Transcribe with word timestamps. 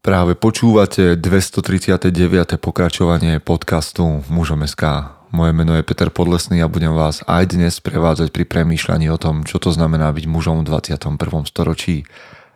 Práve 0.00 0.32
počúvate 0.32 1.12
239. 1.12 2.56
pokračovanie 2.56 3.36
podcastu 3.36 4.24
Mužom 4.32 4.64
SK. 4.64 5.12
Moje 5.28 5.52
meno 5.52 5.76
je 5.76 5.84
Peter 5.84 6.08
Podlesný 6.08 6.64
a 6.64 6.72
budem 6.72 6.96
vás 6.96 7.20
aj 7.28 7.52
dnes 7.52 7.84
prevádzať 7.84 8.32
pri 8.32 8.48
premýšľaní 8.48 9.12
o 9.12 9.20
tom, 9.20 9.44
čo 9.44 9.60
to 9.60 9.68
znamená 9.68 10.08
byť 10.16 10.24
mužom 10.24 10.64
v 10.64 10.72
21. 10.72 11.20
storočí. 11.44 12.08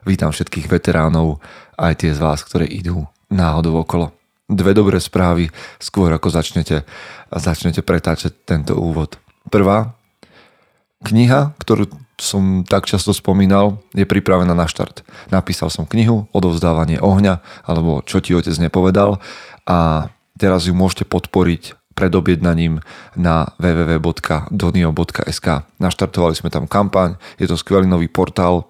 Vítam 0.08 0.32
všetkých 0.32 0.72
veteránov, 0.72 1.44
aj 1.76 2.08
tie 2.08 2.16
z 2.16 2.24
vás, 2.24 2.40
ktoré 2.40 2.64
idú 2.64 3.04
náhodou 3.28 3.76
okolo. 3.84 4.16
Dve 4.48 4.72
dobré 4.72 4.96
správy, 4.96 5.52
skôr 5.76 6.16
ako 6.16 6.32
začnete, 6.32 6.88
začnete 7.28 7.84
pretáčať 7.84 8.32
tento 8.48 8.72
úvod. 8.80 9.20
Prvá, 9.52 9.92
kniha, 11.04 11.52
ktorú 11.60 11.92
som 12.20 12.62
tak 12.62 12.86
často 12.86 13.10
spomínal, 13.10 13.82
je 13.90 14.06
pripravená 14.06 14.54
na 14.54 14.70
štart. 14.70 15.02
Napísal 15.34 15.70
som 15.70 15.86
knihu 15.86 16.30
Odovzdávanie 16.30 17.02
ohňa, 17.02 17.42
alebo 17.66 18.02
Čo 18.06 18.22
ti 18.22 18.34
otec 18.34 18.54
nepovedal 18.58 19.18
a 19.66 20.10
teraz 20.38 20.66
ju 20.70 20.74
môžete 20.74 21.06
podporiť 21.10 21.74
pred 21.94 22.10
objednaním 22.10 22.82
na 23.14 23.54
www.donio.sk. 23.62 25.46
Naštartovali 25.78 26.34
sme 26.34 26.50
tam 26.50 26.66
kampaň, 26.66 27.14
je 27.38 27.46
to 27.46 27.54
skvelý 27.54 27.86
nový 27.86 28.10
portál, 28.10 28.66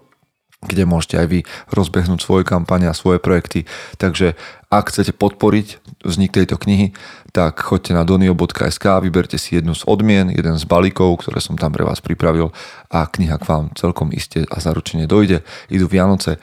kde 0.65 0.89
môžete 0.89 1.21
aj 1.21 1.27
vy 1.29 1.41
rozbehnúť 1.73 2.21
svoje 2.25 2.45
kampane 2.49 2.89
a 2.89 2.97
svoje 2.97 3.21
projekty. 3.21 3.69
Takže 4.01 4.37
ak 4.73 4.89
chcete 4.89 5.13
podporiť 5.13 6.01
vznik 6.05 6.33
tejto 6.33 6.57
knihy, 6.57 6.97
tak 7.35 7.59
choďte 7.59 7.99
na 7.99 8.07
donio.sk, 8.07 9.03
vyberte 9.03 9.35
si 9.43 9.59
jednu 9.59 9.75
z 9.75 9.83
odmien, 9.91 10.31
jeden 10.31 10.55
z 10.55 10.65
balíkov, 10.71 11.27
ktoré 11.27 11.43
som 11.43 11.59
tam 11.59 11.75
pre 11.75 11.83
vás 11.83 11.99
pripravil 11.99 12.55
a 12.95 13.11
kniha 13.11 13.43
k 13.43 13.49
vám 13.51 13.65
celkom 13.75 14.15
iste 14.15 14.47
a 14.47 14.57
zaručene 14.63 15.11
dojde. 15.11 15.43
Idú 15.67 15.91
Vianoce, 15.91 16.39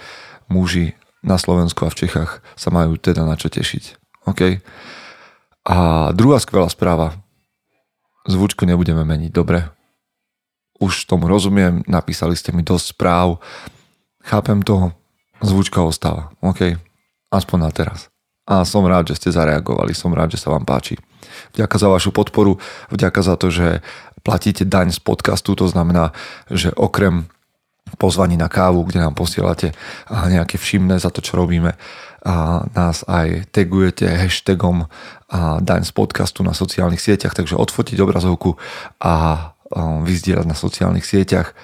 muži 0.51 0.99
na 1.23 1.39
Slovensku 1.39 1.87
a 1.87 1.93
v 1.95 2.05
Čechách 2.05 2.43
sa 2.59 2.69
majú 2.75 2.99
teda 2.99 3.23
na 3.23 3.39
čo 3.39 3.47
tešiť. 3.47 3.83
OK? 4.27 4.59
A 5.63 5.77
druhá 6.11 6.43
skvelá 6.43 6.67
správa. 6.67 7.15
Zvučku 8.27 8.67
nebudeme 8.67 9.07
meniť, 9.07 9.31
dobre? 9.31 9.71
Už 10.83 11.07
tomu 11.07 11.31
rozumiem, 11.31 11.87
napísali 11.87 12.35
ste 12.35 12.51
mi 12.51 12.67
dosť 12.67 12.85
správ, 12.99 13.39
Chápem 14.21 14.61
to, 14.61 14.93
zvučka 15.41 15.81
ostáva. 15.81 16.29
OK, 16.45 16.77
aspoň 17.33 17.57
na 17.57 17.71
teraz. 17.73 18.10
A 18.51 18.67
som 18.67 18.83
rád, 18.83 19.15
že 19.15 19.15
ste 19.15 19.29
zareagovali, 19.31 19.95
som 19.95 20.11
rád, 20.11 20.35
že 20.35 20.43
sa 20.43 20.51
vám 20.51 20.67
páči. 20.67 20.99
Vďaka 21.55 21.75
za 21.79 21.87
vašu 21.87 22.11
podporu, 22.11 22.59
vďaka 22.91 23.23
za 23.23 23.39
to, 23.39 23.47
že 23.47 23.79
platíte 24.27 24.67
daň 24.67 24.91
z 24.91 24.99
podcastu, 24.99 25.55
to 25.55 25.71
znamená, 25.71 26.11
že 26.51 26.75
okrem 26.75 27.31
pozvaní 27.95 28.35
na 28.35 28.51
kávu, 28.51 28.83
kde 28.83 28.99
nám 28.99 29.15
posielate 29.15 29.71
nejaké 30.11 30.59
všimné 30.59 30.99
za 30.99 31.07
to, 31.15 31.23
čo 31.23 31.39
robíme, 31.39 31.79
a 32.21 32.67
nás 32.75 33.07
aj 33.07 33.49
tagujete 33.49 34.05
hashtagom 34.05 34.91
a 35.31 35.57
daň 35.63 35.87
z 35.87 35.91
podcastu 35.95 36.43
na 36.43 36.51
sociálnych 36.51 37.01
sieťach, 37.01 37.33
takže 37.33 37.55
odfotiť 37.55 37.97
obrazovku 38.03 38.59
a 38.99 39.55
vyzdierať 40.03 40.45
na 40.45 40.53
sociálnych 40.53 41.07
sieťach. 41.07 41.55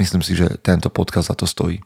Myslím 0.00 0.24
si, 0.24 0.34
že 0.34 0.56
tento 0.64 0.88
podcast 0.88 1.28
za 1.28 1.36
to 1.36 1.44
stojí. 1.44 1.84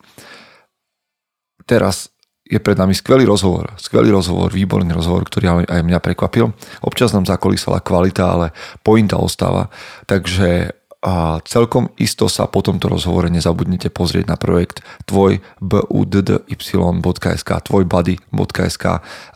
Teraz 1.67 2.12
je 2.53 2.61
pred 2.61 2.77
nami 2.77 2.93
skvelý 2.93 3.25
rozhovor, 3.25 3.73
skvelý 3.81 4.13
rozhovor, 4.13 4.53
výborný 4.53 4.93
rozhovor, 4.93 5.25
ktorý 5.25 5.65
aj 5.65 5.81
mňa 5.81 6.05
prekvapil. 6.05 6.53
Občas 6.85 7.17
nám 7.17 7.25
zakolísala 7.25 7.81
kvalita, 7.81 8.29
ale 8.29 8.53
pointa 8.85 9.17
ostáva. 9.17 9.73
Takže 10.05 10.77
a 11.03 11.43
celkom 11.43 11.91
isto 11.99 12.31
sa 12.31 12.47
po 12.47 12.63
tomto 12.63 12.87
rozhovore 12.87 13.27
nezabudnite 13.27 13.91
pozrieť 13.91 14.31
na 14.31 14.39
projekt 14.39 14.87
tvoj 15.03 15.43
buddy.sk 15.59 17.51
tvojbuddy.sk 17.51 18.85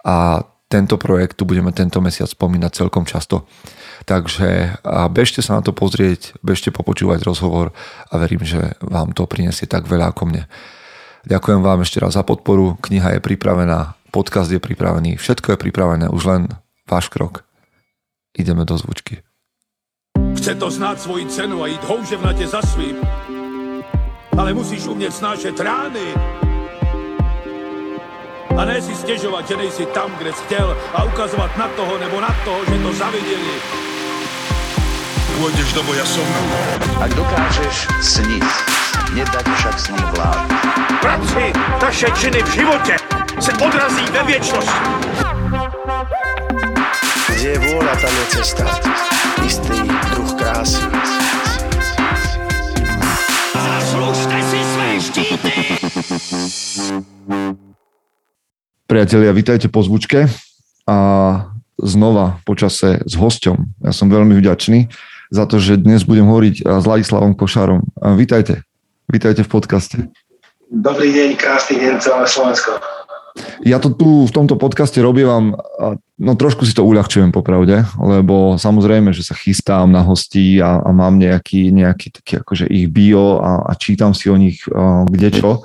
a 0.06 0.16
tento 0.70 0.94
projekt 0.94 1.34
tu 1.34 1.42
budeme 1.42 1.74
tento 1.74 1.98
mesiac 1.98 2.30
spomínať 2.30 2.70
celkom 2.70 3.02
často. 3.02 3.50
Takže 4.06 4.78
bežte 5.10 5.42
sa 5.42 5.58
na 5.58 5.62
to 5.66 5.74
pozrieť, 5.74 6.38
bežte 6.38 6.70
popočúvať 6.70 7.26
rozhovor 7.26 7.74
a 8.10 8.14
verím, 8.14 8.46
že 8.46 8.78
vám 8.78 9.10
to 9.10 9.26
prinesie 9.26 9.66
tak 9.66 9.90
veľa 9.90 10.14
ako 10.14 10.22
mne. 10.30 10.46
Ďakujem 11.26 11.58
vám 11.58 11.82
ešte 11.82 11.98
raz 11.98 12.14
za 12.14 12.22
podporu, 12.22 12.78
kniha 12.78 13.18
je 13.18 13.20
pripravená, 13.20 13.98
podcast 14.14 14.46
je 14.46 14.62
pripravený, 14.62 15.18
všetko 15.18 15.58
je 15.58 15.58
pripravené, 15.58 16.06
už 16.06 16.22
len 16.22 16.42
váš 16.86 17.10
krok. 17.10 17.42
Ideme 18.30 18.62
do 18.62 18.78
zvučky. 18.78 19.26
Chce 20.38 20.54
to 20.54 20.70
znát 20.70 21.02
svoji 21.02 21.26
cenu 21.26 21.62
a 21.62 21.66
jít 21.66 21.82
houževnatě 21.84 22.46
za 22.46 22.62
svým. 22.62 22.96
Ale 24.38 24.54
musíš 24.54 24.86
umět 24.86 25.10
snášet 25.10 25.60
rány. 25.60 26.14
A 28.56 28.64
ne 28.64 28.82
si 28.82 28.94
stěžovat, 28.94 29.48
že 29.48 29.56
nejsi 29.56 29.86
tam, 29.86 30.14
kde 30.18 30.32
jsi 30.32 30.42
chtěl 30.44 30.76
a 30.94 31.04
ukazovat 31.04 31.56
na 31.58 31.68
toho 31.68 31.98
nebo 31.98 32.20
na 32.20 32.30
toho, 32.44 32.64
že 32.70 32.78
to 32.78 32.92
zaviděli. 32.92 33.56
Pôjdeš 35.36 35.68
do 35.76 35.84
boja 35.84 36.06
som. 36.08 36.24
Ak 36.96 37.12
dokážeš 37.12 37.92
sniť, 38.00 38.44
nedať 39.14 39.46
však 39.46 39.76
sním 39.78 40.06
vlád. 40.16 40.38
Práci, 41.00 41.44
taše 41.80 42.08
činy 42.18 42.42
v 42.42 42.50
živote 42.50 42.94
se 43.40 43.52
odrazí 43.52 44.04
ve 44.12 44.22
věčnosti. 44.24 44.80
Kde 47.30 47.48
je 47.52 47.58
vôľa, 47.62 47.94
tam 48.00 48.10
je 48.10 48.24
cesta. 48.32 48.64
Istý 49.44 49.78
druh 50.10 50.32
krásy. 50.34 50.82
Zaslužte 53.54 54.38
si 54.42 54.58
své 54.64 54.88
štíty! 55.00 55.52
Priatelia, 58.86 59.34
vítajte 59.34 59.68
po 59.68 59.82
zvučke 59.82 60.30
a 60.86 60.98
znova 61.76 62.38
počase 62.46 63.02
s 63.04 63.14
hosťom. 63.18 63.82
Ja 63.84 63.92
som 63.92 64.08
veľmi 64.08 64.38
vďačný 64.38 64.88
za 65.34 65.44
to, 65.44 65.58
že 65.58 65.76
dnes 65.76 66.06
budem 66.06 66.24
hovoriť 66.26 66.62
s 66.62 66.84
Ladislavom 66.86 67.34
Košárom. 67.34 67.82
Vítajte. 68.16 68.62
Vítajte 69.06 69.46
v 69.46 69.50
podcaste. 69.50 69.96
Dobrý 70.66 71.14
deň, 71.14 71.38
krásny 71.38 71.78
deň 71.78 72.02
celé 72.02 72.26
Slovensko. 72.26 72.82
Ja 73.62 73.78
to 73.78 73.94
tu 73.94 74.26
v 74.26 74.32
tomto 74.34 74.58
podcaste 74.58 74.98
robím, 74.98 75.54
no 76.18 76.32
trošku 76.34 76.66
si 76.66 76.74
to 76.74 76.82
uľahčujem 76.82 77.30
popravde, 77.30 77.86
lebo 78.02 78.58
samozrejme, 78.58 79.14
že 79.14 79.22
sa 79.22 79.38
chystám 79.38 79.92
na 79.92 80.02
hostí 80.02 80.58
a, 80.58 80.82
a 80.82 80.90
mám 80.90 81.22
nejaký, 81.22 81.70
nejaký 81.70 82.18
taký 82.18 82.32
akože 82.42 82.66
ich 82.66 82.90
bio 82.90 83.38
a, 83.38 83.70
a 83.70 83.72
čítam 83.78 84.10
si 84.10 84.26
o 84.26 84.34
nich 84.34 84.64
uh, 84.72 85.06
kde 85.06 85.28
čo. 85.38 85.62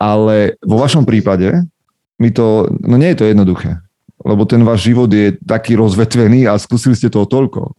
Ale 0.00 0.56
vo 0.64 0.80
vašom 0.80 1.04
prípade 1.04 1.68
mi 2.16 2.32
to, 2.32 2.72
no 2.80 2.96
nie 2.96 3.12
je 3.12 3.18
to 3.20 3.28
jednoduché, 3.28 3.84
lebo 4.24 4.48
ten 4.48 4.64
váš 4.64 4.88
život 4.88 5.12
je 5.12 5.36
taký 5.44 5.76
rozvetvený 5.76 6.48
a 6.48 6.56
skúsili 6.56 6.96
ste 6.96 7.12
toho 7.12 7.28
toľko. 7.28 7.76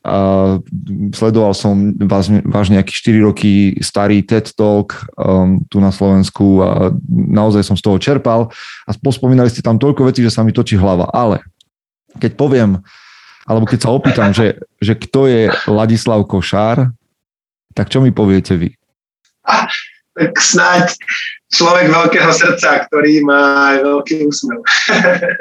A 0.00 0.56
sledoval 1.12 1.52
som 1.52 1.92
váš, 2.00 2.32
váš 2.40 2.72
nejaký 2.72 2.88
4 2.88 3.26
roky 3.28 3.52
starý 3.84 4.24
TED 4.24 4.56
Talk 4.56 4.96
um, 5.12 5.60
tu 5.68 5.76
na 5.76 5.92
Slovensku 5.92 6.64
a 6.64 6.88
naozaj 7.08 7.68
som 7.68 7.76
z 7.76 7.84
toho 7.84 8.00
čerpal 8.00 8.48
a 8.88 8.90
pospomínali 8.96 9.52
ste 9.52 9.60
tam 9.60 9.76
toľko 9.76 10.08
vecí, 10.08 10.24
že 10.24 10.32
sa 10.32 10.40
mi 10.40 10.56
točí 10.56 10.80
hlava. 10.80 11.04
Ale 11.12 11.44
keď 12.16 12.32
poviem, 12.32 12.80
alebo 13.44 13.68
keď 13.68 13.78
sa 13.84 13.92
opýtam, 13.92 14.32
že, 14.32 14.56
že 14.80 14.96
kto 14.96 15.28
je 15.28 15.52
Ladislav 15.68 16.24
Košár, 16.24 16.88
tak 17.76 17.92
čo 17.92 18.00
mi 18.00 18.08
poviete 18.08 18.56
vy? 18.56 18.72
Ah, 19.44 19.68
tak 20.16 20.32
snáď 20.40 20.96
človek 21.50 21.90
veľkého 21.90 22.30
srdca, 22.30 22.86
ktorý 22.86 23.26
má 23.26 23.74
aj 23.74 23.76
veľký 23.82 24.14
úsmev. 24.26 24.60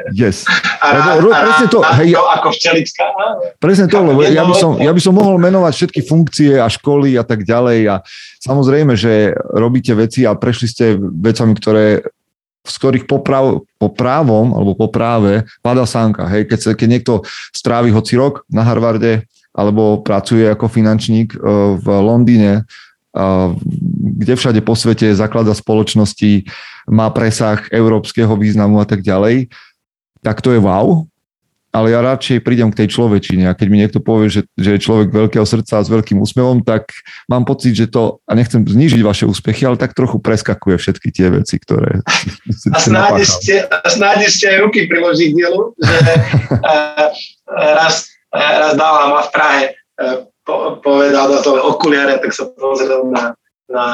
Yes. 0.09 0.41
A 0.81 0.97
rád, 0.97 1.21
Lebo, 1.21 1.29
a 1.29 1.45
presne 1.45 1.67
to, 1.69 1.79
rád 1.85 2.01
hej, 2.01 2.17
to 2.17 2.23
ako 2.25 2.47
včelička. 2.49 3.03
Presne 3.61 3.85
to, 3.85 4.01
lebo 4.01 4.25
ja 4.25 4.41
by, 4.41 4.53
som, 4.57 4.71
ja 4.81 4.89
by 4.89 5.01
som 5.01 5.13
mohol 5.13 5.37
menovať 5.37 5.73
všetky 5.77 6.01
funkcie 6.01 6.57
a 6.57 6.65
školy 6.65 7.13
a 7.13 7.21
tak 7.21 7.45
ďalej 7.45 7.79
a 7.93 7.95
samozrejme, 8.41 8.97
že 8.97 9.37
robíte 9.53 9.93
veci 9.93 10.25
a 10.25 10.33
prešli 10.33 10.67
ste 10.67 10.97
vecami, 10.97 11.53
ktoré 11.53 12.01
z 12.65 12.75
ktorých 12.75 13.05
po, 13.07 13.23
prav, 13.23 13.63
po 13.79 13.87
právom 13.89 14.51
alebo 14.51 14.75
po 14.75 14.91
práve 14.91 15.47
pada 15.63 15.87
sánka. 15.87 16.27
Hej, 16.27 16.49
keď, 16.51 16.59
sa, 16.59 16.69
keď 16.75 16.87
niekto 16.89 17.13
strávi 17.55 17.89
hoci 17.93 18.19
rok 18.19 18.43
na 18.51 18.65
Harvarde 18.65 19.25
alebo 19.55 20.01
pracuje 20.05 20.45
ako 20.45 20.69
finančník 20.69 21.33
eh, 21.33 21.39
v 21.79 21.87
Londýne, 21.87 22.67
kde 24.19 24.33
všade 24.37 24.61
po 24.61 24.77
svete 24.77 25.09
zaklada 25.17 25.57
spoločnosti, 25.57 26.45
má 26.89 27.09
presah 27.09 27.61
európskeho 27.73 28.33
významu 28.37 28.81
a 28.81 28.85
tak 28.85 29.01
ďalej, 29.01 29.49
tak 30.21 30.41
to 30.45 30.53
je 30.53 30.61
wow. 30.61 31.05
Ale 31.69 31.93
ja 31.93 32.01
radšej 32.01 32.41
prídem 32.41 32.73
k 32.73 32.81
tej 32.81 32.97
človečine 32.97 33.45
a 33.45 33.53
keď 33.53 33.67
mi 33.69 33.77
niekto 33.77 34.01
povie, 34.01 34.25
že, 34.25 34.41
že 34.57 34.73
je 34.73 34.81
človek 34.81 35.13
veľkého 35.13 35.45
srdca 35.45 35.77
a 35.77 35.85
s 35.85 35.93
veľkým 35.93 36.17
úsmevom, 36.17 36.65
tak 36.65 36.89
mám 37.29 37.45
pocit, 37.45 37.77
že 37.77 37.85
to, 37.85 38.17
a 38.25 38.33
nechcem 38.33 38.65
znížiť 38.65 39.05
vaše 39.05 39.29
úspechy, 39.29 39.69
ale 39.69 39.77
tak 39.77 39.93
trochu 39.93 40.17
preskakuje 40.17 40.81
všetky 40.81 41.13
tie 41.13 41.29
veci, 41.29 41.61
ktoré... 41.61 42.01
A 42.73 42.77
snáď 43.85 44.25
ešte, 44.25 44.49
aj 44.49 44.65
ruky 44.65 44.89
priloží 44.89 45.29
k 45.29 45.45
dielu, 45.45 45.77
že 45.77 45.97
raz, 47.77 48.09
raz 48.33 48.73
dávam 48.73 49.21
v 49.21 49.29
Prahe 49.29 49.63
povedal 50.79 51.29
do 51.31 51.39
toho 51.43 51.59
okuliare, 51.75 52.17
tak 52.21 52.31
sa 52.31 52.47
pozrel 52.55 53.09
na, 53.09 53.33
na, 53.69 53.85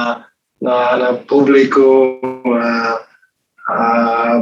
na, 0.62 0.78
na 1.00 1.10
publiku 1.26 2.20
a, 2.52 3.00
a 3.66 3.78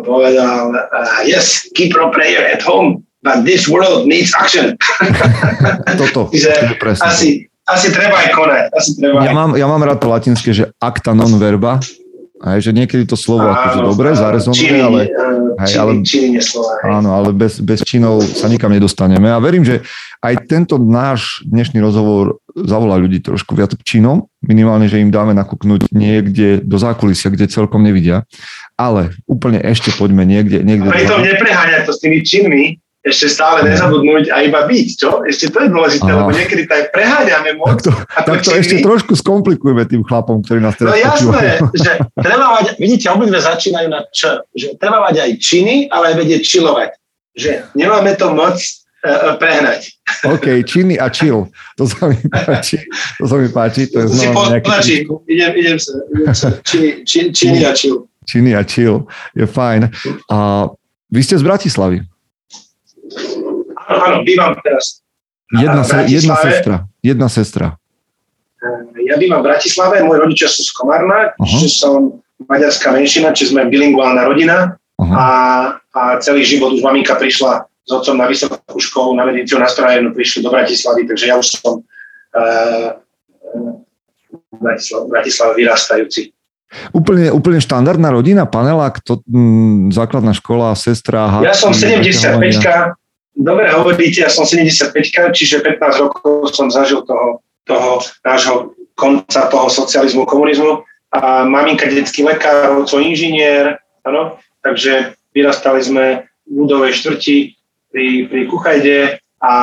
povedal, 0.04 0.75
uh, 0.75 1.21
yes, 1.24 1.63
keep 1.77 1.95
your 1.95 2.12
prayer 2.12 2.44
at 2.44 2.60
home, 2.62 3.01
but 3.24 3.48
this 3.48 3.65
world 3.71 4.06
needs 4.06 4.36
action. 4.36 4.75
Toto, 6.01 6.27
Čiže 6.33 6.75
presne. 6.77 7.07
asi, 7.07 7.30
asi 7.63 7.88
treba 7.95 8.19
aj 8.19 8.30
konať. 8.36 8.63
Asi 8.75 8.92
treba 9.00 9.24
Ja 9.24 9.31
aj... 9.31 9.36
mám, 9.36 9.51
ja 9.56 9.65
mám 9.69 9.81
rád 9.81 10.04
to 10.04 10.07
latinské, 10.12 10.51
že 10.51 10.69
acta 10.83 11.15
non 11.15 11.31
verba, 11.39 11.80
hej, 12.44 12.60
že 12.60 12.72
niekedy 12.75 13.07
to 13.07 13.16
slovo 13.16 13.48
akože 13.48 13.80
Áno, 13.80 13.88
dobre 13.95 14.12
áno, 14.12 14.19
zarezonuje, 14.19 14.60
činy, 14.60 14.80
ale 14.84 15.01
hej, 15.63 15.69
činy, 15.72 15.80
ale- 15.80 15.94
činy 16.04 16.28
neslova. 16.36 16.72
Áno, 16.84 17.10
ale 17.16 17.30
bez, 17.31 17.63
bez 17.63 17.80
činov 17.88 18.19
sa 18.24 18.51
nikam 18.51 18.75
nedostaneme. 18.75 19.31
A 19.31 19.40
verím, 19.40 19.63
že 19.63 19.81
aj 20.19 20.48
tento 20.51 20.75
náš 20.75 21.40
dnešný 21.48 21.80
rozhovor 21.80 22.44
zavolá 22.54 23.00
ľudí 23.00 23.24
trošku 23.24 23.56
viac 23.56 23.74
k 23.74 23.81
činom, 23.81 24.28
minimálne, 24.44 24.92
že 24.92 25.00
im 25.00 25.10
dáme 25.10 25.31
nakúknúť 25.34 25.90
niekde 25.90 26.60
do 26.62 26.78
zákulisia, 26.78 27.31
kde 27.31 27.48
celkom 27.48 27.81
nevidia. 27.81 28.28
Ale 28.75 29.16
úplne 29.25 29.63
ešte 29.63 29.96
poďme 29.96 30.28
niekde. 30.28 30.62
niekde 30.62 30.89
A 30.89 30.94
pritom 30.94 31.24
nepreháňať 31.24 31.88
to 31.88 31.92
s 31.96 32.00
tými 32.04 32.19
činmi, 32.25 32.82
ešte 33.03 33.27
stále 33.27 33.67
nezabudnúť 33.67 34.31
a 34.31 34.47
iba 34.47 34.63
byť, 34.63 34.88
čo? 34.95 35.27
Ešte 35.27 35.51
to 35.51 35.67
je 35.67 35.69
dôležité, 35.69 36.07
Áno. 36.07 36.23
lebo 36.23 36.31
niekedy 36.31 36.63
to 36.63 36.71
aj 36.71 36.83
preháňame 36.95 37.51
moc. 37.59 37.83
tak 37.83 37.83
to, 37.83 37.91
tak 38.15 38.39
to 38.47 38.51
ešte 38.55 38.79
trošku 38.79 39.11
skomplikujeme 39.19 39.83
tým 39.83 40.07
chlapom, 40.07 40.39
ktorí 40.39 40.63
nás 40.63 40.79
No 40.79 40.88
teraz 40.88 41.03
jasné, 41.03 41.59
počúvajú. 41.59 41.59
že 41.75 41.91
treba 42.15 42.45
mať, 42.55 42.65
vidíte, 42.79 43.11
obidve 43.11 43.44
začínajú 43.44 43.88
na 43.91 44.07
č, 44.07 44.23
že 44.55 44.79
treba 44.79 45.03
mať 45.03 45.19
aj 45.19 45.31
činy, 45.35 45.75
ale 45.91 46.03
aj 46.09 46.15
vedieť 46.15 46.41
čilovať. 46.47 46.89
Že 47.35 47.51
nemáme 47.75 48.15
to 48.15 48.31
moc 48.31 48.55
uh, 48.55 49.35
prehnať. 49.35 50.00
OK, 50.23 50.63
činy 50.63 50.95
a 50.95 51.11
chill. 51.11 51.51
To 51.75 51.83
sa 51.83 52.07
mi 52.07 52.15
páči. 52.23 52.79
To 53.19 53.27
sa 53.27 53.35
mi 53.35 53.51
páči. 53.51 53.91
To 53.91 54.00
je 54.00 54.15
Si 54.15 54.27
poznačím, 54.31 55.11
idem, 55.27 55.51
idem 55.59 55.75
sa, 55.75 55.91
idem 56.07 56.31
sa 56.31 56.50
činy, 56.63 57.03
činy, 57.03 57.27
činy 57.35 57.59
a 57.67 57.75
čil. 57.75 58.07
Činy 58.23 58.55
a 58.55 58.63
chill. 58.63 59.03
Je 59.35 59.44
fajn. 59.44 59.91
A 60.31 60.69
vy 61.11 61.19
ste 61.19 61.35
z 61.35 61.44
Bratislavy. 61.44 62.00
Áno, 63.88 64.24
bývam 64.24 64.56
teraz. 64.62 65.03
Jedna, 65.53 65.83
se, 65.83 65.97
jedna 66.09 66.35
sestra. 66.35 66.75
Jedna 67.03 67.27
sestra. 67.30 67.68
Eh, 68.63 69.06
Ja 69.12 69.19
bývam 69.19 69.44
v 69.44 69.53
Bratislave, 69.53 70.01
moji 70.01 70.19
rodičia 70.24 70.47
sú 70.47 70.63
z 70.63 70.71
Komárna, 70.71 71.35
Aha. 71.35 71.45
čiže 71.45 71.68
som 71.69 72.24
maďarská 72.47 72.89
menšina, 72.95 73.35
čiže 73.35 73.53
sme 73.53 73.69
bilingválna 73.69 74.24
rodina 74.25 74.80
Aha. 74.97 75.13
a, 75.13 75.27
a 75.94 76.01
celý 76.24 76.47
život 76.47 76.74
už 76.74 76.81
maminka 76.81 77.13
prišla 77.19 77.68
s 77.83 77.91
otcom 77.91 78.15
na 78.15 78.31
vysokú 78.31 78.80
školu, 78.80 79.19
na 79.19 79.27
medíciu, 79.27 79.59
na 79.59 79.68
strojenú, 79.68 80.15
prišli 80.15 80.39
do 80.39 80.50
Bratislavy, 80.50 81.03
takže 81.03 81.25
ja 81.27 81.36
už 81.36 81.47
som 81.51 81.83
uh, 81.83 82.89
v 84.31 84.59
Bratislave, 84.63 85.06
Bratislave 85.12 85.51
vyrastajúci. 85.59 86.31
Úplne, 86.89 87.29
úplne 87.29 87.59
štandardná 87.62 88.09
rodina, 88.09 88.50
panelák, 88.50 89.03
to, 89.03 89.21
mm, 89.29 89.94
základná 89.94 90.33
škola, 90.33 90.74
sestra. 90.74 91.44
Ja 91.45 91.53
som 91.53 91.69
hádky, 91.69 92.09
75 92.09 92.97
dobre 93.35 93.69
hovoríte, 93.74 94.21
ja 94.21 94.30
som 94.30 94.45
75 94.45 94.94
čiže 95.33 95.62
15 95.62 96.03
rokov 96.06 96.53
som 96.53 96.69
zažil 96.69 97.01
toho, 97.03 97.41
toho 97.65 98.01
nášho 98.24 98.74
konca 98.94 99.50
toho 99.50 99.68
socializmu, 99.69 100.25
komunizmu. 100.25 100.85
A 101.13 101.45
maminka 101.45 101.85
detský 101.85 102.25
lekár, 102.25 102.74
oco 102.74 102.97
inžinier, 102.97 103.77
áno, 104.01 104.41
takže 104.65 105.13
vyrastali 105.30 105.81
sme 105.85 106.06
v 106.50 106.65
ľudovej 106.65 106.94
štvrti 106.97 107.38
pri, 107.94 108.25
pri 108.25 108.41
Kuchajde 108.50 109.00
a 109.38 109.53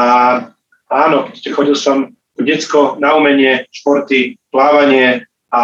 áno, 0.86 1.26
chodil 1.34 1.74
som 1.74 2.14
decko 2.38 3.02
na 3.02 3.18
umenie, 3.18 3.66
športy, 3.74 4.38
plávanie 4.54 5.26
a 5.50 5.62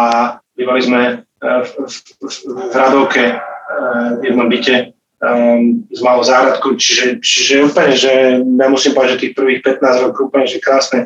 bývali 0.59 0.81
sme 0.83 1.01
eh, 1.23 1.61
v, 1.63 1.69
v, 1.87 1.95
v, 2.19 2.33
v 2.51 2.73
Radovke 2.75 3.23
eh, 3.31 3.39
v 4.19 4.21
jednom 4.27 4.51
byte 4.51 4.96
um, 5.21 5.83
s 5.89 5.99
malou 6.01 6.23
záhradkou, 6.23 6.77
čiže, 6.77 7.19
čiže 7.21 7.65
úplne, 7.65 7.93
že 7.97 8.13
ja 8.41 8.67
musím 8.69 8.93
povedať, 8.93 9.17
že 9.17 9.21
tých 9.29 9.35
prvých 9.37 9.61
15 9.65 10.05
rokov 10.09 10.29
úplne, 10.29 10.45
že 10.45 10.61
krásne, 10.61 10.99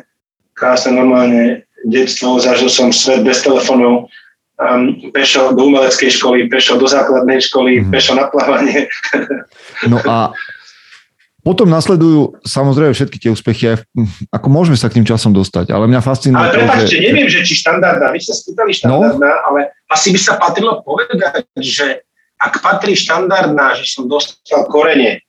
krásne 0.52 0.92
normálne 0.92 1.64
detstvo, 1.88 2.38
zažil 2.38 2.68
som 2.68 2.92
svet 2.92 3.24
bez 3.24 3.42
telefónov, 3.42 4.06
um, 4.60 4.82
pešo 5.10 5.56
do 5.56 5.62
umeleckej 5.66 6.10
školy, 6.12 6.46
pešo 6.46 6.78
do 6.78 6.86
základnej 6.86 7.40
školy, 7.40 7.80
mm-hmm. 7.80 7.92
pešo 7.92 8.12
na 8.14 8.28
plávanie. 8.28 8.88
No 9.82 9.98
a 10.06 10.30
potom 11.42 11.66
nasledujú 11.66 12.38
samozrejme 12.46 12.94
všetky 12.94 13.18
tie 13.18 13.34
úspechy, 13.34 13.74
aj 13.74 13.82
ako 14.30 14.46
môžeme 14.46 14.78
sa 14.78 14.86
k 14.86 15.02
tým 15.02 15.06
časom 15.10 15.34
dostať, 15.34 15.74
ale 15.74 15.90
mňa 15.90 15.98
fascinuje 15.98 16.38
Ale 16.38 16.54
prepáčte, 16.54 17.02
že... 17.02 17.02
neviem, 17.02 17.26
že 17.26 17.42
či 17.42 17.58
štandardná, 17.58 18.14
vy 18.14 18.22
ste 18.22 18.30
spýtali 18.30 18.70
štandardná, 18.70 19.26
no? 19.26 19.42
ale 19.50 19.74
asi 19.90 20.14
by 20.14 20.20
sa 20.22 20.38
patrilo 20.38 20.86
povedať, 20.86 21.42
že 21.58 22.06
ak 22.42 22.58
patrí 22.58 22.98
štandardná, 22.98 23.78
že 23.78 23.86
som 23.86 24.10
dostal 24.10 24.66
korene, 24.66 25.22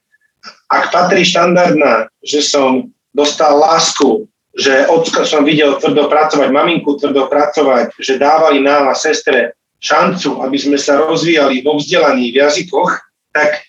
ak 0.66 0.90
patrí 0.90 1.22
štandardná, 1.22 2.10
že 2.26 2.42
som 2.42 2.90
dostal 3.14 3.54
lásku, 3.54 4.26
že 4.54 4.86
ocka 4.90 5.22
som 5.22 5.46
videl 5.46 5.78
tvrdo 5.78 6.10
pracovať, 6.10 6.50
maminku 6.50 6.98
tvrdo 6.98 7.30
pracovať, 7.30 7.94
že 7.98 8.18
dávali 8.18 8.62
nám 8.62 8.90
a 8.90 8.94
sestre 8.98 9.54
šancu, 9.78 10.42
aby 10.42 10.58
sme 10.58 10.78
sa 10.78 11.02
rozvíjali 11.02 11.62
vo 11.62 11.78
vzdelaní 11.78 12.34
v 12.34 12.42
jazykoch, 12.42 12.90
tak 13.34 13.62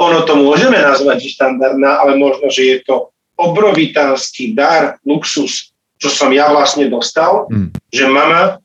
ono 0.00 0.26
to 0.26 0.34
môžeme 0.34 0.74
nazvať 0.74 1.24
že 1.24 1.38
štandardná, 1.38 2.02
ale 2.02 2.18
možno, 2.18 2.50
že 2.50 2.62
je 2.66 2.78
to 2.84 3.14
obrovitánsky 3.38 4.52
dar, 4.52 4.98
luxus, 5.06 5.72
čo 6.00 6.10
som 6.10 6.34
ja 6.34 6.50
vlastne 6.50 6.90
dostal, 6.90 7.46
Mm. 7.50 7.70
že 7.92 8.04
mama 8.10 8.58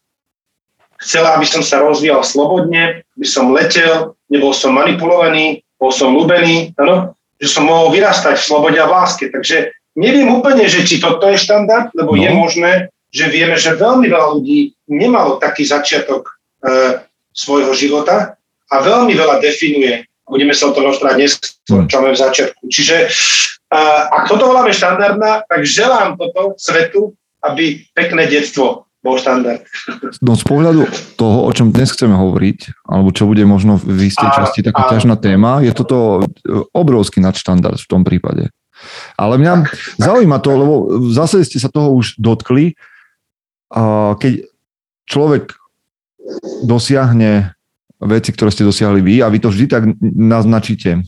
chcela, 0.99 1.35
aby 1.39 1.47
som 1.47 1.63
sa 1.63 1.79
rozvíjal 1.79 2.21
slobodne, 2.23 3.03
aby 3.15 3.27
som 3.27 3.51
letel, 3.55 4.15
nebol 4.27 4.51
som 4.51 4.75
manipulovaný, 4.75 5.63
bol 5.79 5.95
som 5.95 6.11
ľúbený, 6.11 6.75
ano, 6.75 7.15
že 7.39 7.47
som 7.47 7.63
mohol 7.63 7.95
vyrastať 7.95 8.35
v 8.35 8.47
slobode 8.51 8.77
a 8.77 8.85
v 8.85 8.93
láske. 8.93 9.31
Takže 9.31 9.71
neviem 9.95 10.27
úplne, 10.27 10.67
že 10.67 10.83
či 10.83 10.99
toto 10.99 11.23
je 11.31 11.39
štandard, 11.39 11.87
lebo 11.95 12.13
No. 12.15 12.19
je 12.19 12.29
možné, 12.35 12.71
že 13.09 13.31
vieme, 13.31 13.55
že 13.55 13.79
veľmi 13.79 14.05
veľa 14.11 14.27
ľudí 14.37 14.75
nemalo 14.91 15.39
taký 15.39 15.65
začiatok 15.65 16.29
e, 16.61 17.01
svojho 17.31 17.71
života 17.73 18.35
a 18.69 18.75
veľmi 18.83 19.15
veľa 19.15 19.39
definuje. 19.39 20.03
Budeme 20.29 20.53
sa 20.53 20.69
o 20.69 20.75
tom 20.75 20.85
rozprávať 20.85 21.15
dnes, 21.17 21.33
čo 21.65 21.95
máme 21.97 22.13
v 22.13 22.21
začiatku. 22.21 22.61
Čiže 22.69 22.97
e, 23.01 23.79
ak 24.13 24.29
toto 24.29 24.51
voláme 24.51 24.75
štandardná, 24.75 25.47
tak 25.47 25.63
želám 25.65 26.19
toto 26.19 26.53
svetu, 26.59 27.15
aby 27.41 27.81
pekné 27.95 28.27
detstvo 28.27 28.88
bol 28.99 29.15
štandard. 29.15 29.63
No 30.19 30.35
z 30.35 30.43
pohľadu 30.43 30.83
toho, 31.15 31.47
o 31.47 31.51
čom 31.55 31.71
dnes 31.71 31.91
chceme 31.95 32.15
hovoriť, 32.15 32.83
alebo 32.83 33.15
čo 33.15 33.31
bude 33.31 33.47
možno 33.47 33.79
v 33.79 34.11
istej 34.11 34.29
časti 34.35 34.59
taká 34.59 34.87
áno. 34.87 34.91
ťažná 34.95 35.15
téma, 35.15 35.63
je 35.63 35.71
toto 35.71 36.19
e, 36.19 36.23
obrovský 36.75 37.23
nadštandard 37.23 37.79
v 37.79 37.89
tom 37.89 38.03
prípade. 38.03 38.51
Ale 39.15 39.39
mňa 39.39 39.71
zaujíma 39.99 40.39
to, 40.43 40.51
lebo 40.55 40.73
zase 41.11 41.43
ste 41.43 41.59
sa 41.59 41.71
toho 41.71 41.95
už 41.95 42.19
dotkli, 42.19 42.75
a 43.69 44.17
keď 44.17 44.49
človek 45.05 45.53
dosiahne 46.65 47.53
veci, 48.01 48.29
ktoré 48.31 48.49
ste 48.49 48.65
dosiahli 48.65 49.01
vy 49.03 49.15
a 49.21 49.29
vy 49.29 49.39
to 49.43 49.51
vždy 49.51 49.65
tak 49.69 49.83
naznačíte, 50.01 51.03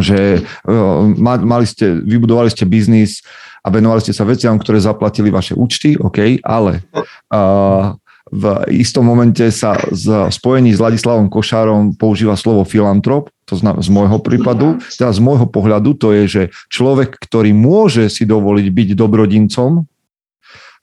že 0.00 0.40
e, 0.40 0.74
ma- 1.18 1.42
mali 1.42 1.66
ste, 1.68 2.00
vybudovali 2.00 2.48
ste 2.48 2.64
biznis 2.64 3.20
a 3.64 3.68
venovali 3.72 4.04
ste 4.04 4.16
sa 4.16 4.24
veciam, 4.24 4.56
ktoré 4.56 4.80
zaplatili 4.80 5.28
vaše 5.32 5.56
účty, 5.56 5.96
OK, 5.96 6.40
ale 6.44 6.84
a, 7.32 7.96
v 8.32 8.44
istom 8.72 9.04
momente 9.04 9.44
sa 9.52 9.76
z 9.92 10.32
spojení 10.32 10.72
s 10.72 10.80
Ladislavom 10.80 11.28
Košárom 11.28 11.94
používa 11.94 12.34
slovo 12.40 12.64
filantrop, 12.64 13.28
to 13.44 13.54
znamená 13.54 13.84
z 13.84 13.92
môjho 13.92 14.18
prípadu, 14.24 14.80
teda 14.80 15.12
z 15.12 15.20
môjho 15.20 15.44
pohľadu 15.44 15.92
to 16.00 16.16
je, 16.16 16.24
že 16.24 16.42
človek, 16.72 17.20
ktorý 17.20 17.52
môže 17.52 18.08
si 18.08 18.24
dovoliť 18.24 18.66
byť 18.72 18.88
dobrodincom, 18.96 19.84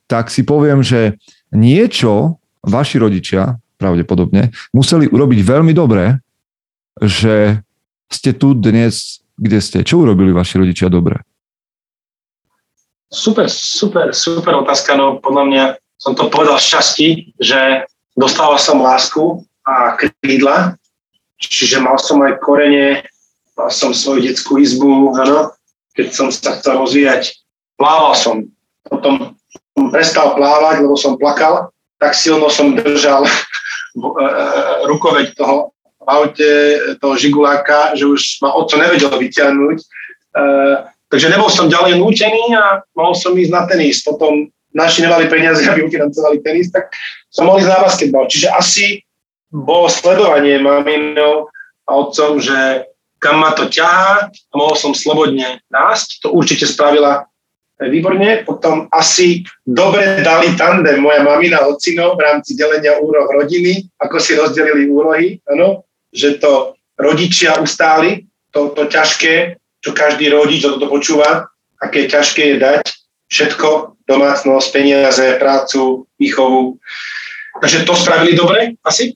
tak 0.05 0.29
si 0.29 0.45
poviem, 0.45 0.85
že 0.85 1.17
niečo 1.49 2.37
vaši 2.61 3.01
rodičia 3.01 3.57
pravdepodobne 3.81 4.53
museli 4.69 5.09
urobiť 5.09 5.39
veľmi 5.41 5.73
dobre, 5.73 6.21
že 7.01 7.65
ste 8.11 8.35
tu 8.35 8.53
dnes, 8.53 9.23
kde 9.39 9.59
ste. 9.63 9.81
Čo 9.81 10.03
urobili 10.03 10.35
vaši 10.35 10.61
rodičia 10.61 10.91
dobre? 10.91 11.23
Super, 13.11 13.51
super, 13.51 14.15
super 14.15 14.63
otázka. 14.63 14.95
No 14.95 15.19
podľa 15.19 15.43
mňa 15.47 15.63
som 15.99 16.15
to 16.15 16.31
povedal 16.31 16.55
z 16.57 16.67
časti, 16.79 17.09
že 17.37 17.85
dostával 18.15 18.55
som 18.55 18.79
lásku 18.79 19.43
a 19.67 19.93
krídla, 19.99 20.79
čiže 21.37 21.83
mal 21.83 21.99
som 21.99 22.23
aj 22.23 22.39
korene, 22.41 23.05
mal 23.53 23.69
som 23.69 23.93
svoju 23.93 24.25
detskú 24.25 24.57
izbu, 24.57 25.13
ano, 25.13 25.53
keď 25.93 26.07
som 26.09 26.27
sa 26.31 26.57
chcel 26.57 26.79
rozvíjať, 26.81 27.35
plával 27.77 28.15
som. 28.17 28.35
Potom 28.87 29.37
som 29.77 29.83
prestal 29.93 30.33
plávať, 30.33 30.81
lebo 30.81 30.97
som 30.97 31.19
plakal, 31.19 31.69
tak 32.01 32.17
silno 32.17 32.49
som 32.49 32.73
držal 32.73 33.27
e, 33.29 33.31
rukoveď 34.89 35.37
toho 35.37 35.75
v 36.01 36.07
aute, 36.09 36.51
toho 36.97 37.15
žiguláka, 37.15 37.93
že 37.93 38.09
už 38.09 38.41
ma 38.41 38.57
oco 38.57 38.73
nevedel 38.73 39.13
vyťahnuť. 39.13 39.77
E, 39.77 39.85
Takže 41.11 41.27
nebol 41.27 41.51
som 41.51 41.67
ďalej 41.67 41.99
nútený 41.99 42.55
a 42.55 42.87
mohol 42.95 43.11
som 43.11 43.35
ísť 43.35 43.51
na 43.51 43.67
tenis. 43.67 43.99
Potom 43.99 44.47
naši 44.71 45.03
nemali 45.03 45.27
peniaze, 45.27 45.59
aby 45.69 45.83
ufinancovali 45.83 46.39
tenis, 46.39 46.71
tak 46.71 46.87
som 47.27 47.51
mohol 47.51 47.59
ísť 47.59 47.71
na 47.75 47.83
basketbal. 47.83 48.23
Čiže 48.31 48.47
asi 48.47 48.85
bolo 49.51 49.91
sledovanie 49.91 50.63
maminov 50.63 51.51
a 51.83 51.91
otcom, 51.99 52.39
že 52.39 52.87
kam 53.19 53.43
ma 53.43 53.51
to 53.51 53.67
ťahá 53.67 54.31
a 54.31 54.53
mohol 54.55 54.73
som 54.79 54.95
slobodne 54.95 55.59
násť. 55.67 56.23
To 56.23 56.31
určite 56.31 56.63
spravila 56.63 57.27
výborne. 57.83 58.47
Potom 58.47 58.87
asi 58.87 59.43
dobre 59.67 60.23
dali 60.23 60.55
tandem 60.55 61.03
moja 61.03 61.19
mamina 61.19 61.59
ocino 61.67 62.15
v 62.15 62.23
rámci 62.23 62.55
delenia 62.55 62.95
úroh 63.03 63.27
rodiny, 63.27 63.83
ako 63.99 64.15
si 64.15 64.39
rozdelili 64.39 64.87
úlohy, 64.87 65.43
ano, 65.51 65.83
že 66.11 66.37
to 66.37 66.75
rodičia 66.99 67.57
ustáli, 67.57 68.27
to, 68.51 68.75
to 68.75 68.85
ťažké, 68.85 69.57
čo 69.81 69.91
každý 69.95 70.29
rodič, 70.29 70.61
to 70.61 70.87
počúva, 70.87 71.49
aké 71.81 72.05
ťažké 72.05 72.55
je 72.55 72.57
dať 72.61 72.83
všetko, 73.31 73.97
domácnosť, 74.05 74.67
peniaze, 74.75 75.25
prácu, 75.39 76.05
výchovu. 76.19 76.77
Takže 77.63 77.87
to 77.87 77.95
spravili 77.95 78.35
dobre 78.35 78.75
asi. 78.83 79.15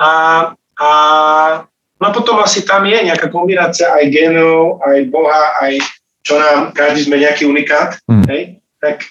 A, 0.00 0.10
a 0.80 0.88
no 2.00 2.08
potom 2.10 2.40
asi 2.40 2.64
tam 2.64 2.88
je 2.88 2.98
nejaká 3.04 3.28
kombinácia 3.28 3.92
aj 3.92 4.10
genov, 4.10 4.80
aj 4.82 4.98
Boha, 5.12 5.60
aj 5.60 5.78
čo 6.24 6.40
nám, 6.40 6.72
každý 6.72 7.04
sme 7.04 7.20
nejaký 7.20 7.44
unikát, 7.44 8.00
mm. 8.08 8.24
hej, 8.32 8.42
tak, 8.80 9.04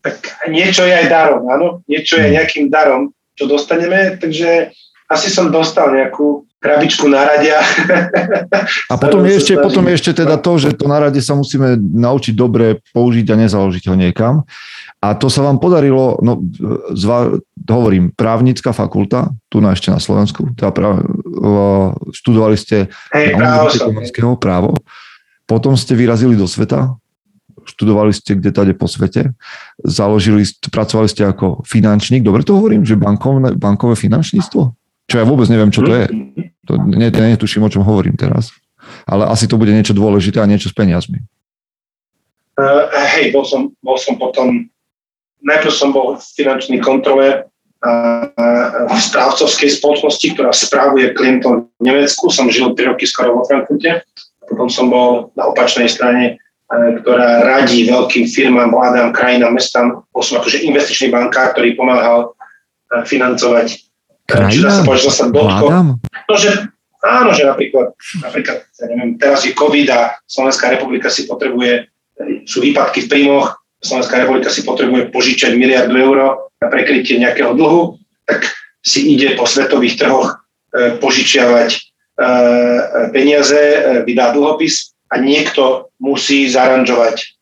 tak 0.00 0.16
niečo 0.46 0.86
je 0.86 0.94
aj 0.94 1.06
darom, 1.10 1.50
áno, 1.50 1.82
niečo 1.90 2.14
je 2.14 2.30
hm. 2.30 2.34
nejakým 2.38 2.66
darom, 2.70 3.10
čo 3.34 3.50
dostaneme, 3.50 4.14
takže 4.22 4.70
asi 5.10 5.28
som 5.34 5.50
dostal 5.50 5.90
nejakú 5.90 6.46
krabičku 6.60 7.08
naradia. 7.08 7.56
A 8.92 8.94
potom 9.00 9.24
je, 9.24 9.40
ešte, 9.40 9.56
potom 9.56 9.80
je 9.88 9.96
ešte 9.96 10.12
teda 10.12 10.36
to, 10.36 10.60
že 10.60 10.76
to 10.76 10.84
narade 10.86 11.18
sa 11.24 11.32
musíme 11.32 11.80
naučiť 11.80 12.36
dobre 12.36 12.84
použiť 12.92 13.26
a 13.32 13.40
nezaložiť 13.40 13.84
ho 13.88 13.96
niekam. 13.96 14.44
A 15.00 15.16
to 15.16 15.32
sa 15.32 15.40
vám 15.40 15.56
podarilo, 15.56 16.20
no, 16.20 16.44
zva, 16.92 17.32
hovorím, 17.64 18.12
právnická 18.12 18.76
fakulta, 18.76 19.32
tu 19.48 19.64
na 19.64 19.72
ešte 19.72 19.88
na 19.88 19.96
Slovensku, 19.96 20.52
teda 20.52 20.68
práv, 20.76 21.00
študovali 22.12 22.56
ste 22.60 22.92
hey, 23.08 23.32
právo, 23.32 24.36
právo, 24.36 24.70
potom 25.48 25.80
ste 25.80 25.96
vyrazili 25.96 26.36
do 26.36 26.44
sveta, 26.44 26.92
študovali 27.64 28.12
ste 28.12 28.36
kde 28.36 28.52
tade 28.52 28.72
po 28.76 28.84
svete, 28.84 29.32
založili, 29.80 30.44
pracovali 30.68 31.08
ste 31.08 31.24
ako 31.24 31.64
finančník, 31.64 32.20
dobre 32.20 32.44
to 32.44 32.60
hovorím, 32.60 32.84
že 32.84 33.00
bankové, 33.00 33.56
bankové 33.56 33.96
finančníctvo? 33.96 34.79
Čo 35.10 35.18
ja 35.18 35.26
vôbec 35.26 35.50
neviem, 35.50 35.74
čo 35.74 35.82
to 35.82 35.90
je. 35.90 36.06
To 36.70 36.78
ne, 36.78 37.10
netuším, 37.10 37.66
o 37.66 37.72
čom 37.72 37.82
hovorím 37.82 38.14
teraz. 38.14 38.54
Ale 39.10 39.26
asi 39.26 39.50
to 39.50 39.58
bude 39.58 39.74
niečo 39.74 39.90
dôležité 39.90 40.38
a 40.38 40.46
niečo 40.46 40.70
s 40.70 40.74
peniazmi. 40.78 41.18
Uh, 42.54 42.86
hej, 43.18 43.34
bol 43.34 43.42
som, 43.42 43.74
bol 43.82 43.98
som 43.98 44.14
potom, 44.14 44.70
najprv 45.42 45.72
som 45.74 45.90
bol 45.90 46.14
v 46.14 46.22
finančnej 46.38 46.78
kontrole 46.78 47.42
uh, 47.42 48.86
v 48.86 48.98
správcovskej 49.00 49.82
spoločnosti, 49.82 50.26
ktorá 50.38 50.54
správuje 50.54 51.10
klientov 51.18 51.72
v 51.80 51.90
Nemecku. 51.90 52.30
Som 52.30 52.46
žil 52.46 52.70
3 52.78 52.94
roky 52.94 53.08
skoro 53.08 53.34
vo 53.34 53.42
Frankfurte. 53.48 54.06
Potom 54.46 54.70
som 54.70 54.86
bol 54.92 55.34
na 55.34 55.50
opačnej 55.50 55.90
strane, 55.90 56.38
uh, 56.70 57.02
ktorá 57.02 57.42
radí 57.42 57.88
veľkým 57.90 58.30
firmám, 58.30 58.70
vládám, 58.70 59.10
krajinám, 59.10 59.58
mestám. 59.58 60.06
Bol 60.14 60.22
som 60.22 60.38
akože 60.38 60.62
investičný 60.62 61.10
bankár, 61.10 61.50
ktorý 61.56 61.74
pomáhal 61.74 62.36
financovať 63.06 63.89
Krajina? 64.30 64.70
Či 64.70 64.78
sa 64.78 64.82
povedať, 64.86 65.28
dotkol. 65.34 65.68
No, 66.00 66.34
že, 66.38 66.50
áno, 67.02 67.30
že 67.34 67.42
napríklad, 67.42 67.92
napríklad 68.22 68.58
ja 68.78 68.86
neviem, 68.86 69.18
teraz 69.18 69.42
je 69.42 69.52
COVID 69.52 69.88
a 69.90 70.14
Slovenská 70.24 70.70
republika 70.70 71.10
si 71.10 71.26
potrebuje, 71.26 71.90
sú 72.46 72.62
výpadky 72.62 73.04
v 73.04 73.10
príjmoch, 73.10 73.60
Slovenská 73.80 74.22
republika 74.22 74.52
si 74.52 74.62
potrebuje 74.62 75.08
požičať 75.08 75.56
miliardu 75.56 75.96
eur 75.96 76.16
na 76.60 76.68
prekrytie 76.68 77.16
nejakého 77.16 77.56
dlhu, 77.56 77.96
tak 78.28 78.44
si 78.84 79.16
ide 79.16 79.36
po 79.36 79.48
svetových 79.48 79.96
trhoch 79.96 80.28
e, 80.72 81.00
požičiavať 81.00 81.70
e, 81.72 81.78
peniaze, 83.12 83.56
e, 83.56 83.78
vydá 84.04 84.36
dlhopis 84.36 84.92
a 85.08 85.20
niekto 85.20 85.92
musí 85.96 86.48
zaranžovať 86.48 87.40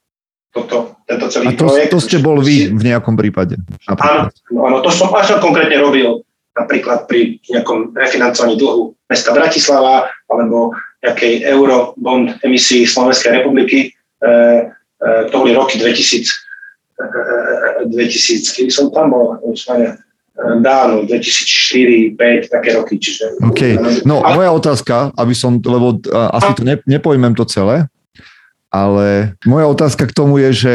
toto, 0.55 0.99
tento 1.07 1.27
celý 1.31 1.51
a 1.51 1.59
to, 1.59 1.67
projekt. 1.67 1.91
to 1.93 2.01
ste 2.03 2.19
bol 2.23 2.39
vy 2.39 2.71
v 2.71 2.83
nejakom 2.83 3.15
prípade? 3.15 3.59
Áno, 3.91 4.31
áno, 4.63 4.77
to 4.83 4.91
som 4.95 5.11
až 5.15 5.39
konkrétne 5.43 5.79
robil 5.83 6.23
napríklad 6.59 7.07
pri 7.07 7.39
nejakom 7.47 7.95
refinancovaní 7.95 8.59
dlhu 8.59 8.95
mesta 9.07 9.31
Bratislava 9.31 10.11
alebo 10.27 10.75
nejakej 11.03 11.47
eurobond 11.47 12.35
emisii 12.43 12.83
Slovenskej 12.85 13.39
republiky. 13.39 13.89
E, 13.89 14.27
e, 14.27 15.09
to 15.31 15.35
boli 15.39 15.55
roky 15.55 15.79
2000, 15.79 16.27
e, 16.99 17.87
2000 17.87 18.57
kedy 18.59 18.71
som 18.71 18.91
tam 18.91 19.15
bol, 19.15 19.39
dávno, 20.39 21.03
2004, 21.03 22.15
5, 22.15 22.55
také 22.55 22.71
roky. 22.79 22.95
Čiže, 22.99 23.43
OK. 23.43 23.63
No 24.07 24.23
ale, 24.23 24.39
moja 24.39 24.51
otázka, 24.55 25.11
aby 25.19 25.35
som, 25.35 25.59
lebo 25.59 25.99
asi 26.31 26.51
to 26.55 26.63
ne, 26.63 26.79
nepojmem 26.87 27.35
to 27.35 27.43
celé, 27.43 27.91
ale 28.71 29.35
moja 29.43 29.67
otázka 29.67 30.07
k 30.07 30.15
tomu 30.15 30.39
je, 30.39 30.51
že 30.55 30.73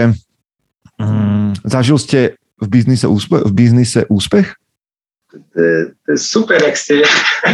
mm, 0.99 1.63
zažil 1.63 1.95
ste 1.95 2.19
v 2.59 2.67
biznise, 2.67 3.07
úspe, 3.07 3.39
v 3.39 3.51
biznise 3.55 4.03
úspech? 4.11 4.55
To 5.33 5.57
je, 5.61 5.77
to 6.05 6.07
je 6.13 6.17
super, 6.17 6.61
ak 6.61 6.77
ste 6.77 7.01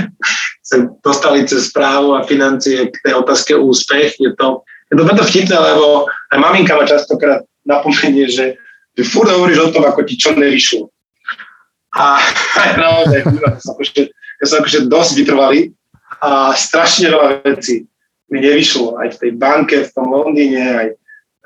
sa 0.69 0.75
dostali 0.99 1.47
cez 1.47 1.71
správu 1.71 2.19
a 2.19 2.27
financie 2.27 2.91
k 2.91 2.97
tej 3.01 3.13
otázke 3.15 3.55
úspech. 3.55 4.19
Je 4.19 4.31
to, 4.35 4.67
je 4.91 4.95
to 4.99 5.03
preto 5.07 5.23
vtipné, 5.23 5.55
lebo 5.55 6.05
aj 6.29 6.37
maminka 6.37 6.75
ma 6.75 6.83
častokrát 6.83 7.47
napomenie, 7.63 8.27
že 8.27 8.59
ty 8.93 9.01
furt 9.07 9.31
hovoríš 9.31 9.71
o 9.71 9.73
tom, 9.73 9.87
ako 9.87 10.03
ti 10.03 10.19
čo 10.19 10.35
nevyšlo. 10.35 10.91
A 11.95 12.19
aj 12.63 12.71
naozaj, 12.75 13.19
akože, 13.63 13.99
ja 14.11 14.45
som 14.45 14.59
akože 14.61 14.91
dosť 14.91 15.11
vytrvalý 15.23 15.61
a 16.19 16.51
strašne 16.53 17.15
veľa 17.15 17.47
vecí 17.47 17.87
mi 18.29 18.43
nevyšlo. 18.43 18.99
Aj 18.99 19.09
v 19.09 19.17
tej 19.17 19.31
banke, 19.39 19.87
v 19.87 19.93
tom 19.95 20.11
Londýne, 20.11 20.63
aj, 20.75 20.87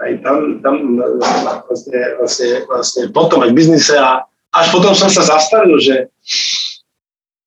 aj 0.04 0.12
tam, 0.26 0.60
tam 0.60 1.00
vlastne, 1.70 2.02
vlastne, 2.20 2.50
vlastne 2.68 3.04
potom 3.14 3.46
aj 3.46 3.54
v 3.54 3.58
biznise 3.62 3.96
a 3.96 4.28
až 4.54 4.66
potom 4.70 4.94
som 4.94 5.10
sa 5.10 5.26
zastavil, 5.26 5.82
že 5.82 6.14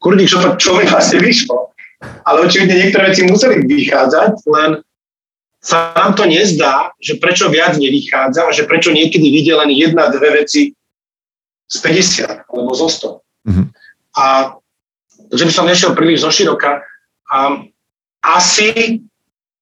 kurník, 0.03 0.27
čo, 0.27 0.43
čo 0.59 0.75
mi 0.75 0.85
vlastne 0.87 1.23
vyšlo. 1.23 1.71
Ale 2.27 2.45
očividne 2.45 2.77
niektoré 2.77 3.15
veci 3.15 3.25
museli 3.25 3.65
vychádzať, 3.65 4.33
len 4.53 4.71
sa 5.63 5.97
nám 5.97 6.15
to 6.15 6.29
nezdá, 6.29 6.95
že 7.03 7.19
prečo 7.19 7.51
viac 7.51 7.75
nevychádza 7.75 8.47
a 8.47 8.55
že 8.55 8.69
prečo 8.69 8.95
niekedy 8.95 9.33
vidie 9.33 9.55
len 9.57 9.73
jedna, 9.73 10.13
dve 10.13 10.45
veci 10.45 10.71
z 11.67 11.77
50 11.83 12.47
alebo 12.47 12.71
zo 12.77 12.87
100. 12.87 13.51
Mm-hmm. 13.51 13.67
A 14.15 14.25
že 15.35 15.43
by 15.43 15.53
som 15.53 15.67
nešiel 15.67 15.99
príliš 15.99 16.23
zo 16.23 16.31
široka. 16.31 16.87
A 17.27 17.67
asi, 18.23 19.03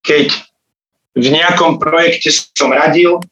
keď 0.05 0.29
v 1.17 1.29
nejakom 1.33 1.81
projekte 1.81 2.29
som 2.53 2.69
radil 2.69 3.23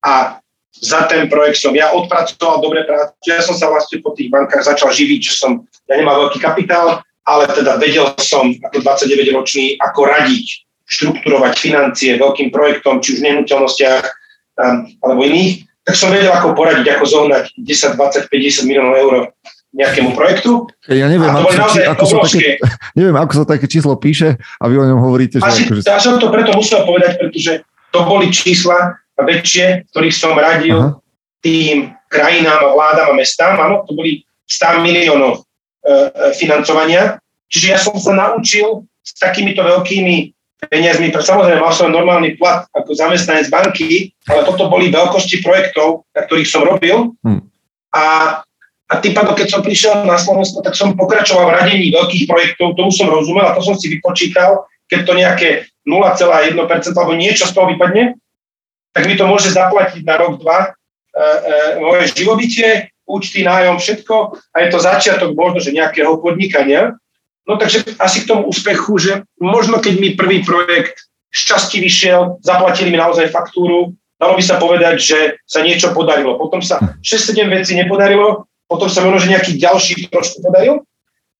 a 0.00 0.40
za 0.80 1.08
ten 1.08 1.28
projekt 1.32 1.60
som 1.60 1.72
ja 1.72 1.92
odpracoval 1.92 2.60
dobre 2.60 2.84
prácu. 2.84 3.16
Ja 3.24 3.40
som 3.40 3.56
sa 3.56 3.72
vlastne 3.72 4.04
po 4.04 4.12
tých 4.12 4.28
bankách 4.28 4.64
začal 4.64 4.92
živiť, 4.92 5.20
že 5.20 5.32
som, 5.32 5.64
ja 5.88 5.94
nemal 5.96 6.28
veľký 6.28 6.38
kapitál, 6.40 7.00
ale 7.26 7.44
teda 7.50 7.80
vedel 7.80 8.12
som 8.20 8.52
ako 8.62 8.84
29-ročný, 8.84 9.80
ako 9.82 10.00
radiť, 10.06 10.46
štrukturovať 10.86 11.54
financie 11.58 12.14
veľkým 12.14 12.54
projektom, 12.54 13.02
či 13.02 13.18
už 13.18 13.18
v 13.18 13.26
nehnuteľnostiach 13.26 14.04
um, 14.62 14.86
alebo 15.02 15.20
iných, 15.26 15.66
tak 15.82 15.94
som 15.98 16.10
vedel, 16.14 16.30
ako 16.30 16.54
poradiť, 16.54 16.86
ako 16.98 17.04
zohnať 17.06 17.44
10, 17.58 17.98
20, 17.98 18.30
50 18.30 18.68
miliónov 18.70 18.94
eur 18.94 19.14
nejakému 19.76 20.16
projektu. 20.16 20.66
Ja 20.88 21.06
neviem, 21.06 21.28
ako 21.28 21.52
či, 21.74 21.84
ako 21.84 22.04
sa 22.06 22.16
také, 22.24 22.58
neviem, 22.98 23.16
ako 23.18 23.32
sa 23.36 23.44
také 23.44 23.66
číslo 23.68 23.94
píše 23.98 24.38
a 24.38 24.64
vy 24.66 24.74
o 24.80 24.86
ňom 24.88 25.00
hovoríte. 25.02 25.38
Že 25.38 25.46
Asi, 25.46 25.62
akože... 25.68 25.80
Ja 25.84 26.00
som 26.00 26.16
to 26.16 26.32
preto 26.32 26.54
musel 26.56 26.82
povedať, 26.88 27.20
pretože 27.20 27.52
to 27.92 28.00
boli 28.08 28.32
čísla, 28.32 28.98
väčšie, 29.24 29.88
ktorých 29.92 30.16
som 30.16 30.36
radil 30.36 30.76
Aha. 30.76 30.90
tým 31.40 31.96
krajinám 32.12 32.60
a 32.60 32.72
vládam 32.72 33.06
a 33.12 33.18
mestám. 33.18 33.56
Áno, 33.56 33.84
to 33.88 33.96
boli 33.96 34.22
100 34.46 34.84
miliónov 34.84 35.40
e, 35.40 35.40
e, 35.40 35.92
financovania. 36.36 37.18
Čiže 37.50 37.66
ja 37.66 37.78
som 37.78 37.96
sa 37.98 38.12
naučil 38.14 38.84
s 39.02 39.14
takýmito 39.18 39.62
veľkými 39.62 40.36
peniazmi, 40.66 41.12
samozrejme 41.12 41.62
mal 41.62 41.70
som 41.70 41.92
normálny 41.92 42.34
plat 42.40 42.64
ako 42.72 42.96
zamestnanec 42.96 43.52
banky, 43.52 44.10
ale 44.26 44.42
toto 44.48 44.72
boli 44.72 44.88
veľkosti 44.90 45.44
projektov, 45.44 46.08
na 46.16 46.24
ktorých 46.26 46.48
som 46.48 46.64
robil. 46.64 47.14
Hmm. 47.22 47.44
A, 47.92 48.04
a 48.90 48.94
tým 48.98 49.14
pádom, 49.14 49.36
keď 49.36 49.48
som 49.52 49.60
prišiel 49.62 50.02
na 50.08 50.18
Slovensko, 50.18 50.64
tak 50.64 50.74
som 50.74 50.96
pokračoval 50.96 51.52
v 51.52 51.56
radení 51.60 51.86
veľkých 51.94 52.24
projektov, 52.26 52.74
tomu 52.74 52.90
som 52.90 53.06
rozumel 53.06 53.46
a 53.46 53.54
to 53.54 53.62
som 53.62 53.76
si 53.78 53.92
vypočítal, 53.92 54.66
keď 54.90 55.00
to 55.06 55.12
nejaké 55.14 55.48
0,1% 55.86 56.58
alebo 56.98 57.14
niečo 57.14 57.46
z 57.46 57.52
toho 57.54 57.70
vypadne, 57.70 58.18
tak 58.96 59.04
mi 59.04 59.12
to 59.12 59.28
môže 59.28 59.52
zaplatiť 59.52 60.08
na 60.08 60.16
rok, 60.16 60.40
dva 60.40 60.64
e, 60.64 60.68
e, 60.72 61.22
moje 61.84 62.16
živobytie, 62.16 62.88
účty, 63.04 63.44
nájom, 63.44 63.76
všetko 63.76 64.40
a 64.56 64.56
je 64.64 64.68
to 64.72 64.78
začiatok 64.80 65.36
možno, 65.36 65.60
že 65.60 65.76
nejakého 65.76 66.16
podnikania. 66.16 66.96
No 67.44 67.60
takže 67.60 67.84
asi 68.00 68.24
k 68.24 68.28
tomu 68.32 68.48
úspechu, 68.48 68.96
že 68.96 69.12
možno 69.36 69.78
keď 69.84 69.94
mi 70.00 70.18
prvý 70.18 70.42
projekt 70.42 70.96
šťastí 71.30 71.78
vyšiel, 71.84 72.40
zaplatili 72.40 72.88
mi 72.90 72.98
naozaj 72.98 73.28
faktúru, 73.28 73.92
dalo 74.16 74.34
by 74.34 74.42
sa 74.42 74.56
povedať, 74.56 74.96
že 74.96 75.18
sa 75.44 75.60
niečo 75.60 75.92
podarilo. 75.92 76.40
Potom 76.40 76.64
sa 76.64 76.80
6-7 77.04 77.52
vecí 77.52 77.76
nepodarilo, 77.76 78.48
potom 78.64 78.88
sa 78.88 79.04
možno, 79.04 79.28
že 79.28 79.32
nejaký 79.36 79.60
ďalší 79.60 80.08
trošku 80.08 80.40
podaril. 80.40 80.82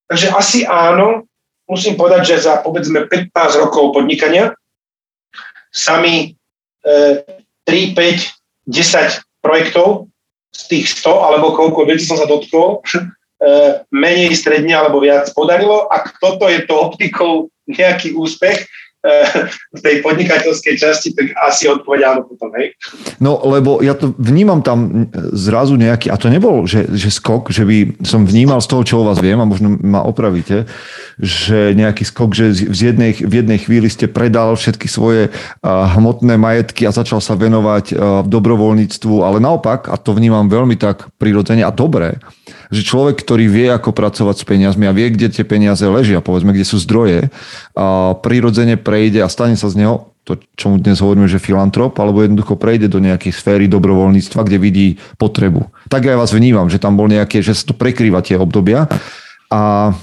Takže 0.06 0.30
asi 0.30 0.62
áno, 0.68 1.26
musím 1.66 1.98
povedať, 1.98 2.36
že 2.36 2.46
za 2.46 2.62
povedzme 2.62 3.10
15 3.10 3.32
rokov 3.64 3.90
podnikania 3.90 4.54
sami 5.74 6.38
e, 6.86 6.96
3, 7.66 7.92
5, 7.94 8.70
10 8.70 9.42
projektov 9.42 10.08
z 10.54 10.62
tých 10.72 10.86
100 11.02 11.10
alebo 11.12 11.52
koľko 11.52 11.86
vecí 11.90 12.06
som 12.06 12.16
sa 12.16 12.26
dotkol, 12.26 12.80
e, 12.86 12.98
menej 13.92 14.32
stredne 14.38 14.72
alebo 14.72 15.02
viac 15.02 15.28
podarilo. 15.36 15.90
Ak 15.92 16.16
toto 16.22 16.48
je 16.48 16.64
to 16.64 16.74
optikou 16.74 17.32
nejaký 17.66 18.14
úspech, 18.14 18.64
v 19.76 19.80
tej 19.80 20.02
podnikateľskej 20.02 20.74
časti, 20.76 21.14
tak 21.14 21.30
asi 21.46 21.70
odpoveď 21.70 22.00
áno 22.14 22.22
potom, 22.26 22.50
hej. 22.58 22.74
No, 23.22 23.38
lebo 23.46 23.80
ja 23.80 23.94
to 23.94 24.12
vnímam 24.18 24.60
tam 24.60 25.08
zrazu 25.32 25.78
nejaký, 25.78 26.10
a 26.10 26.16
to 26.18 26.26
nebol, 26.26 26.66
že, 26.66 26.90
že 26.92 27.08
skok, 27.14 27.54
že 27.54 27.62
by 27.62 28.02
som 28.02 28.26
vnímal 28.26 28.58
z 28.58 28.68
toho, 28.68 28.82
čo 28.82 28.94
o 29.00 29.06
vás 29.06 29.22
viem, 29.22 29.38
a 29.38 29.46
možno 29.46 29.78
ma 29.78 30.02
opravíte, 30.02 30.66
že 31.16 31.72
nejaký 31.72 32.04
skok, 32.04 32.36
že 32.36 32.52
z 32.52 32.80
jednej, 32.92 33.16
v 33.16 33.34
jednej 33.40 33.58
chvíli 33.62 33.88
ste 33.88 34.10
predal 34.10 34.58
všetky 34.58 34.90
svoje 34.90 35.30
hmotné 35.64 36.36
majetky 36.36 36.84
a 36.84 36.92
začal 36.92 37.22
sa 37.22 37.38
venovať 37.38 37.96
dobrovoľníctvu, 38.26 39.24
ale 39.24 39.40
naopak, 39.40 39.88
a 39.88 39.96
to 39.96 40.12
vnímam 40.12 40.50
veľmi 40.50 40.76
tak 40.76 41.08
prirodzene 41.16 41.64
a 41.64 41.72
dobre, 41.72 42.20
že 42.70 42.82
človek, 42.86 43.22
ktorý 43.22 43.50
vie, 43.50 43.66
ako 43.70 43.90
pracovať 43.90 44.36
s 44.42 44.44
peniazmi 44.46 44.86
a 44.86 44.94
vie, 44.94 45.10
kde 45.10 45.30
tie 45.30 45.44
peniaze 45.46 45.82
ležia, 45.82 46.22
povedzme, 46.22 46.54
kde 46.54 46.66
sú 46.66 46.78
zdroje, 46.78 47.30
a 47.74 48.14
prirodzene 48.18 48.78
prejde 48.78 49.22
a 49.22 49.28
stane 49.30 49.58
sa 49.58 49.66
z 49.70 49.82
neho 49.82 50.16
to, 50.26 50.42
čo 50.58 50.74
mu 50.74 50.82
dnes 50.82 50.98
hovoríme, 50.98 51.30
že 51.30 51.38
filantrop, 51.38 51.94
alebo 52.02 52.18
jednoducho 52.18 52.58
prejde 52.58 52.90
do 52.90 52.98
nejakej 52.98 53.30
sféry 53.30 53.70
dobrovoľníctva, 53.70 54.42
kde 54.42 54.58
vidí 54.58 54.88
potrebu. 55.22 55.70
Tak 55.86 56.02
ja 56.02 56.18
vás 56.18 56.34
vnímam, 56.34 56.66
že 56.66 56.82
tam 56.82 56.98
bol 56.98 57.06
nejaké, 57.06 57.46
že 57.46 57.54
sa 57.54 57.70
to 57.70 57.78
prekrýva 57.78 58.26
tie 58.26 58.34
obdobia. 58.34 58.90
A, 59.54 59.94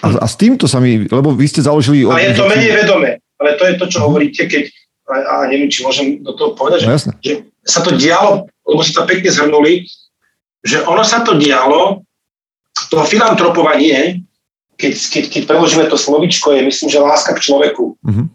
a, 0.00 0.06
a 0.16 0.24
s 0.24 0.34
týmto 0.40 0.64
sa 0.64 0.80
mi, 0.80 1.04
lebo 1.04 1.36
vy 1.36 1.44
ste 1.44 1.60
založili... 1.60 2.08
Ale 2.08 2.32
je 2.32 2.40
to 2.40 2.48
menej 2.48 2.72
vedomé. 2.72 3.20
Ale 3.36 3.60
to 3.60 3.68
je 3.68 3.74
to, 3.76 3.84
čo 3.92 3.98
hovoríte, 4.00 4.48
keď, 4.48 4.72
a, 5.04 5.14
a 5.20 5.34
neviem, 5.52 5.68
či 5.68 5.84
môžem 5.84 6.24
do 6.24 6.32
toho 6.32 6.56
povedať, 6.56 6.88
no, 6.88 6.96
že, 6.96 7.12
že 7.20 7.34
sa 7.68 7.84
to 7.84 7.92
dialo, 7.92 8.48
lebo 8.64 8.80
ste 8.80 8.96
to 8.96 9.04
pekne 9.04 9.28
zhrnuli, 9.28 9.84
že 10.62 10.82
ono 10.86 11.02
sa 11.02 11.26
to 11.26 11.34
dialo, 11.34 12.06
to 12.88 13.02
filantropovanie, 13.04 14.22
keď, 14.78 14.94
keď, 14.94 15.24
keď 15.28 15.42
preložíme 15.46 15.84
to 15.90 15.98
slovičko, 15.98 16.54
je 16.56 16.62
myslím, 16.64 16.88
že 16.88 17.02
láska 17.02 17.36
k 17.36 17.44
človeku. 17.44 17.98
Uh-huh. 17.98 18.26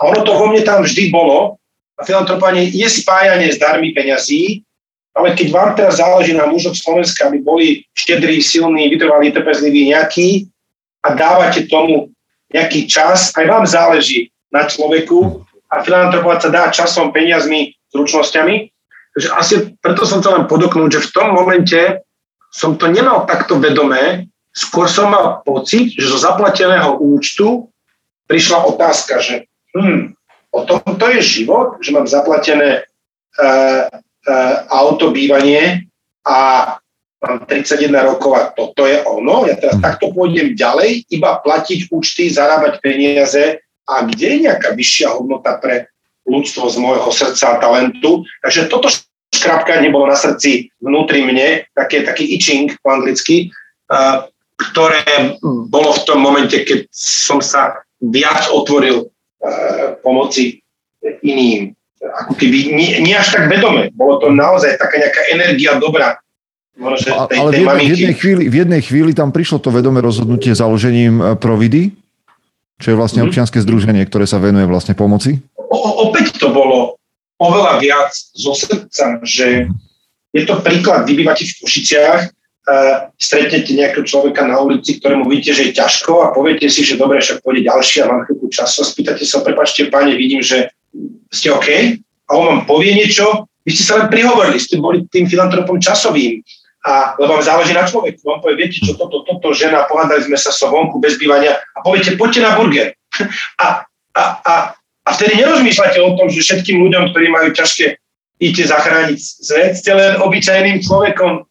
ono 0.10 0.20
to 0.26 0.32
vo 0.34 0.50
mne 0.50 0.64
tam 0.66 0.82
vždy 0.82 1.12
bolo. 1.14 1.60
A 1.94 2.02
filantropovanie 2.02 2.74
je 2.74 2.90
spájanie 2.90 3.54
s 3.54 3.62
darmi 3.62 3.94
peňazí, 3.94 4.66
ale 5.14 5.30
keď 5.38 5.46
vám 5.54 5.70
teraz 5.78 6.02
záleží 6.02 6.34
na 6.34 6.50
mužoch 6.50 6.74
Slovenska, 6.74 7.30
aby 7.30 7.38
boli 7.38 7.66
štedrí, 7.94 8.42
silní, 8.42 8.90
vytrvalí, 8.90 9.30
trpezliví 9.30 9.94
nejakí 9.94 10.50
a 11.06 11.14
dávate 11.14 11.70
tomu 11.70 12.10
nejaký 12.50 12.90
čas, 12.90 13.30
aj 13.38 13.46
vám 13.46 13.62
záleží 13.62 14.34
na 14.50 14.66
človeku 14.66 15.46
a 15.70 15.86
filantropovať 15.86 16.38
sa 16.42 16.50
dá 16.50 16.64
časom, 16.74 17.14
peniazmi, 17.14 17.78
zručnosťami, 17.94 18.73
Takže 19.14 19.28
asi 19.30 19.54
preto 19.78 20.02
som 20.02 20.18
chcel 20.18 20.42
len 20.42 20.50
podoknúť, 20.50 20.98
že 20.98 21.04
v 21.06 21.12
tom 21.14 21.28
momente 21.32 22.02
som 22.50 22.74
to 22.74 22.90
nemal 22.90 23.26
takto 23.26 23.58
vedomé, 23.62 24.26
skôr 24.54 24.86
som 24.90 25.10
mal 25.10 25.42
pocit, 25.42 25.94
že 25.94 26.10
zo 26.10 26.18
zaplateného 26.18 26.98
účtu 26.98 27.70
prišla 28.26 28.66
otázka, 28.74 29.18
že 29.18 29.50
hm, 29.74 30.14
o 30.54 30.60
tom 30.66 30.82
to 30.98 31.06
je 31.14 31.20
život, 31.22 31.82
že 31.82 31.90
mám 31.90 32.06
zaplatené 32.06 32.86
uh, 33.38 33.90
uh, 33.90 34.56
auto, 34.70 35.10
bývanie 35.10 35.90
a 36.22 36.38
mám 37.22 37.42
31 37.50 37.90
rokov 38.06 38.32
a 38.38 38.42
toto 38.54 38.86
je 38.86 39.02
ono, 39.02 39.46
ja 39.50 39.58
teraz 39.58 39.82
takto 39.82 40.14
pôjdem 40.14 40.54
ďalej, 40.54 41.10
iba 41.10 41.42
platiť 41.42 41.90
účty, 41.90 42.30
zarábať 42.30 42.78
peniaze 42.78 43.58
a 43.84 43.94
kde 44.06 44.26
je 44.26 44.38
nejaká 44.48 44.72
vyššia 44.72 45.08
hodnota 45.18 45.58
pre 45.58 45.90
ľudstvo 46.24 46.70
z 46.72 46.76
môjho 46.80 47.10
srdca 47.12 47.56
a 47.56 47.60
talentu. 47.60 48.24
Takže 48.40 48.72
toto 48.72 48.88
škrapkanie 49.34 49.90
bolo 49.90 50.10
na 50.10 50.18
srdci 50.18 50.70
vnútri 50.78 51.26
mne, 51.26 51.66
také, 51.74 52.06
taký 52.06 52.24
itching 52.38 52.72
po 52.80 52.94
anglicky, 52.94 53.50
uh, 53.90 54.26
ktoré 54.54 55.02
bolo 55.42 55.90
v 55.92 56.02
tom 56.06 56.22
momente, 56.22 56.62
keď 56.62 56.86
som 56.94 57.42
sa 57.42 57.82
viac 57.98 58.46
otvoril 58.54 59.06
uh, 59.06 59.98
pomoci 60.00 60.62
iným. 61.26 61.74
Ako 62.04 62.36
keby 62.36 62.72
nie, 62.72 63.00
nie 63.00 63.16
až 63.16 63.34
tak 63.34 63.48
vedome. 63.48 63.90
Bolo 63.96 64.20
to 64.20 64.28
naozaj 64.30 64.76
taká 64.76 65.00
nejaká 65.00 65.22
energia 65.32 65.76
dobrá. 65.80 66.20
Možno, 66.74 67.30
tej, 67.30 67.38
ale 67.38 67.50
tej 67.54 67.62
v, 67.62 67.70
jednej, 67.70 67.86
v, 67.86 67.92
jednej 67.94 68.16
chvíli, 68.18 68.42
v 68.50 68.56
jednej 68.66 68.82
chvíli 68.82 69.10
tam 69.14 69.30
prišlo 69.30 69.62
to 69.62 69.70
vedomé 69.70 70.02
rozhodnutie 70.02 70.58
založením 70.58 71.22
e, 71.22 71.24
Providy, 71.38 71.94
čo 72.82 72.90
je 72.90 72.98
vlastne 72.98 73.22
mm-hmm. 73.22 73.30
občianske 73.30 73.62
združenie, 73.62 74.02
ktoré 74.10 74.26
sa 74.26 74.42
venuje 74.42 74.66
vlastne 74.66 74.98
pomoci 74.98 75.38
o, 75.74 76.08
opäť 76.08 76.38
to 76.38 76.54
bolo 76.54 76.96
oveľa 77.38 77.82
viac 77.82 78.10
zo 78.14 78.54
srdca, 78.54 79.20
že 79.26 79.68
je 80.34 80.42
to 80.42 80.58
príklad, 80.62 81.06
vy 81.06 81.22
bývate 81.22 81.46
v 81.46 81.56
Košiciach, 81.62 82.20
uh, 82.26 83.10
stretnete 83.14 83.70
nejakého 83.74 84.02
človeka 84.02 84.42
na 84.42 84.58
ulici, 84.58 84.98
ktorému 84.98 85.30
vidíte, 85.30 85.52
že 85.54 85.62
je 85.70 85.72
ťažko 85.78 86.12
a 86.20 86.26
poviete 86.34 86.66
si, 86.66 86.82
že 86.82 86.98
dobre, 86.98 87.22
však 87.22 87.42
pôjde 87.42 87.70
ďalší 87.70 88.02
a 88.02 88.10
mám 88.10 88.26
chvíľku 88.26 88.50
času, 88.50 88.82
spýtate 88.82 89.22
sa, 89.22 89.46
prepačte, 89.46 89.86
páne, 89.90 90.18
vidím, 90.18 90.42
že 90.42 90.74
ste 91.30 91.54
OK 91.54 91.68
a 92.02 92.30
on 92.34 92.44
vám 92.50 92.62
povie 92.66 92.94
niečo, 92.94 93.46
vy 93.64 93.70
ste 93.72 93.84
sa 93.86 93.94
len 94.02 94.08
prihovorili, 94.10 94.58
ste 94.58 94.82
boli 94.82 95.06
tým 95.08 95.30
filantropom 95.30 95.78
časovým, 95.78 96.42
a, 96.84 97.16
lebo 97.16 97.40
vám 97.40 97.48
záleží 97.48 97.72
na 97.72 97.88
človeku. 97.88 98.20
On 98.28 98.44
povie, 98.44 98.68
viete 98.68 98.76
čo, 98.84 98.92
toto, 98.92 99.24
toto, 99.24 99.56
žena, 99.56 99.88
pohádali 99.88 100.20
sme 100.20 100.36
sa 100.36 100.52
so 100.52 100.68
vonku 100.68 101.00
bez 101.00 101.16
bývania 101.16 101.56
a 101.56 101.80
poviete, 101.80 102.12
poďte 102.20 102.44
na 102.44 102.52
burger. 102.60 102.92
A, 103.62 103.86
a, 104.18 104.22
a 104.42 104.54
a 105.04 105.08
vtedy 105.12 105.36
nerozmýšľate 105.36 105.98
o 106.00 106.16
tom, 106.16 106.32
že 106.32 106.40
všetkým 106.40 106.80
ľuďom, 106.80 107.12
ktorí 107.12 107.28
majú 107.28 107.52
ťažké, 107.52 108.00
idete 108.40 108.64
zachrániť 108.72 109.18
svet, 109.20 109.72
ste 109.76 109.92
len 109.92 110.16
obyčajným 110.20 110.80
človekom, 110.80 111.32
e, 111.40 111.42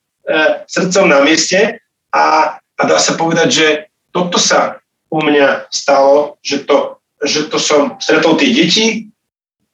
srdcom 0.66 1.06
na 1.10 1.22
mieste 1.22 1.78
a, 2.10 2.58
a 2.58 2.82
dá 2.84 2.98
sa 2.98 3.14
povedať, 3.14 3.50
že 3.54 3.68
toto 4.10 4.42
sa 4.42 4.82
u 5.14 5.22
mňa 5.22 5.70
stalo, 5.70 6.42
že 6.42 6.66
to, 6.66 6.98
že 7.22 7.48
to 7.54 7.62
som 7.62 8.02
stretol 8.02 8.36
tie 8.36 8.50
deti, 8.50 9.14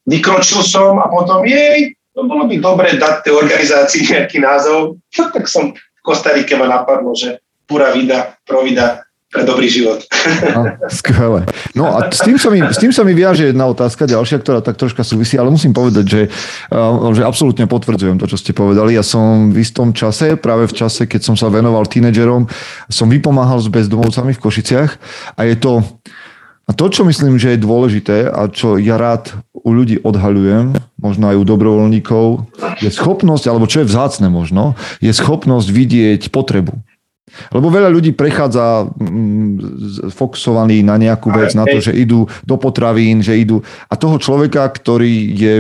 vykročil 0.04 0.60
som 0.60 1.00
a 1.00 1.08
potom 1.08 1.48
jej, 1.48 1.96
to 2.12 2.28
bolo 2.28 2.52
by 2.52 2.56
dobre 2.60 3.00
dať 3.00 3.24
tej 3.24 3.34
organizácii 3.36 4.02
nejaký 4.12 4.44
názov. 4.44 5.00
No, 5.00 5.24
tak 5.36 5.48
som 5.48 5.72
v 5.72 6.02
Kostarike 6.04 6.56
ma 6.60 6.68
napadlo, 6.68 7.16
že 7.16 7.40
pura 7.64 7.96
vida, 7.96 8.36
provida, 8.44 9.08
pre 9.30 9.46
dobrý 9.46 9.70
život. 9.70 10.02
No, 10.50 10.66
skvelé. 10.92 11.46
No 11.78 11.88
a 11.96 12.12
s 12.12 12.20
tým, 12.26 12.36
sa 12.36 12.52
mi, 12.52 12.60
s 12.60 12.76
tým 12.82 12.92
sa 12.92 13.08
mi 13.08 13.16
viaže 13.16 13.48
jedna 13.48 13.70
otázka, 13.70 14.10
ďalšia, 14.10 14.42
ktorá 14.44 14.60
tak 14.60 14.76
troška 14.76 15.06
súvisí, 15.06 15.40
ale 15.40 15.54
musím 15.54 15.72
povedať, 15.72 16.06
že, 16.06 16.22
uh, 16.74 17.14
že 17.16 17.24
absolútne 17.24 17.70
potvrdzujem 17.70 18.20
to, 18.20 18.28
čo 18.28 18.36
ste 18.36 18.52
povedali. 18.52 18.98
Ja 18.98 19.06
som 19.06 19.54
v 19.54 19.64
istom 19.64 19.96
čase, 19.96 20.36
práve 20.36 20.68
v 20.68 20.76
čase, 20.76 21.08
keď 21.08 21.22
som 21.24 21.36
sa 21.40 21.48
venoval 21.48 21.88
tínedžerom, 21.88 22.50
som 22.92 23.08
vypomáhal 23.08 23.62
s 23.62 23.72
bezdomovcami 23.72 24.36
v 24.36 24.42
Košiciach 24.44 24.92
a 25.38 25.42
je 25.48 25.56
to, 25.56 25.86
a 26.68 26.72
to, 26.76 26.86
čo 26.92 27.02
myslím, 27.08 27.40
že 27.40 27.56
je 27.56 27.66
dôležité 27.66 28.28
a 28.28 28.52
čo 28.52 28.76
ja 28.76 29.00
rád 29.00 29.34
u 29.54 29.72
ľudí 29.72 30.04
odhaľujem, 30.04 30.76
možno 31.00 31.32
aj 31.32 31.38
u 31.40 31.44
dobrovoľníkov, 31.48 32.26
je 32.84 32.90
schopnosť, 32.92 33.46
alebo 33.48 33.66
čo 33.66 33.82
je 33.82 33.90
vzácne 33.90 34.28
možno, 34.30 34.76
je 35.00 35.10
schopnosť 35.10 35.68
vidieť 35.72 36.22
potrebu. 36.30 36.76
Lebo 37.54 37.68
veľa 37.70 37.90
ľudí 37.92 38.14
prechádza 38.14 38.90
mm, 38.90 40.10
fokusovaný 40.12 40.84
na 40.86 41.00
nejakú 41.00 41.30
vec, 41.32 41.54
na 41.56 41.66
to, 41.66 41.80
že 41.80 41.96
idú 41.96 42.26
do 42.44 42.56
potravín, 42.58 43.22
že 43.24 43.38
idú... 43.38 43.62
A 43.88 43.96
toho 43.96 44.18
človeka, 44.18 44.66
ktorý 44.70 45.14
je 45.36 45.54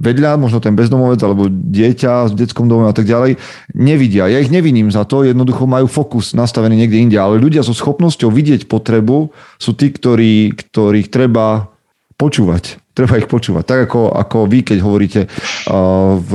vedľa, 0.00 0.40
možno 0.40 0.58
ten 0.58 0.72
bezdomovec 0.72 1.20
alebo 1.20 1.46
dieťa 1.48 2.32
v 2.32 2.38
detskom 2.42 2.66
domove 2.66 2.90
a 2.90 2.96
tak 2.96 3.06
ďalej, 3.06 3.36
nevidia. 3.76 4.28
Ja 4.28 4.40
ich 4.40 4.52
neviním 4.52 4.88
za 4.88 5.04
to, 5.04 5.22
jednoducho 5.22 5.68
majú 5.68 5.86
fokus 5.86 6.32
nastavený 6.32 6.84
niekde 6.84 6.98
inde, 6.98 7.18
ale 7.20 7.38
ľudia 7.38 7.60
so 7.62 7.76
schopnosťou 7.76 8.32
vidieť 8.32 8.66
potrebu 8.66 9.30
sú 9.60 9.70
tí, 9.76 9.92
ktorí, 9.92 10.56
ktorých 10.56 11.12
treba 11.12 11.72
počúvať. 12.16 12.80
Treba 12.92 13.16
ich 13.18 13.28
počúvať. 13.28 13.64
Tak 13.64 13.78
ako, 13.88 14.12
ako 14.12 14.38
vy, 14.46 14.58
keď 14.62 14.78
hovoríte 14.84 15.20
uh, 15.26 16.16
v, 16.20 16.32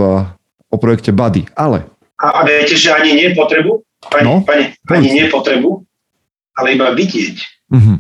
o 0.73 0.77
projekte 0.81 1.13
Buddy. 1.13 1.45
Ale... 1.53 1.85
A, 2.17 2.41
a 2.41 2.49
viete, 2.49 2.73
že 2.73 2.89
ani 2.89 3.13
nie 3.13 3.29
potrebu? 3.37 3.86
Pani, 3.97 4.25
no, 4.25 4.45
pani, 4.45 4.77
ani 4.93 5.09
nie 5.09 5.25
potrebu, 5.27 5.81
ale 6.57 6.77
iba 6.77 6.93
vidieť. 6.93 7.37
Uh-huh. 7.73 7.97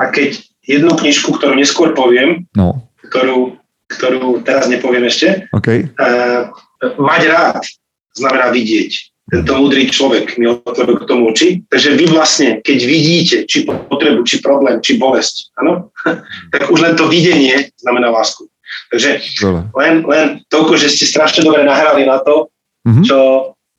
A 0.00 0.08
keď 0.08 0.40
jednu 0.64 0.96
knižku, 0.96 1.36
ktorú 1.36 1.54
neskôr 1.56 1.92
poviem, 1.92 2.48
no. 2.56 2.80
ktorú, 3.12 3.60
ktorú 3.92 4.40
teraz 4.42 4.66
nepoviem 4.66 5.04
ešte, 5.08 5.48
okay. 5.52 5.88
uh, 6.00 6.48
mať 6.96 7.22
rád 7.28 7.62
znamená 8.16 8.48
vidieť. 8.50 9.14
Tento 9.24 9.56
múdry 9.56 9.88
človek 9.88 10.36
mi 10.36 10.44
otvoril 10.52 11.00
k 11.00 11.08
tomu 11.08 11.32
oči. 11.32 11.64
Takže 11.72 11.96
vy 11.96 12.12
vlastne, 12.12 12.60
keď 12.60 12.78
vidíte, 12.84 13.36
či 13.48 13.64
potrebu, 13.64 14.20
či 14.28 14.44
problém, 14.44 14.84
či 14.84 15.00
bolesť, 15.00 15.56
ano, 15.64 15.88
tak 16.52 16.68
už 16.68 16.78
len 16.84 16.92
to 16.92 17.08
videnie 17.08 17.72
znamená 17.80 18.12
lásku. 18.12 18.44
Takže 18.92 19.20
len, 19.80 20.04
len 20.04 20.26
toľko, 20.52 20.76
že 20.76 20.92
ste 20.92 21.08
strašne 21.08 21.40
dobre 21.40 21.64
nahrali 21.64 22.04
na 22.04 22.20
to, 22.20 22.52
uh-huh. 22.84 23.04
čo, 23.04 23.20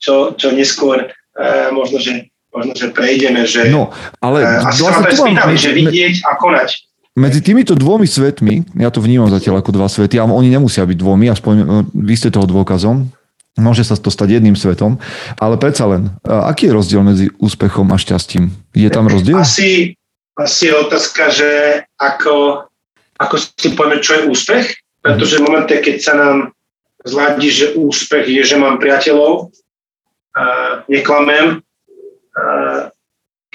čo, 0.01 0.13
čo 0.33 0.49
neskôr 0.49 1.13
E, 1.35 1.71
možno, 1.75 1.99
že 1.99 2.31
možno, 2.55 2.71
že 2.71 2.87
prejdeme, 2.95 3.43
že 3.43 3.67
No, 3.67 3.91
ale 4.23 4.43
e, 4.43 4.63
vlastne 4.79 5.11
tu 5.11 5.19
spýtavé, 5.19 5.53
že 5.59 5.75
vidieť 5.75 6.23
a 6.23 6.39
konať. 6.39 6.69
Medzi 7.15 7.39
týmito 7.39 7.75
dvomi 7.79 8.07
svetmi, 8.07 8.75
ja 8.75 8.91
to 8.91 8.99
vnímam 8.99 9.31
zatiaľ 9.31 9.63
ako 9.63 9.71
dva 9.71 9.87
svety, 9.87 10.19
ale 10.19 10.35
oni 10.35 10.51
nemusia 10.51 10.83
byť 10.83 10.97
dvomi, 10.99 11.31
aspoň 11.31 11.55
e, 11.55 11.65
vy 11.91 12.15
ste 12.15 12.31
toho 12.31 12.47
dôkazom, 12.47 13.07
môže 13.55 13.87
sa 13.87 13.95
to 13.95 14.11
stať 14.11 14.39
jedným 14.39 14.55
svetom, 14.59 14.99
ale 15.39 15.55
predsa 15.55 15.87
len, 15.87 16.11
e, 16.23 16.31
aký 16.31 16.67
je 16.67 16.75
rozdiel 16.75 17.01
medzi 17.03 17.25
úspechom 17.39 17.87
a 17.91 17.97
šťastím? 17.99 18.51
Je 18.75 18.87
tam 18.91 19.07
rozdiel? 19.07 19.39
Asi, 19.39 19.95
asi 20.35 20.71
je 20.71 20.73
otázka, 20.75 21.31
že 21.31 21.49
ako, 21.95 22.67
ako 23.15 23.35
si 23.39 23.71
povieme, 23.75 24.03
čo 24.03 24.19
je 24.19 24.27
úspech, 24.31 24.65
pretože 24.99 25.39
v 25.39 25.45
momente, 25.47 25.75
keď 25.79 25.95
sa 26.03 26.13
nám 26.19 26.37
zladí, 27.07 27.47
že 27.47 27.79
úspech 27.79 28.27
je, 28.27 28.43
že 28.43 28.59
mám 28.59 28.75
priateľov, 28.75 29.55
a 29.55 29.64
neklamem, 30.91 31.63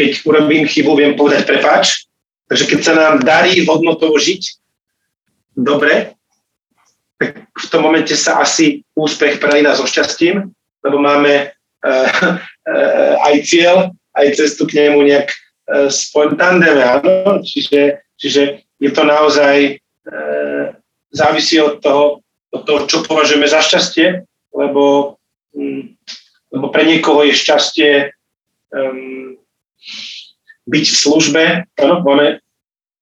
keď 0.00 0.10
urobím 0.24 0.64
chybu, 0.64 0.96
viem 0.96 1.12
povedať 1.12 1.44
prepáč, 1.44 2.08
takže 2.48 2.64
keď 2.64 2.80
sa 2.80 2.94
nám 2.96 3.14
darí 3.20 3.60
hodnotovo 3.68 4.16
žiť 4.16 4.42
dobre, 5.52 6.16
tak 7.20 7.44
v 7.52 7.66
tom 7.68 7.84
momente 7.84 8.16
sa 8.16 8.40
asi 8.40 8.80
úspech 8.96 9.36
prelína 9.44 9.76
so 9.76 9.84
šťastím, 9.84 10.48
lebo 10.80 10.96
máme 10.96 11.52
uh, 11.52 12.08
uh, 12.64 13.14
aj 13.28 13.34
cieľ, 13.44 13.92
aj 14.16 14.40
cestu 14.40 14.64
k 14.64 14.88
nemu 14.88 15.04
nejak 15.04 15.28
uh, 15.28 15.92
spontánne, 15.92 16.72
čiže, 17.44 18.00
čiže 18.16 18.64
je 18.80 18.90
to 18.90 19.04
naozaj, 19.04 19.76
uh, 20.08 20.72
závisí 21.12 21.60
od 21.60 21.84
toho, 21.84 22.24
od 22.56 22.62
toho, 22.64 22.88
čo 22.88 23.04
považujeme 23.04 23.44
za 23.44 23.60
šťastie, 23.60 24.24
lebo, 24.56 25.14
um, 25.52 25.92
lebo 26.50 26.66
pre 26.74 26.82
niekoho 26.86 27.22
je 27.26 27.34
šťastie 27.34 27.90
um, 28.74 29.38
byť 30.70 30.84
v 30.86 30.96
službe, 30.96 31.42
áno, 31.82 31.94
máme, 32.06 32.38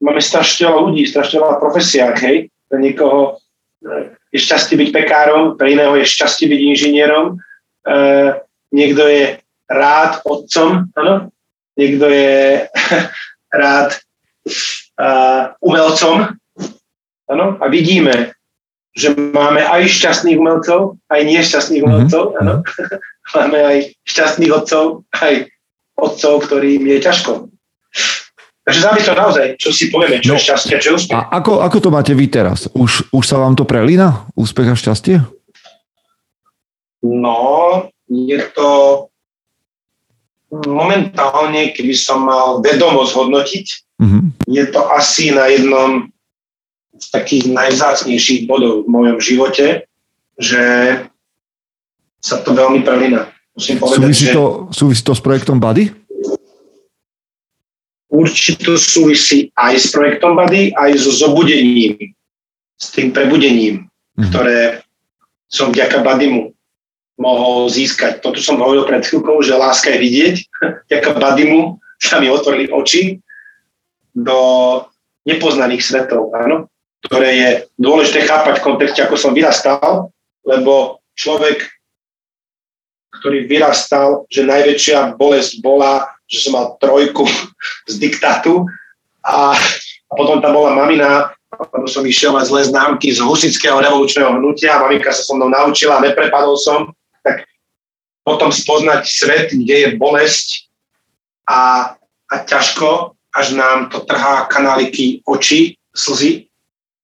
máme 0.01 0.21
strašne 0.23 0.69
veľa 0.69 0.81
ľudí, 0.89 1.03
strašne 1.05 1.41
veľa 1.43 1.57
profesiách, 1.61 2.17
hej, 2.23 2.37
pre 2.69 2.79
niekoho 2.81 3.41
eh, 3.85 4.17
je 4.33 4.39
šťastie 4.41 4.77
byť 4.77 4.89
pekárom, 4.93 5.57
pre 5.57 5.73
iného 5.73 5.97
je 5.97 6.05
šťastie 6.05 6.53
byť 6.53 6.61
inžinierom, 6.61 7.27
e, 7.33 7.97
niekto 8.77 9.09
je 9.09 9.41
rád 9.73 10.21
otcom, 10.29 10.93
áno, 10.93 11.33
niekto 11.81 12.05
je 12.13 12.69
rád 13.65 13.97
uh, 15.01 15.57
umelcom, 15.65 16.37
áno, 17.29 17.47
a 17.57 17.65
vidíme, 17.73 18.37
že 18.93 19.17
máme 19.17 19.65
aj 19.65 19.89
šťastných 19.89 20.37
umelcov, 20.37 21.01
aj 21.09 21.21
nešťastných 21.25 21.85
umelcov, 21.85 22.37
áno, 22.41 22.61
máme 23.31 23.59
aj 23.59 23.79
šťastných 24.05 24.53
otcov, 24.53 24.85
aj 25.13 25.49
otcov, 25.95 26.35
ktorým 26.45 26.83
je 26.87 26.99
ťažko. 27.01 27.33
Takže 28.63 28.81
závisí 28.81 29.09
naozaj, 29.09 29.47
čo 29.57 29.73
si 29.73 29.89
povieme, 29.89 30.21
čo 30.21 30.33
No. 30.33 30.37
je 30.37 30.45
šťastie, 30.45 30.77
čo 30.77 30.89
je 30.93 30.97
úspech. 31.01 31.17
A 31.17 31.41
ako, 31.41 31.65
ako 31.65 31.79
to 31.81 31.89
máte 31.89 32.13
vy 32.13 32.29
teraz? 32.29 32.69
Už, 32.71 33.09
už 33.09 33.25
sa 33.25 33.41
vám 33.41 33.57
to 33.57 33.65
prelína? 33.65 34.29
Úspech 34.37 34.69
a 34.69 34.77
šťastie? 34.77 35.17
No, 37.01 37.39
je 38.07 38.41
to 38.53 38.69
momentálne, 40.51 41.73
keby 41.73 41.93
som 41.93 42.25
mal 42.25 42.61
vedomosť 42.61 43.13
hodnotiť, 43.15 43.67
Mhm. 43.99 44.19
je 44.47 44.65
to 44.69 44.81
asi 44.91 45.31
na 45.31 45.49
jednom 45.49 46.09
z 46.95 47.07
takých 47.11 47.49
najvzácnejších 47.49 48.47
bodov 48.47 48.85
v 48.85 48.89
mojom 48.89 49.19
živote, 49.19 49.87
že 50.37 50.63
sa 52.19 52.43
to 52.43 52.51
veľmi 52.53 52.83
prelína. 52.83 53.31
Musím 53.55 53.79
povedať, 53.79 53.99
Súvisí 53.99 54.25
že 54.27 54.35
to, 54.35 54.45
súvisí 54.71 55.03
to 55.03 55.15
s 55.15 55.23
projektom 55.23 55.59
Buddy? 55.59 55.91
určite 58.09 58.73
súvisí 58.81 59.53
aj 59.53 59.75
s 59.77 59.87
projektom 59.93 60.33
Buddy, 60.35 60.73
aj 60.75 60.97
so 60.97 61.13
zobudením, 61.13 62.17
s 62.75 62.91
tým 62.97 63.13
prebudením, 63.13 63.87
Mhm. 64.17 64.29
ktoré 64.33 64.59
som 65.47 65.71
vďaka 65.71 66.03
Badimu 66.03 66.53
mohol 67.19 67.69
získať. 67.69 68.21
To 68.23 68.33
som 68.39 68.59
hovoril 68.59 68.87
pred 68.87 69.03
chvíľkou, 69.03 69.43
že 69.43 69.59
láska 69.59 69.91
je 69.91 69.99
vidieť. 69.99 70.37
Vďaka 70.87 71.19
Badimu 71.19 71.81
sa 71.99 72.23
mi 72.23 72.31
otvorili 72.31 72.71
oči 72.71 73.19
do 74.15 74.39
nepoznaných 75.27 75.83
svetov, 75.83 76.31
áno, 76.31 76.71
ktoré 77.03 77.31
je 77.35 77.49
dôležité 77.75 78.23
chápať 78.23 78.63
v 78.63 78.67
kontexte, 78.71 79.01
ako 79.03 79.19
som 79.19 79.35
vyrastal, 79.35 80.15
lebo 80.47 81.03
človek, 81.19 81.67
ktorý 83.19 83.51
vyrastal, 83.51 84.25
že 84.31 84.47
najväčšia 84.47 85.19
bolesť 85.19 85.61
bola, 85.61 86.09
že 86.29 86.45
som 86.45 86.57
mal 86.57 86.77
trojku 86.79 87.27
z 87.91 87.95
diktátu 87.99 88.65
a, 89.25 89.57
a 90.09 90.13
potom 90.15 90.39
tam 90.39 90.55
bola 90.55 90.77
mamina, 90.77 91.33
lebo 91.49 91.89
som 91.89 92.05
išiel 92.05 92.37
mať 92.37 92.49
zlé 92.53 92.63
známky 92.69 93.09
z 93.11 93.25
husického 93.25 93.81
revolučného 93.81 94.37
hnutia, 94.37 94.79
maminka 94.79 95.11
sa 95.11 95.25
so 95.25 95.35
mnou 95.35 95.49
naučila, 95.49 96.05
neprepadol 96.05 96.61
som, 96.61 96.93
tak 97.25 97.49
potom 98.23 98.53
spoznať 98.53 99.03
svet, 99.09 99.49
kde 99.57 99.75
je 99.75 99.89
bolesť 99.97 100.69
a, 101.49 101.93
a 102.29 102.35
ťažko, 102.45 103.17
až 103.33 103.57
nám 103.57 103.89
to 103.89 104.05
trhá 104.05 104.45
kanáliky 104.53 105.25
oči, 105.25 105.81
slzy, 105.97 106.53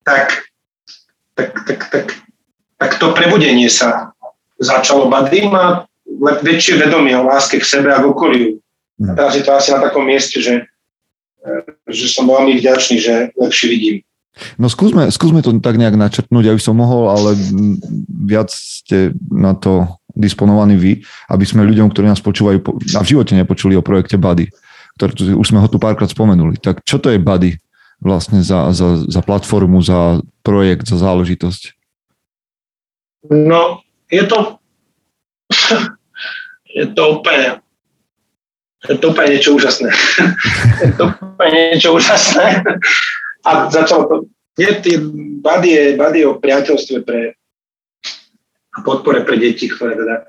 tak, 0.04 0.44
tak, 1.34 1.50
tak, 1.64 1.80
tak, 1.88 2.06
tak 2.76 2.90
to 3.00 3.16
prebudenie 3.16 3.72
sa 3.72 4.12
začalo. 4.60 5.08
Má 5.08 5.24
le- 5.24 5.88
väčšie 6.24 6.80
vedomie 6.80 7.12
o 7.16 7.28
láske 7.28 7.60
k 7.60 7.66
sebe 7.66 7.92
a 7.92 8.00
k 8.00 8.08
okoliu. 8.08 8.58
A 9.02 9.12
teraz 9.12 9.34
je 9.34 9.42
to 9.42 9.50
asi 9.52 9.74
na 9.74 9.82
takom 9.82 10.06
mieste, 10.06 10.38
že, 10.38 10.64
e, 11.42 11.52
že 11.90 12.06
som 12.08 12.30
veľmi 12.30 12.56
vďačný, 12.62 12.96
že 13.02 13.14
lepšie 13.34 13.66
vidím. 13.68 13.96
No 14.58 14.66
skúsme, 14.66 15.06
skúsme 15.14 15.46
to 15.46 15.54
tak 15.62 15.78
nejak 15.78 15.94
načrtnúť, 15.94 16.50
aby 16.50 16.60
som 16.62 16.74
mohol, 16.74 17.06
ale 17.06 17.38
viac 18.26 18.50
ste 18.50 19.14
na 19.30 19.54
to 19.54 19.86
disponovaní 20.14 20.74
vy, 20.74 20.92
aby 21.30 21.44
sme 21.46 21.66
ľuďom, 21.66 21.90
ktorí 21.90 22.06
nás 22.06 22.22
počúvajú 22.22 22.58
po- 22.62 22.78
a 22.78 23.02
v 23.02 23.10
živote 23.14 23.34
nepočuli 23.34 23.78
o 23.78 23.86
projekte 23.86 24.18
Buddy, 24.18 24.50
ktorý 24.98 25.38
už 25.38 25.46
sme 25.46 25.62
ho 25.62 25.70
tu 25.70 25.78
párkrát 25.78 26.10
spomenuli. 26.10 26.58
Tak 26.58 26.82
čo 26.82 26.98
to 26.98 27.14
je 27.14 27.22
Buddy 27.22 27.58
vlastne 28.02 28.42
za, 28.42 28.74
za, 28.74 29.06
za 29.06 29.20
platformu, 29.22 29.82
za 29.82 30.22
projekt, 30.42 30.90
za 30.90 30.98
záležitosť? 30.98 31.74
No, 33.30 33.86
je 34.10 34.22
to 34.26 34.58
je 36.74 36.86
to 36.92 37.02
úplne 37.20 37.62
je 38.84 39.00
to 39.00 39.16
úplne 39.16 39.32
niečo 39.32 39.56
úžasné. 39.56 39.88
je 40.84 40.92
to 40.92 41.08
úplne 41.08 41.72
niečo 41.72 41.96
úžasné. 41.96 42.60
A 43.48 43.72
začalo 43.72 44.02
to, 44.04 44.14
je, 44.60 44.68
je, 44.84 44.98
Buddy, 45.40 45.96
je, 45.96 46.24
o 46.28 46.36
priateľstve 46.36 47.00
pre 47.00 47.32
a 48.74 48.82
podpore 48.82 49.22
pre 49.22 49.38
deti, 49.38 49.70
ktoré 49.70 49.94
teda 49.94 50.28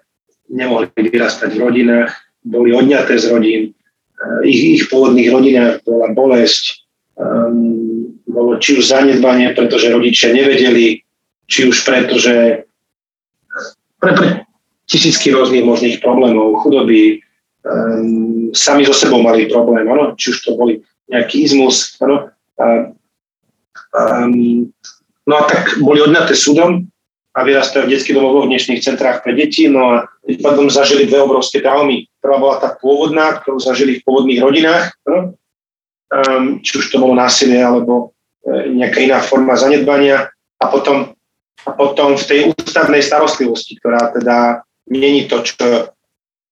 nemohli 0.54 0.88
vyrastať 0.94 1.58
v 1.58 1.62
rodinách, 1.66 2.14
boli 2.46 2.72
odňaté 2.72 3.18
z 3.18 3.26
rodín, 3.34 3.76
Eh, 4.16 4.48
ich, 4.48 4.62
ich 4.80 4.84
pôvodných 4.88 5.28
rodinách 5.28 5.84
bola 5.84 6.16
bolesť, 6.16 6.88
um, 7.20 8.16
bolo 8.24 8.56
či 8.64 8.80
už 8.80 8.88
zanedbanie, 8.88 9.52
pretože 9.52 9.92
rodičia 9.92 10.32
nevedeli, 10.32 11.04
či 11.46 11.68
už 11.68 11.84
preto, 11.84 12.16
že 12.16 12.64
pre, 14.00 14.12
pre 14.16 14.28
tisícky 14.86 15.34
rôznych 15.34 15.66
možných 15.66 15.98
problémov, 16.02 16.62
chudoby, 16.62 17.22
um, 17.66 18.54
sami 18.54 18.86
so 18.86 18.94
sebou 18.94 19.22
mali 19.22 19.50
problém, 19.50 19.90
ano? 19.90 20.14
či 20.14 20.32
už 20.32 20.38
to 20.46 20.52
boli 20.54 20.82
nejaký 21.10 21.46
izmus, 21.46 21.98
ano? 22.02 22.30
A, 22.56 22.66
um, 23.94 24.70
no 25.26 25.34
a 25.36 25.44
tak 25.50 25.82
boli 25.82 26.02
odňaté 26.02 26.38
súdom 26.38 26.86
a 27.36 27.40
vyrastajú 27.44 27.90
v 27.90 27.94
detských 27.98 28.16
domovoch 28.16 28.48
v 28.48 28.56
dnešných 28.56 28.80
centrách 28.80 29.20
pre 29.20 29.36
deti, 29.36 29.68
no 29.68 29.92
a 29.92 30.08
tým 30.24 30.72
zažili 30.72 31.04
dve 31.04 31.20
obrovské 31.20 31.60
traumy. 31.60 32.08
Prvá 32.24 32.40
bola 32.40 32.56
tá 32.64 32.80
pôvodná, 32.80 33.44
ktorú 33.44 33.60
zažili 33.60 34.00
v 34.00 34.04
pôvodných 34.08 34.40
rodinách, 34.40 34.96
um, 35.04 36.64
či 36.64 36.80
už 36.80 36.96
to 36.96 37.02
bolo 37.02 37.12
násilie 37.12 37.60
alebo 37.60 38.16
e, 38.46 38.72
nejaká 38.72 39.04
iná 39.04 39.20
forma 39.20 39.58
zanedbania 39.60 40.32
a 40.62 40.66
potom, 40.72 41.12
a 41.68 41.72
potom 41.76 42.16
v 42.16 42.24
tej 42.24 42.40
ústavnej 42.56 43.04
starostlivosti, 43.04 43.76
ktorá 43.84 44.16
teda 44.16 44.64
není 44.90 45.26
to, 45.26 45.42
čo 45.42 45.90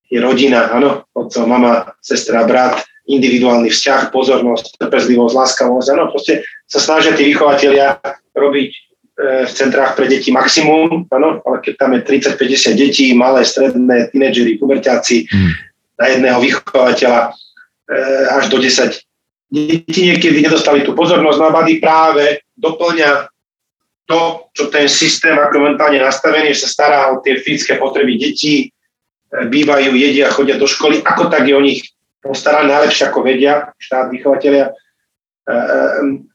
je 0.09 0.17
rodina, 0.21 0.69
áno, 0.69 1.09
otco, 1.13 1.47
mama, 1.49 1.97
sestra, 2.01 2.45
brat, 2.45 2.85
individuálny 3.09 3.67
vzťah, 3.67 4.13
pozornosť, 4.13 4.79
trpezlivosť, 4.79 5.33
láskavosť, 5.35 5.87
áno, 5.91 6.13
proste 6.13 6.45
sa 6.69 6.79
snažia 6.79 7.17
tí 7.17 7.27
vychovatelia 7.27 7.99
robiť 8.31 8.69
e, 8.71 8.79
v 9.43 9.51
centrách 9.51 9.97
pre 9.97 10.07
deti 10.07 10.31
maximum, 10.31 11.09
áno, 11.11 11.41
ale 11.43 11.57
keď 11.59 11.73
tam 11.81 11.91
je 11.97 12.01
30-50 12.05 12.79
detí, 12.79 13.11
malé, 13.11 13.43
stredné, 13.43 14.13
tínedžeri, 14.13 14.61
puberťáci, 14.61 15.27
Mm. 15.33 15.51
na 15.93 16.05
jedného 16.09 16.39
vychovateľa 16.41 17.21
e, 17.21 17.31
až 18.33 18.49
do 18.49 18.57
10 18.57 19.01
deti 19.53 20.01
niekedy 20.09 20.41
nedostali 20.41 20.81
tú 20.81 20.97
pozornosť, 20.97 21.37
no 21.37 21.45
a 21.49 21.55
Buddy 21.61 21.77
práve 21.77 22.41
doplňa 22.57 23.32
to, 24.13 24.45
čo 24.53 24.63
ten 24.69 24.85
systém 24.85 25.33
ako 25.33 25.57
momentálne 25.57 25.97
nastavený, 25.97 26.53
že 26.53 26.69
sa 26.69 26.69
stará 26.69 26.99
o 27.09 27.25
tie 27.25 27.41
fyzické 27.41 27.81
potreby 27.81 28.21
detí, 28.21 28.69
e, 28.69 29.45
bývajú, 29.49 29.97
jedia, 29.97 30.29
chodia 30.29 30.61
do 30.61 30.69
školy, 30.69 31.01
ako 31.01 31.33
tak 31.33 31.49
je 31.49 31.57
o 31.57 31.65
nich 31.65 31.81
postarali 32.21 32.69
najlepšie, 32.69 33.09
ako 33.09 33.19
vedia, 33.25 33.73
štát, 33.81 34.13
vychovateľia, 34.13 34.69
e, 34.69 35.55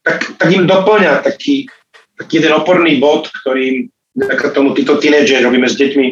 tak, 0.03 0.19
tak 0.35 0.49
im 0.51 0.67
doplňa 0.67 1.23
taký, 1.23 1.71
taký 2.19 2.43
jeden 2.43 2.59
oporný 2.59 2.99
bod, 2.99 3.31
ktorým 3.31 3.87
vďaka 4.19 4.51
tomu 4.51 4.75
títo 4.75 4.99
tínedžeri 4.99 5.47
robíme 5.47 5.71
s 5.71 5.79
deťmi 5.79 6.07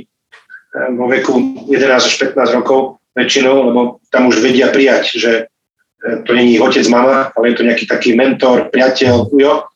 vo 0.94 1.10
veku 1.10 1.66
11 1.66 1.82
až 1.98 2.14
15 2.30 2.62
rokov 2.62 3.02
väčšinou, 3.16 3.72
lebo 3.72 3.80
tam 4.12 4.28
už 4.28 4.44
vedia 4.44 4.68
prijať, 4.68 5.18
že 5.18 5.32
to 6.28 6.30
není 6.36 6.60
otec, 6.60 6.86
mama, 6.86 7.32
ale 7.34 7.50
je 7.50 7.54
to 7.58 7.66
nejaký 7.66 7.88
taký 7.88 8.14
mentor, 8.14 8.68
priateľ, 8.70 9.32
ujo. 9.32 9.66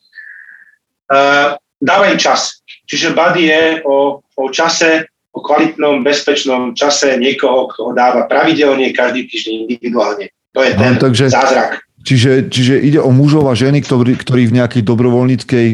Dáva 1.80 2.12
im 2.12 2.20
čas. 2.20 2.60
Čiže 2.84 3.16
body 3.16 3.42
je 3.48 3.62
o, 3.88 4.20
o 4.20 4.44
čase, 4.52 5.08
o 5.32 5.40
kvalitnom, 5.40 6.04
bezpečnom 6.04 6.76
čase 6.76 7.16
niekoho, 7.16 7.72
kto 7.72 7.90
ho 7.90 7.92
dáva 7.96 8.28
pravidelne, 8.28 8.92
každý 8.92 9.24
týždeň 9.26 9.54
individuálne. 9.64 10.28
To 10.52 10.60
je 10.60 10.72
ten 10.76 10.94
no, 10.94 11.00
takže, 11.00 11.32
zázrak. 11.32 11.80
Čiže, 12.04 12.50
čiže 12.52 12.74
ide 12.80 13.00
o 13.00 13.12
mužov 13.12 13.48
a 13.48 13.54
ženy, 13.54 13.84
ktorí, 13.84 14.16
ktorí 14.16 14.48
v 14.48 14.56
nejakej 14.60 14.82
dobrovoľníckej 14.84 15.68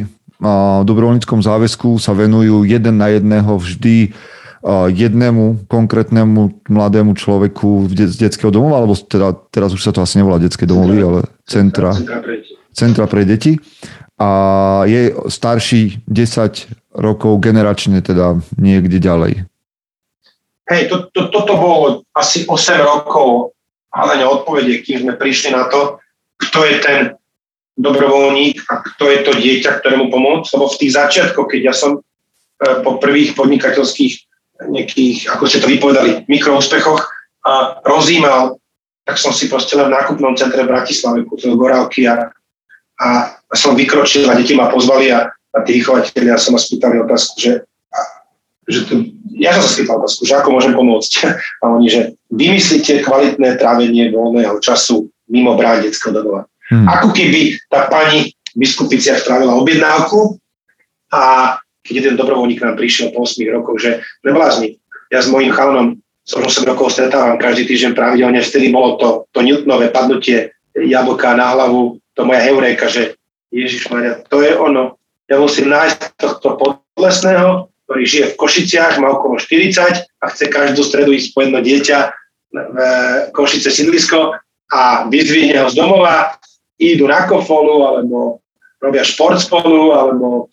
dobrovoľníckom 0.84 1.40
záväzku 1.40 1.96
sa 1.96 2.12
venujú 2.12 2.68
jeden 2.68 3.00
na 3.00 3.08
jedného 3.08 3.56
vždy 3.56 4.12
jednému 4.90 5.70
konkrétnemu 5.70 6.66
mladému 6.66 7.14
človeku 7.14 7.86
z 7.86 8.18
detského 8.18 8.50
domova, 8.50 8.82
alebo 8.82 8.98
teda, 8.98 9.32
teraz 9.54 9.70
už 9.70 9.80
sa 9.80 9.94
to 9.94 10.02
asi 10.02 10.18
nevolá 10.18 10.42
detské 10.42 10.66
domovy, 10.66 10.98
ale 11.06 11.20
centra, 11.46 11.94
centra 12.74 13.06
pre 13.06 13.22
deti. 13.22 13.62
A 14.16 14.28
je 14.88 15.12
starší 15.28 16.00
10 16.08 16.96
rokov 16.96 17.36
generačne 17.44 18.00
teda 18.00 18.40
niekde 18.56 18.96
ďalej. 18.96 19.44
Hej, 20.66 20.82
to, 20.88 21.12
to, 21.12 21.28
toto 21.28 21.52
bolo 21.60 22.02
asi 22.16 22.48
8 22.48 22.80
rokov 22.80 23.56
ale 23.96 24.20
odpovede, 24.28 24.84
kým 24.84 25.08
sme 25.08 25.14
prišli 25.16 25.56
na 25.56 25.72
to, 25.72 25.96
kto 26.36 26.58
je 26.68 26.76
ten 26.84 27.00
dobrovoľník 27.80 28.68
a 28.68 28.84
kto 28.84 29.04
je 29.08 29.18
to 29.24 29.32
dieťa, 29.40 29.80
ktorému 29.80 30.12
pomôcť. 30.12 30.52
Lebo 30.52 30.68
v 30.68 30.80
tých 30.84 30.92
začiatkoch, 30.92 31.48
keď 31.48 31.60
ja 31.72 31.74
som 31.76 31.96
e, 31.96 32.00
po 32.84 33.00
prvých 33.00 33.32
podnikateľských 33.32 34.12
nejakých, 34.68 35.32
ako 35.32 35.44
ste 35.48 35.60
to 35.64 35.68
vypovedali, 35.68 36.24
mikroúspechoch 36.28 37.08
a 37.44 37.80
rozímal, 37.84 38.56
tak 39.04 39.20
som 39.20 39.32
si 39.32 39.48
proste 39.48 39.76
len 39.76 39.92
v 39.92 39.96
nákupnom 39.96 40.36
centre 40.36 40.64
v 40.64 40.72
Bratislave 40.72 41.28
kúpil 41.28 41.56
gorálky 41.56 42.08
a, 42.08 42.32
a 43.00 43.35
som 43.54 43.78
vykročil 43.78 44.26
a 44.26 44.34
deti 44.34 44.58
ma 44.58 44.66
pozvali 44.66 45.12
a, 45.14 45.30
a 45.30 45.58
tí 45.62 45.78
vychovateľia 45.78 46.34
sa 46.40 46.50
ma 46.50 46.58
spýtali 46.58 46.98
otázku, 47.06 47.34
že, 47.38 47.52
a, 47.94 47.98
že 48.66 48.80
to, 48.90 48.94
ja 49.38 49.54
som 49.54 49.62
sa 49.62 49.70
spýtal 49.70 49.96
otázku, 50.02 50.22
že 50.26 50.34
ako 50.34 50.48
môžem 50.50 50.74
pomôcť. 50.74 51.12
A 51.62 51.64
oni, 51.76 51.86
že 51.86 52.00
vymyslíte 52.32 53.06
kvalitné 53.06 53.60
trávenie 53.60 54.10
voľného 54.10 54.58
času 54.58 55.06
mimo 55.30 55.54
brát 55.54 55.82
detského 55.82 56.14
domova. 56.14 56.50
Hmm. 56.66 56.86
Ako 56.90 57.14
keby 57.14 57.58
tá 57.70 57.86
pani 57.86 58.34
v 58.54 58.56
biskupiciach 58.58 59.22
strávila 59.22 59.54
objednávku 59.54 60.38
a 61.14 61.56
keď 61.86 61.94
jeden 62.02 62.14
dobrovoľník 62.18 62.58
nám 62.58 62.74
prišiel 62.74 63.14
po 63.14 63.22
8 63.22 63.38
rokoch, 63.54 63.78
že 63.78 64.02
neblázni, 64.26 64.82
ja 65.14 65.22
s 65.22 65.30
mojím 65.30 65.54
chalanom 65.54 66.02
som 66.26 66.42
8 66.42 66.66
rokov 66.66 66.90
stretávam 66.90 67.38
každý 67.38 67.70
týždeň 67.70 67.94
pravidelne, 67.94 68.42
vtedy 68.42 68.74
bolo 68.74 68.98
to, 68.98 69.08
to 69.30 69.46
Newtonové 69.46 69.94
padnutie 69.94 70.50
jablka 70.74 71.38
na 71.38 71.54
hlavu, 71.54 72.02
to 72.18 72.26
moja 72.26 72.42
heuréka, 72.42 72.90
že 72.90 73.14
Ježiš 73.56 73.88
Maria, 73.88 74.20
to 74.28 74.44
je 74.44 74.52
ono. 74.52 75.00
Ja 75.26 75.40
musím 75.40 75.72
nájsť 75.72 76.20
tohto 76.20 76.60
podlesného, 76.60 77.72
ktorý 77.88 78.02
žije 78.04 78.26
v 78.34 78.38
Košiciach, 78.38 79.00
má 79.00 79.16
okolo 79.16 79.40
40 79.40 80.04
a 80.04 80.24
chce 80.28 80.44
každú 80.52 80.84
stredu 80.84 81.16
ísť 81.16 81.28
po 81.32 81.40
jedno 81.42 81.60
dieťa 81.64 81.98
v 82.52 82.78
Košice 83.32 83.72
sídlisko 83.72 84.36
a 84.70 85.06
vyzvihne 85.08 85.62
ho 85.62 85.68
z 85.70 85.78
domova, 85.78 86.36
idú 86.76 87.08
na 87.08 87.24
kofolu, 87.24 87.88
alebo 87.88 88.44
robia 88.82 89.02
šport 89.06 89.40
spolu, 89.40 89.96
alebo 89.96 90.52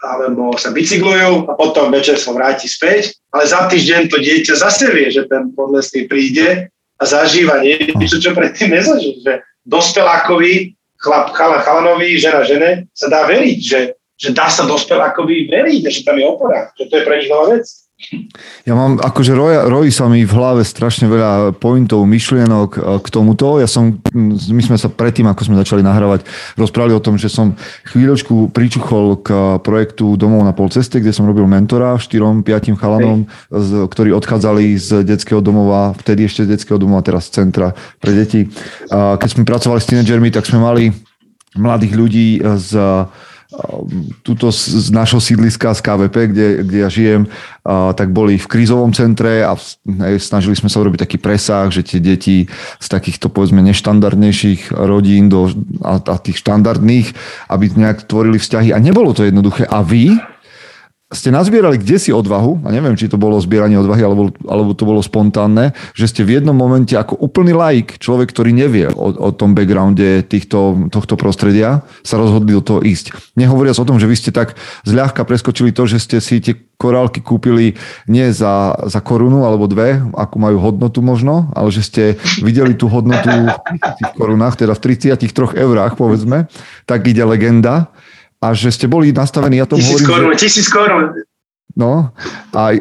alebo 0.00 0.56
sa 0.56 0.72
bicyklujú 0.72 1.44
a 1.44 1.52
potom 1.60 1.92
večer 1.92 2.16
sa 2.16 2.32
vráti 2.32 2.64
späť, 2.64 3.20
ale 3.36 3.44
za 3.44 3.68
týždeň 3.68 4.08
to 4.08 4.16
dieťa 4.16 4.56
zase 4.56 4.88
vie, 4.96 5.12
že 5.12 5.28
ten 5.28 5.52
podlesný 5.52 6.08
príde 6.08 6.72
a 6.96 7.02
zažíva 7.04 7.60
niečo, 7.60 8.16
čo 8.16 8.32
predtým 8.32 8.72
nezažil, 8.72 9.20
že 9.20 9.44
dospelákovi, 9.68 10.72
chlap 11.00 11.32
chala 11.32 11.64
chalanovi, 11.64 12.20
žena 12.20 12.44
žene 12.44 12.92
sa 12.92 13.08
dá 13.08 13.24
veriť, 13.24 13.58
že, 13.64 13.80
že 14.20 14.28
dá 14.36 14.52
sa 14.52 14.68
dospelákovi 14.68 15.48
veriť, 15.48 15.82
že 15.88 16.04
tam 16.04 16.20
je 16.20 16.28
opora, 16.28 16.68
že 16.76 16.86
to 16.92 17.00
je 17.00 17.06
pre 17.08 17.24
nich 17.24 17.32
nová 17.32 17.56
vec. 17.56 17.64
Ja 18.64 18.72
mám, 18.72 18.96
akože 18.96 19.36
roja, 19.36 19.68
rojí 19.68 19.92
sa 19.92 20.08
mi 20.08 20.24
v 20.24 20.32
hlave 20.32 20.64
strašne 20.64 21.04
veľa 21.04 21.52
pointov, 21.60 22.08
myšlienok 22.08 22.70
e, 22.72 22.80
k 23.04 23.06
tomuto. 23.12 23.60
Ja 23.60 23.68
som, 23.68 24.00
my 24.16 24.62
sme 24.64 24.80
sa 24.80 24.88
predtým, 24.88 25.28
ako 25.28 25.44
sme 25.44 25.60
začali 25.60 25.84
nahrávať, 25.84 26.24
rozprávali 26.56 26.96
o 26.96 27.04
tom, 27.04 27.20
že 27.20 27.28
som 27.28 27.52
chvíľočku 27.92 28.56
pričuchol 28.56 29.20
k 29.20 29.60
projektu 29.60 30.16
Domov 30.16 30.48
na 30.48 30.56
polceste, 30.56 30.96
kde 30.96 31.12
som 31.12 31.28
robil 31.28 31.44
mentora 31.44 32.00
štyrom, 32.00 32.40
piatim 32.40 32.74
chalanom, 32.74 33.28
z, 33.52 33.84
ktorí 33.84 34.16
odchádzali 34.16 34.80
z 34.80 35.04
detského 35.04 35.44
domova, 35.44 35.92
vtedy 36.00 36.24
ešte 36.24 36.48
z 36.48 36.56
detského 36.56 36.80
domova, 36.80 37.04
teraz 37.04 37.28
z 37.28 37.44
centra 37.44 37.76
pre 38.00 38.16
deti. 38.16 38.48
Keď 38.90 39.28
sme 39.28 39.44
pracovali 39.44 39.80
s 39.80 39.88
tínedžermi, 39.88 40.28
tak 40.32 40.48
sme 40.48 40.60
mali 40.60 40.84
mladých 41.56 41.92
ľudí 41.96 42.28
z 42.40 42.70
tuto 44.22 44.54
z 44.54 44.88
našho 44.94 45.18
sídliska 45.18 45.74
z 45.74 45.80
KVP, 45.82 46.16
kde, 46.30 46.46
kde 46.62 46.78
ja 46.78 46.88
žijem, 46.88 47.26
tak 47.98 48.14
boli 48.14 48.38
v 48.38 48.46
krízovom 48.46 48.94
centre 48.94 49.42
a 49.42 49.58
snažili 50.22 50.54
sme 50.54 50.70
sa 50.70 50.78
urobiť 50.78 51.02
taký 51.02 51.18
presah, 51.18 51.66
že 51.66 51.82
tie 51.82 51.98
deti 51.98 52.46
z 52.78 52.86
takýchto 52.86 53.26
povedzme 53.26 53.58
neštandardnejších 53.66 54.70
rodín 54.70 55.26
do, 55.26 55.50
a, 55.82 55.98
a 55.98 56.14
tých 56.22 56.38
štandardných, 56.46 57.10
aby 57.50 57.64
nejak 57.74 58.06
tvorili 58.06 58.38
vzťahy 58.38 58.70
a 58.70 58.78
nebolo 58.78 59.10
to 59.10 59.26
jednoduché. 59.26 59.66
A 59.66 59.82
vy, 59.82 60.14
ste 61.10 61.34
nazbierali 61.34 61.74
kde 61.74 61.98
si 61.98 62.10
odvahu, 62.14 62.62
a 62.62 62.70
neviem, 62.70 62.94
či 62.94 63.10
to 63.10 63.18
bolo 63.18 63.34
zbieranie 63.42 63.74
odvahy, 63.82 64.06
alebo, 64.06 64.30
alebo 64.46 64.78
to 64.78 64.86
bolo 64.86 65.02
spontánne, 65.02 65.74
že 65.90 66.06
ste 66.06 66.22
v 66.22 66.38
jednom 66.38 66.54
momente 66.54 66.94
ako 66.94 67.18
úplný 67.18 67.50
laik, 67.50 67.98
človek, 67.98 68.30
ktorý 68.30 68.54
nevie 68.54 68.86
o, 68.94 69.10
o 69.10 69.30
tom 69.34 69.58
backgrounde 69.58 70.22
týchto, 70.30 70.86
tohto 70.94 71.18
prostredia, 71.18 71.82
sa 72.06 72.14
rozhodli 72.14 72.54
do 72.54 72.62
toho 72.62 72.80
ísť. 72.86 73.10
Nehovoriac 73.34 73.74
o 73.82 73.88
tom, 73.90 73.98
že 73.98 74.06
vy 74.06 74.14
ste 74.14 74.30
tak 74.30 74.54
zľahka 74.86 75.26
preskočili 75.26 75.74
to, 75.74 75.90
že 75.90 75.98
ste 75.98 76.22
si 76.22 76.38
tie 76.38 76.54
korálky 76.80 77.20
kúpili 77.20 77.76
nie 78.08 78.32
za, 78.32 78.72
za 78.88 79.04
korunu 79.04 79.44
alebo 79.44 79.68
dve, 79.68 80.00
akú 80.16 80.40
majú 80.40 80.62
hodnotu 80.62 81.04
možno, 81.04 81.52
ale 81.52 81.68
že 81.68 81.84
ste 81.84 82.02
videli 82.40 82.72
tú 82.72 82.88
hodnotu 82.88 83.28
v 83.28 83.92
tých 84.00 84.12
korunách, 84.16 84.62
teda 84.62 84.72
v 84.72 84.80
33 84.96 85.60
eurách 85.60 86.00
povedzme, 86.00 86.48
tak 86.88 87.04
ide 87.04 87.20
legenda, 87.26 87.92
a 88.40 88.56
že 88.56 88.72
ste 88.72 88.88
boli 88.88 89.12
nastavení, 89.12 89.60
ja 89.60 89.68
tomu 89.68 89.84
tisíc 89.84 90.00
hovorím... 90.00 90.08
Korun, 90.08 90.32
že... 90.32 90.38
Tisíc 90.40 90.66
korun, 90.72 91.04
No 91.70 92.10
a 92.50 92.74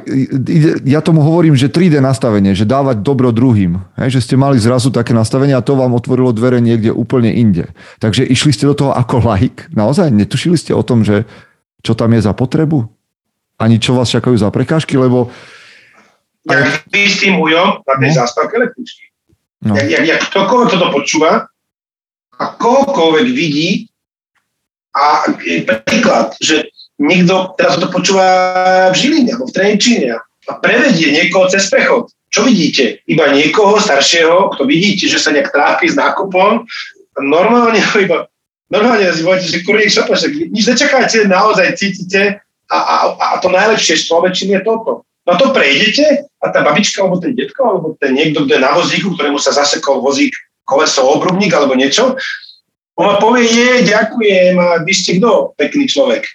ja 0.82 1.00
tomu 1.06 1.22
hovorím, 1.22 1.54
že 1.54 1.70
3D 1.70 2.02
nastavenie, 2.02 2.58
že 2.58 2.66
dávať 2.66 3.06
dobro 3.06 3.30
druhým. 3.30 3.78
Hej, 4.02 4.18
že 4.18 4.24
ste 4.26 4.36
mali 4.36 4.58
zrazu 4.58 4.90
také 4.90 5.14
nastavenie 5.14 5.54
a 5.54 5.62
to 5.62 5.78
vám 5.78 5.94
otvorilo 5.94 6.34
dvere 6.34 6.58
niekde 6.58 6.90
úplne 6.90 7.30
inde. 7.30 7.70
Takže 8.02 8.26
išli 8.26 8.50
ste 8.50 8.66
do 8.66 8.74
toho 8.74 8.92
ako 8.92 9.22
laik. 9.22 9.70
Naozaj 9.78 10.10
netušili 10.10 10.58
ste 10.58 10.74
o 10.74 10.82
tom, 10.82 11.06
že 11.06 11.30
čo 11.86 11.94
tam 11.94 12.18
je 12.18 12.26
za 12.26 12.34
potrebu? 12.34 12.90
Ani 13.62 13.78
čo 13.78 13.94
vás 13.94 14.10
čakajú 14.10 14.34
za 14.40 14.50
prekážky, 14.50 14.98
lebo... 14.98 15.30
Ja 16.50 16.66
vy 16.90 17.02
s 17.06 17.22
tým 17.22 17.38
ujom 17.38 17.86
na 17.86 17.96
tej 18.00 18.10
no. 18.10 18.18
zástavke 18.26 18.58
električky. 18.58 19.06
No. 19.70 19.78
Jak, 19.78 19.86
jak, 19.86 20.06
jak 20.08 20.22
ktokoľvek 20.34 20.70
toto 20.74 20.88
počúva 20.90 21.32
a 22.40 22.44
kohokoľvek 22.58 23.28
vidí, 23.28 23.92
a 25.00 25.32
príklad, 25.88 26.36
že 26.44 26.68
niekto 27.00 27.56
teraz 27.56 27.80
to 27.80 27.88
počúva 27.88 28.28
v 28.92 28.96
Žiline 29.00 29.32
alebo 29.32 29.48
v 29.48 29.56
Trenčine 29.56 30.20
a 30.20 30.52
prevedie 30.60 31.16
niekoho 31.16 31.48
cez 31.48 31.72
prechod. 31.72 32.12
Čo 32.30 32.46
vidíte? 32.46 33.02
Iba 33.08 33.32
niekoho 33.32 33.80
staršieho, 33.80 34.54
kto 34.54 34.68
vidíte, 34.68 35.08
že 35.08 35.18
sa 35.18 35.32
nejak 35.32 35.50
trápi 35.50 35.90
s 35.90 35.96
nákupom, 35.98 36.68
normálne 37.18 37.80
iba 37.98 38.28
normálne 38.70 39.10
si 39.12 39.26
poviete, 39.26 39.50
že 39.50 39.66
kurník 39.66 39.90
šopa, 39.90 40.16
že 40.16 40.30
nič 40.30 40.66
nečakáte, 40.70 41.26
naozaj 41.26 41.76
cítite 41.76 42.38
a, 42.70 42.78
a, 42.78 42.96
a 43.18 43.36
to 43.42 43.50
najlepšie 43.50 43.98
z 43.98 44.08
človečiny 44.08 44.62
je 44.62 44.66
toto. 44.66 45.04
No 45.26 45.38
to 45.38 45.54
prejdete 45.54 46.30
a 46.42 46.46
tá 46.50 46.62
babička, 46.62 47.02
alebo 47.06 47.22
ten 47.22 47.34
detko, 47.34 47.62
alebo 47.66 47.88
ten 47.98 48.14
niekto, 48.14 48.46
kto 48.46 48.56
je 48.56 48.62
na 48.62 48.72
vozíku, 48.74 49.14
ktorému 49.14 49.42
sa 49.42 49.54
zasekol 49.54 50.02
vozík, 50.02 50.34
koleso, 50.66 51.06
obrubník 51.06 51.54
alebo 51.54 51.74
niečo, 51.74 52.14
on 53.00 53.06
ma 53.08 53.16
povie, 53.16 53.48
nie, 53.48 53.88
ďakujem, 53.88 54.60
a 54.60 54.84
vy 54.84 54.92
ste 54.92 55.24
kto, 55.24 55.56
pekný 55.56 55.88
človek. 55.88 56.28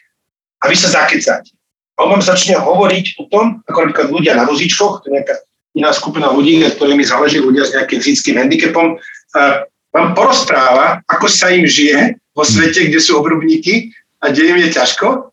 A 0.65 0.73
vy 0.73 0.77
sa 0.81 0.89
zakecáte. 0.89 1.53
A 2.01 2.09
on 2.09 2.17
vám 2.17 2.25
začne 2.25 2.57
hovoriť 2.57 3.21
o 3.21 3.29
tom, 3.29 3.61
ako 3.69 3.85
napríklad 3.85 4.09
ľudia 4.09 4.33
na 4.33 4.49
vozíčkoch, 4.49 5.05
to 5.05 5.13
je 5.13 5.21
nejaká 5.21 5.37
iná 5.77 5.93
skupina 5.93 6.33
ľudí, 6.33 6.65
ktorými 6.65 7.05
záleží 7.05 7.39
ľudia 7.39 7.69
s 7.69 7.77
nejakým 7.77 8.01
fyzickým 8.01 8.41
handicapom, 8.41 8.97
a 9.37 9.69
vám 9.93 10.17
porozpráva, 10.17 11.05
ako 11.07 11.27
sa 11.29 11.53
im 11.53 11.69
žije 11.69 12.17
vo 12.33 12.43
svete, 12.43 12.89
kde 12.89 12.99
sú 12.99 13.21
obrubníky 13.21 13.93
a 14.25 14.33
kde 14.33 14.55
im 14.55 14.59
je 14.65 14.75
ťažko. 14.75 15.31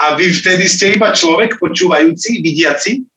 A 0.00 0.14
vy 0.14 0.30
vtedy 0.30 0.68
ste 0.68 1.00
iba 1.00 1.16
človek 1.16 1.56
počúvajúci, 1.58 2.44
vidiaci, 2.44 3.08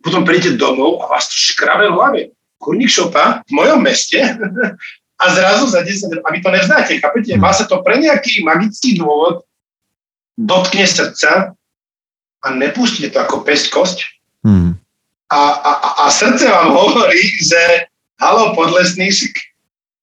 potom 0.00 0.24
prídete 0.24 0.56
domov 0.56 1.04
a 1.04 1.12
vás 1.12 1.28
to 1.28 1.36
škrabe 1.36 1.92
v 1.92 1.94
hlave. 1.94 2.22
kurník 2.60 2.92
šopa 2.92 3.40
v 3.48 3.52
mojom 3.56 3.80
meste 3.80 4.20
a 5.20 5.24
zrazu 5.36 5.68
za 5.68 5.84
10 5.84 6.24
a 6.24 6.28
vy 6.32 6.40
to 6.40 6.50
neznáte, 6.50 6.96
chápete? 6.96 7.36
Má 7.36 7.52
sa 7.52 7.68
to 7.68 7.84
pre 7.84 8.00
nejaký 8.00 8.40
magický 8.40 8.96
dôvod, 8.96 9.44
dotkne 10.40 10.88
srdca 10.88 11.52
a 12.40 12.46
nepustí 12.56 13.04
to 13.12 13.20
ako 13.20 13.44
pesť 13.44 13.68
kosť. 13.68 13.98
Hmm. 14.40 14.80
A, 15.28 15.40
a, 15.60 15.72
a 16.02 16.04
srdce 16.08 16.48
vám 16.48 16.72
hovorí, 16.72 17.20
že 17.44 17.86
halo, 18.16 18.56
podlesný, 18.56 19.12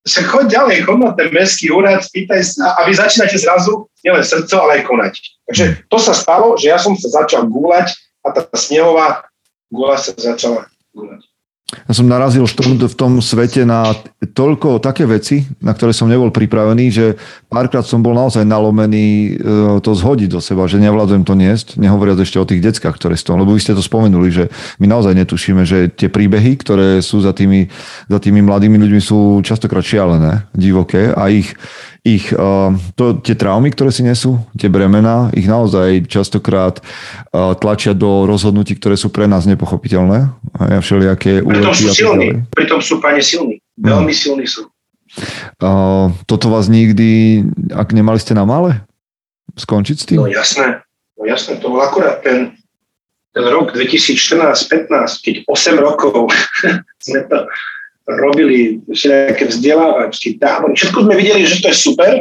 že 0.08 0.20
choď 0.24 0.46
ďalej, 0.48 0.88
choď 0.88 0.98
na 1.02 1.12
ten 1.18 1.30
mestský 1.34 1.74
úrad, 1.74 2.00
spýtaj 2.00 2.42
sa 2.46 2.78
a 2.80 2.88
vy 2.88 2.96
začínate 2.96 3.36
zrazu 3.36 3.92
nielen 4.06 4.24
srdco, 4.24 4.56
ale 4.64 4.80
aj 4.80 4.84
konať. 4.88 5.14
Takže 5.52 5.66
to 5.92 5.98
sa 6.00 6.14
stalo, 6.16 6.56
že 6.56 6.72
ja 6.72 6.80
som 6.80 6.96
sa 6.96 7.12
začal 7.26 7.50
gúľať 7.52 7.92
a 8.24 8.32
tá 8.32 8.42
snehová 8.56 9.28
gula 9.68 10.00
sa 10.00 10.16
začala 10.16 10.72
gúľať. 10.96 11.27
Ja 11.68 11.92
som 11.92 12.08
narazil 12.08 12.48
v 12.48 12.96
tom, 12.96 13.20
svete 13.20 13.68
na 13.68 13.92
toľko 14.24 14.80
také 14.80 15.04
veci, 15.04 15.44
na 15.60 15.76
ktoré 15.76 15.92
som 15.92 16.08
nebol 16.08 16.32
pripravený, 16.32 16.86
že 16.88 17.06
párkrát 17.52 17.84
som 17.84 18.00
bol 18.00 18.16
naozaj 18.16 18.48
nalomený 18.48 19.36
e, 19.36 19.84
to 19.84 19.92
zhodiť 19.92 20.32
do 20.32 20.40
seba, 20.40 20.64
že 20.72 20.80
nevládzujem 20.80 21.28
to 21.28 21.36
niesť, 21.36 21.76
nehovoriac 21.76 22.24
ešte 22.24 22.40
o 22.40 22.48
tých 22.48 22.64
deckách, 22.64 22.96
ktoré 22.96 23.20
sú 23.20 23.36
lebo 23.36 23.52
vy 23.52 23.60
ste 23.60 23.76
to 23.76 23.84
spomenuli, 23.84 24.32
že 24.32 24.48
my 24.80 24.88
naozaj 24.88 25.12
netušíme, 25.12 25.68
že 25.68 25.92
tie 25.92 26.08
príbehy, 26.08 26.56
ktoré 26.56 27.04
sú 27.04 27.20
za 27.20 27.36
tými, 27.36 27.68
za 28.08 28.20
tými 28.24 28.40
mladými 28.48 28.80
ľuďmi 28.80 29.02
sú 29.04 29.44
častokrát 29.44 29.84
šialené, 29.84 30.48
divoké 30.56 31.12
a 31.12 31.28
ich, 31.28 31.52
ich 32.08 32.32
uh, 32.32 32.72
to, 32.96 33.20
tie 33.20 33.36
traumy, 33.36 33.68
ktoré 33.76 33.92
si 33.92 34.00
nesú, 34.00 34.40
tie 34.56 34.72
bremená, 34.72 35.28
ich 35.36 35.44
naozaj 35.44 36.08
častokrát 36.08 36.80
uh, 36.80 37.52
tlačia 37.60 37.92
do 37.92 38.24
rozhodnutí, 38.24 38.80
ktoré 38.80 38.96
sú 38.96 39.12
pre 39.12 39.28
nás 39.28 39.44
nepochopiteľné. 39.44 40.32
A 40.56 40.62
ja 40.72 40.80
všelijaké 40.80 41.44
Pritom 41.44 41.76
sú 41.76 41.92
silní, 41.92 42.48
pritom 42.56 42.80
sú 42.80 43.04
pane 43.04 43.20
silní. 43.20 43.60
No. 43.76 44.00
Veľmi 44.00 44.16
silní 44.16 44.48
sú. 44.48 44.72
Uh, 45.60 46.16
toto 46.24 46.48
vás 46.48 46.72
nikdy, 46.72 47.44
ak 47.76 47.92
nemali 47.92 48.24
ste 48.24 48.32
na 48.32 48.48
male, 48.48 48.88
skončiť 49.60 49.98
s 50.00 50.06
tým? 50.08 50.18
No 50.24 50.32
jasné, 50.32 50.88
no 51.20 51.28
jasné, 51.28 51.60
to 51.60 51.68
bol 51.68 51.84
akurát 51.84 52.24
ten, 52.24 52.56
ten 53.36 53.46
rok 53.52 53.76
2014-15, 53.76 54.88
keď 55.26 55.36
8 55.44 55.76
rokov 55.76 56.32
sme 57.04 57.20
to 57.28 57.38
robili 58.08 58.80
všetké 58.88 59.52
vzdelávačky, 59.52 60.40
tábory. 60.40 60.80
Všetko 60.80 61.00
sme 61.04 61.16
videli, 61.20 61.44
že 61.44 61.60
to 61.60 61.68
je 61.70 61.78
super, 61.78 62.12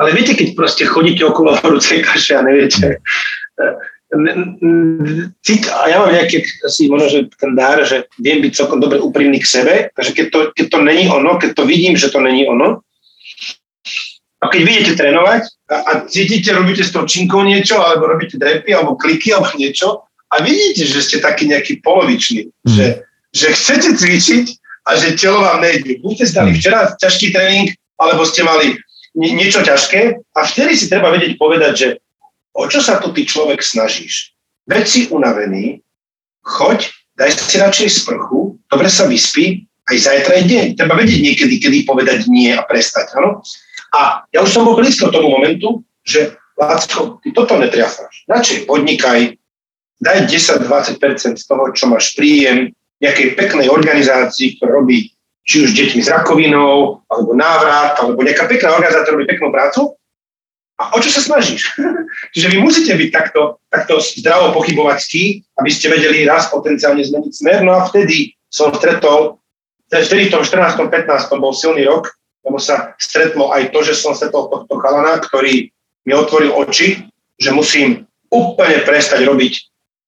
ale 0.00 0.08
viete, 0.16 0.32
keď 0.32 0.56
proste 0.56 0.84
chodíte 0.88 1.24
okolo 1.24 1.56
horúcej 1.60 2.00
kaše 2.00 2.40
a 2.40 2.42
neviete, 2.44 3.00
cít, 5.42 5.66
a 5.66 5.88
ja 5.90 5.96
mám 5.98 6.14
nejaký 6.14 6.46
asi 6.62 6.86
možno, 6.86 7.08
že 7.10 7.18
ten 7.36 7.58
dár, 7.58 7.82
že 7.82 8.06
viem 8.22 8.38
byť 8.38 8.52
celkom 8.54 8.78
dobre 8.78 9.02
úprimný 9.02 9.42
k 9.42 9.50
sebe, 9.50 9.74
takže 9.92 10.12
keď 10.14 10.26
to, 10.30 10.38
keď 10.54 10.66
to 10.70 10.78
není 10.78 11.04
ono, 11.10 11.36
keď 11.36 11.50
to 11.58 11.64
vidím, 11.66 11.98
že 11.98 12.08
to 12.08 12.22
není 12.22 12.46
ono, 12.46 12.86
a 14.40 14.44
keď 14.52 14.60
vidíte 14.62 14.92
trénovať 15.00 15.42
a, 15.72 15.76
a 15.76 15.92
cítite, 16.06 16.54
robíte 16.54 16.84
s 16.86 16.94
tou 16.94 17.02
činkou 17.02 17.42
niečo, 17.42 17.82
alebo 17.82 18.06
robíte 18.06 18.38
drepy, 18.38 18.70
alebo 18.76 18.94
kliky, 18.94 19.34
alebo 19.34 19.50
niečo, 19.58 20.06
a 20.30 20.34
vidíte, 20.44 20.86
že 20.86 21.00
ste 21.02 21.16
taký 21.18 21.50
nejaký 21.50 21.82
polovičný, 21.82 22.46
mm. 22.46 22.68
že, 22.68 22.86
že 23.34 23.46
chcete 23.58 23.90
cvičiť, 23.96 24.46
a 24.86 24.90
že 24.94 25.18
telo 25.18 25.42
vám 25.42 25.60
nejde. 25.60 25.98
Buď 25.98 26.22
ste 26.22 26.38
dali 26.38 26.54
včera 26.54 26.94
ťažký 26.94 27.34
tréning, 27.34 27.74
alebo 27.98 28.22
ste 28.22 28.46
mali 28.46 28.78
niečo 29.18 29.64
ťažké 29.66 30.22
a 30.36 30.40
vtedy 30.46 30.78
si 30.78 30.86
treba 30.86 31.10
vedieť 31.10 31.34
povedať, 31.40 31.72
že 31.74 31.88
o 32.54 32.64
čo 32.70 32.78
sa 32.78 33.02
tu 33.02 33.10
ty 33.10 33.26
človek 33.26 33.58
snažíš. 33.64 34.36
Veď 34.68 34.84
si 34.86 35.00
unavený, 35.10 35.82
choď, 36.44 36.86
daj 37.18 37.34
si 37.34 37.56
radšej 37.58 37.88
sprchu, 38.04 38.60
dobre 38.70 38.86
sa 38.86 39.08
vyspí, 39.10 39.66
aj 39.86 39.96
zajtra 39.98 40.42
je 40.42 40.44
deň. 40.50 40.66
Treba 40.74 40.98
vedieť 40.98 41.20
niekedy, 41.22 41.54
kedy 41.62 41.78
povedať 41.86 42.26
nie 42.26 42.50
a 42.50 42.62
prestať. 42.66 43.14
Ano? 43.18 43.42
A 43.94 44.26
ja 44.34 44.42
už 44.42 44.50
som 44.50 44.66
bol 44.66 44.78
blízko 44.78 45.14
tomu 45.14 45.30
momentu, 45.30 45.82
že 46.02 46.34
Lácko, 46.56 47.20
ty 47.20 47.36
toto 47.36 47.60
netriafáš. 47.60 48.24
Radšej 48.24 48.64
podnikaj, 48.64 49.36
daj 50.00 50.18
10-20% 50.24 51.36
z 51.36 51.44
toho, 51.44 51.68
čo 51.76 51.84
máš 51.92 52.16
príjem, 52.16 52.72
nejakej 53.02 53.36
peknej 53.36 53.68
organizácii, 53.68 54.56
ktorá 54.56 54.80
robí 54.80 55.12
či 55.46 55.62
už 55.62 55.78
deťmi 55.78 56.02
s 56.02 56.10
rakovinou, 56.10 57.06
alebo 57.06 57.30
návrat, 57.38 58.02
alebo 58.02 58.18
nejaká 58.26 58.50
pekná 58.50 58.74
organizácia 58.74 59.14
robí 59.14 59.30
peknú 59.30 59.54
prácu. 59.54 59.94
A 60.76 60.92
o 60.92 60.98
čo 61.00 61.08
sa 61.08 61.22
snažíš? 61.22 61.70
Čiže 62.34 62.50
vy 62.52 62.58
musíte 62.60 62.92
byť 62.92 63.10
takto, 63.14 63.62
takto 63.70 64.02
zdravo 64.02 64.52
pochybovacký, 64.52 65.40
aby 65.56 65.70
ste 65.70 65.88
vedeli 65.88 66.26
raz 66.26 66.50
potenciálne 66.50 67.00
zmeniť 67.00 67.32
smer. 67.32 67.58
No 67.62 67.78
a 67.78 67.86
vtedy 67.86 68.34
som 68.50 68.74
stretol, 68.74 69.38
vtedy 69.88 70.28
v 70.28 70.34
tom 70.34 70.42
14. 70.42 70.76
15. 70.76 71.30
bol 71.40 71.54
silný 71.54 71.86
rok, 71.86 72.10
lebo 72.42 72.58
sa 72.58 72.92
stretlo 72.98 73.54
aj 73.54 73.70
to, 73.70 73.86
že 73.86 73.94
som 73.96 74.12
stretol 74.12 74.50
tohto 74.50 74.74
chalana, 74.82 75.22
ktorý 75.22 75.70
mi 76.06 76.12
otvoril 76.12 76.52
oči, 76.52 77.06
že 77.38 77.54
musím 77.54 78.04
úplne 78.28 78.82
prestať 78.82 79.22
robiť 79.24 79.54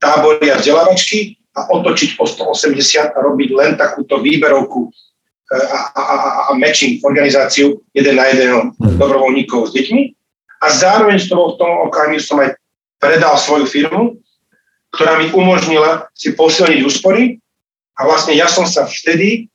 tábory 0.02 0.50
a 0.50 0.58
vzdelávačky 0.58 1.37
a 1.58 1.66
otočiť 1.74 2.22
o 2.22 2.24
180 2.24 3.14
a 3.14 3.18
robiť 3.18 3.50
len 3.50 3.74
takúto 3.74 4.22
výberovku 4.22 4.86
e, 4.86 4.90
a, 5.58 5.80
a, 5.90 6.02
a, 6.02 6.16
a 6.46 6.50
matching 6.54 7.02
organizáciu 7.02 7.82
jeden 7.90 8.14
na 8.14 8.30
jedného 8.30 8.70
mhm. 8.78 8.96
dobrovoľníkov 9.02 9.68
s 9.68 9.74
deťmi. 9.74 10.02
A 10.58 10.66
zároveň 10.70 11.18
z 11.22 11.30
toho, 11.30 11.54
v 11.54 11.58
tom 11.58 11.72
okamihu 11.90 12.22
som 12.22 12.38
aj 12.42 12.54
predal 12.98 13.38
svoju 13.38 13.66
firmu, 13.66 14.18
ktorá 14.90 15.18
mi 15.18 15.30
umožnila 15.30 16.10
si 16.14 16.34
posilniť 16.34 16.80
úspory 16.82 17.38
a 17.98 18.06
vlastne 18.06 18.34
ja 18.34 18.50
som 18.50 18.66
sa 18.66 18.86
vtedy 18.86 19.46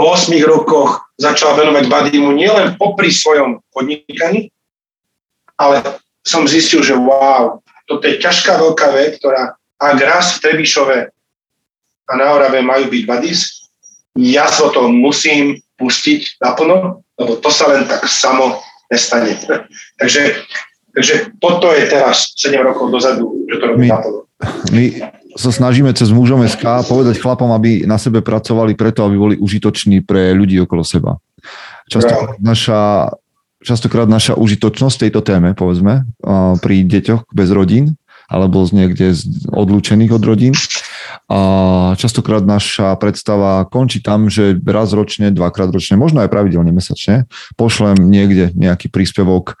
po 0.00 0.16
8 0.16 0.32
rokoch 0.48 1.04
začal 1.20 1.54
venovať 1.54 1.86
badimu 1.86 2.32
nielen 2.34 2.74
popri 2.80 3.12
svojom 3.12 3.62
podnikaní, 3.70 4.50
ale 5.54 6.00
som 6.24 6.48
zistil, 6.48 6.82
že 6.82 6.96
wow, 6.96 7.60
toto 7.86 8.04
je 8.08 8.18
ťažká 8.18 8.58
veľká 8.58 8.88
vec, 8.96 9.20
ktorá 9.20 9.54
ak 9.78 9.98
raz 10.00 10.38
v 10.38 10.42
Trebišove 10.48 10.96
a 12.04 12.12
na 12.16 12.26
Orave 12.36 12.60
majú 12.60 12.88
byť 12.92 13.02
badis, 13.08 13.64
ja 14.14 14.46
sa 14.46 14.70
to 14.70 14.86
musím 14.92 15.58
pustiť 15.74 16.38
naplno, 16.38 17.02
lebo 17.18 17.32
to 17.42 17.50
sa 17.50 17.66
len 17.70 17.88
tak 17.88 18.06
samo 18.06 18.62
nestane. 18.92 19.34
takže, 20.00 20.44
takže 20.94 21.14
toto 21.42 21.72
je 21.74 21.84
teraz 21.90 22.30
7 22.38 22.54
rokov 22.62 22.94
dozadu, 22.94 23.34
že 23.50 23.56
to 23.58 23.64
robí 23.74 23.90
naplno. 23.90 24.24
My 24.70 24.84
sa 25.34 25.50
snažíme 25.50 25.90
cez 25.96 26.14
mužom 26.14 26.46
SK 26.46 26.86
povedať 26.86 27.18
chlapom, 27.18 27.50
aby 27.54 27.88
na 27.88 27.98
sebe 27.98 28.22
pracovali 28.22 28.78
preto, 28.78 29.02
aby 29.02 29.16
boli 29.18 29.36
užitoční 29.38 30.04
pre 30.06 30.30
ľudí 30.30 30.62
okolo 30.62 30.86
seba. 30.86 31.18
Častokrát 31.90 32.38
naša, 32.38 33.12
častokrát 33.60 34.06
naša 34.06 34.38
užitočnosť 34.38 35.08
tejto 35.08 35.20
téme, 35.26 35.52
povedzme, 35.58 36.06
pri 36.62 36.76
deťoch 36.86 37.34
bez 37.34 37.48
rodín, 37.50 37.98
alebo 38.28 38.64
z 38.64 38.70
niekde 38.72 39.12
z 39.12 39.48
odlúčených 39.52 40.12
od 40.14 40.22
rodín. 40.22 40.54
A 41.28 41.40
častokrát 41.96 42.44
naša 42.44 42.96
predstava 43.00 43.64
končí 43.68 44.04
tam, 44.04 44.28
že 44.28 44.56
raz 44.64 44.92
ročne, 44.92 45.32
dvakrát 45.32 45.72
ročne, 45.72 45.96
možno 45.96 46.20
aj 46.24 46.32
pravidelne 46.32 46.72
mesačne, 46.72 47.28
pošlem 47.56 47.96
niekde 47.96 48.52
nejaký 48.56 48.92
príspevok 48.92 49.56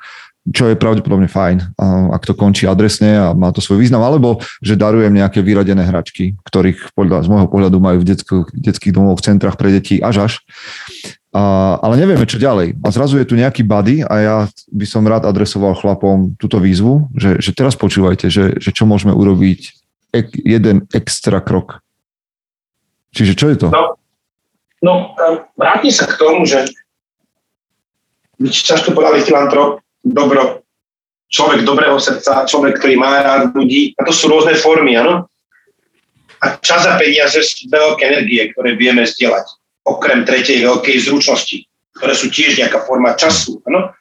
čo 0.52 0.68
je 0.68 0.76
pravdepodobne 0.76 1.24
fajn, 1.24 1.80
ak 2.12 2.28
to 2.28 2.36
končí 2.36 2.68
adresne 2.68 3.16
a 3.16 3.26
má 3.32 3.48
to 3.48 3.64
svoj 3.64 3.80
význam, 3.80 4.04
alebo 4.04 4.44
že 4.60 4.76
darujem 4.76 5.16
nejaké 5.16 5.40
vyradené 5.40 5.88
hračky, 5.88 6.36
ktorých 6.44 6.92
podľa, 6.92 7.24
z 7.24 7.28
môjho 7.32 7.48
pohľadu 7.48 7.80
majú 7.80 8.04
v 8.04 8.08
detských, 8.12 8.52
detských 8.52 8.92
domovoch, 8.92 9.24
v 9.24 9.32
centrách 9.32 9.56
pre 9.56 9.72
deti 9.72 10.04
až 10.04 10.28
až. 10.28 10.32
A, 11.34 11.74
ale 11.82 11.98
nevieme, 11.98 12.30
čo 12.30 12.38
ďalej. 12.38 12.78
A 12.78 12.94
zrazu 12.94 13.18
je 13.18 13.26
tu 13.26 13.34
nejaký 13.34 13.66
buddy 13.66 14.06
a 14.06 14.14
ja 14.22 14.36
by 14.70 14.86
som 14.86 15.02
rád 15.02 15.26
adresoval 15.26 15.74
chlapom 15.74 16.38
túto 16.38 16.62
výzvu, 16.62 17.10
že, 17.10 17.42
že 17.42 17.50
teraz 17.50 17.74
počúvajte, 17.74 18.30
že, 18.30 18.54
že 18.62 18.70
čo 18.70 18.86
môžeme 18.86 19.10
urobiť 19.10 19.60
ek, 20.14 20.30
jeden 20.46 20.86
extra 20.94 21.42
krok. 21.42 21.82
Čiže 23.18 23.34
čo 23.34 23.46
je 23.50 23.56
to? 23.58 23.68
No, 23.74 23.98
no 24.78 24.94
vrátim 25.58 25.90
sa 25.90 26.06
k 26.06 26.14
tomu, 26.14 26.46
že 26.46 26.70
často 28.54 28.94
povedali 28.94 29.26
filantrop, 29.26 29.82
dobro, 30.06 30.62
človek 31.34 31.66
dobrého 31.66 31.98
srdca, 31.98 32.46
človek, 32.46 32.78
ktorý 32.78 32.94
má 32.94 33.10
rád 33.26 33.50
ľudí, 33.58 33.90
a 33.98 34.06
to 34.06 34.14
sú 34.14 34.30
rôzne 34.30 34.54
formy, 34.54 34.94
áno? 34.94 35.26
A 36.38 36.62
čas 36.62 36.86
a 36.86 36.94
peniaze 36.94 37.42
sú 37.42 37.66
veľké 37.74 38.06
energie, 38.06 38.54
ktoré 38.54 38.78
vieme 38.78 39.02
zdieľať 39.02 39.63
okrem 39.84 40.24
tretej 40.24 40.64
veľkej 40.64 40.96
zručnosti, 41.04 41.68
ktoré 41.94 42.12
sú 42.16 42.32
tiež 42.32 42.56
nejaká 42.58 42.82
forma 42.88 43.12
času. 43.14 43.60
Ano? 43.68 43.92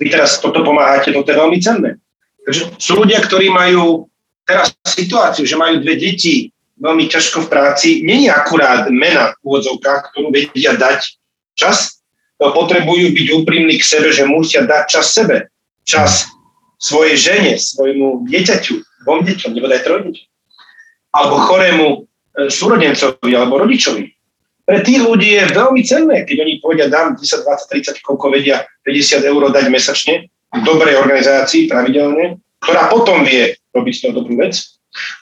Vy 0.00 0.08
teraz 0.08 0.40
toto 0.40 0.64
pomáhate, 0.64 1.12
toto 1.12 1.28
je 1.28 1.36
veľmi 1.36 1.58
cenné. 1.60 2.00
Takže 2.48 2.80
sú 2.80 3.04
ľudia, 3.04 3.20
ktorí 3.20 3.52
majú 3.52 4.08
teraz 4.48 4.72
situáciu, 4.88 5.44
že 5.44 5.60
majú 5.60 5.84
dve 5.84 6.00
deti 6.00 6.48
veľmi 6.80 7.10
ťažko 7.10 7.44
v 7.44 7.50
práci, 7.50 7.88
není 8.06 8.30
akurát 8.30 8.88
mena 8.88 9.34
v 9.42 9.52
úvodzovkách, 9.52 10.14
ktorú 10.14 10.30
vedia 10.30 10.78
dať 10.78 11.18
čas, 11.58 12.00
potrebujú 12.38 13.10
byť 13.12 13.26
úprimní 13.34 13.82
k 13.82 13.84
sebe, 13.84 14.14
že 14.14 14.22
musia 14.22 14.62
dať 14.62 14.82
čas 14.86 15.10
sebe, 15.10 15.50
čas 15.82 16.30
svojej 16.78 17.18
žene, 17.18 17.52
svojmu 17.58 18.30
dieťaťu, 18.30 19.02
dvom 19.02 19.26
deťom, 19.26 19.50
nebodaj 19.58 19.82
trojdeťom, 19.82 20.26
alebo 21.18 21.34
chorému 21.42 21.86
e, 21.90 21.98
súrodencovi 22.46 23.34
alebo 23.34 23.58
rodičovi 23.58 24.06
pre 24.68 24.84
tých 24.84 25.00
ľudí 25.00 25.32
je 25.32 25.48
veľmi 25.56 25.80
cenné, 25.80 26.28
keď 26.28 26.44
oni 26.44 26.60
povedia, 26.60 26.92
dám 26.92 27.16
10, 27.16 27.24
20, 27.24 27.96
30, 27.96 28.04
koľko 28.04 28.36
vedia 28.36 28.68
50 28.84 29.24
eur 29.24 29.48
dať 29.48 29.64
mesačne 29.72 30.28
v 30.28 30.60
dobrej 30.60 31.00
organizácii 31.00 31.72
pravidelne, 31.72 32.36
ktorá 32.60 32.92
potom 32.92 33.24
vie 33.24 33.56
robiť 33.72 33.94
toho 34.04 34.12
dobrú 34.20 34.36
vec. 34.36 34.60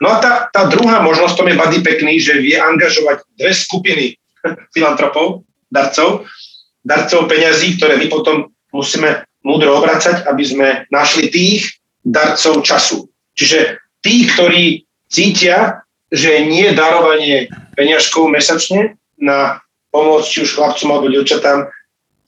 No 0.02 0.10
a 0.10 0.18
tá, 0.18 0.50
tá 0.50 0.66
druhá 0.66 0.98
možnosť, 0.98 1.34
to 1.38 1.46
je 1.46 1.54
Buddy 1.54 1.78
pekný, 1.78 2.18
že 2.18 2.42
vie 2.42 2.58
angažovať 2.58 3.22
dve 3.38 3.54
skupiny 3.54 4.04
filantropov, 4.74 5.46
darcov, 5.70 6.26
darcov 6.82 7.30
peňazí, 7.30 7.78
ktoré 7.78 8.02
my 8.02 8.10
potom 8.10 8.50
musíme 8.74 9.22
múdro 9.46 9.78
obracať, 9.78 10.26
aby 10.26 10.42
sme 10.42 10.68
našli 10.90 11.30
tých 11.30 11.70
darcov 12.02 12.66
času. 12.66 13.06
Čiže 13.38 13.78
tí, 14.02 14.26
ktorí 14.26 14.82
cítia, 15.06 15.86
že 16.10 16.42
nie 16.50 16.74
darovanie 16.74 17.46
peňažkov 17.78 18.26
mesačne 18.26 18.98
na 19.20 19.60
pomoc 19.90 20.28
či 20.28 20.44
už 20.44 20.56
chlapcom 20.56 20.92
alebo 20.92 21.08
dievčatám, 21.08 21.68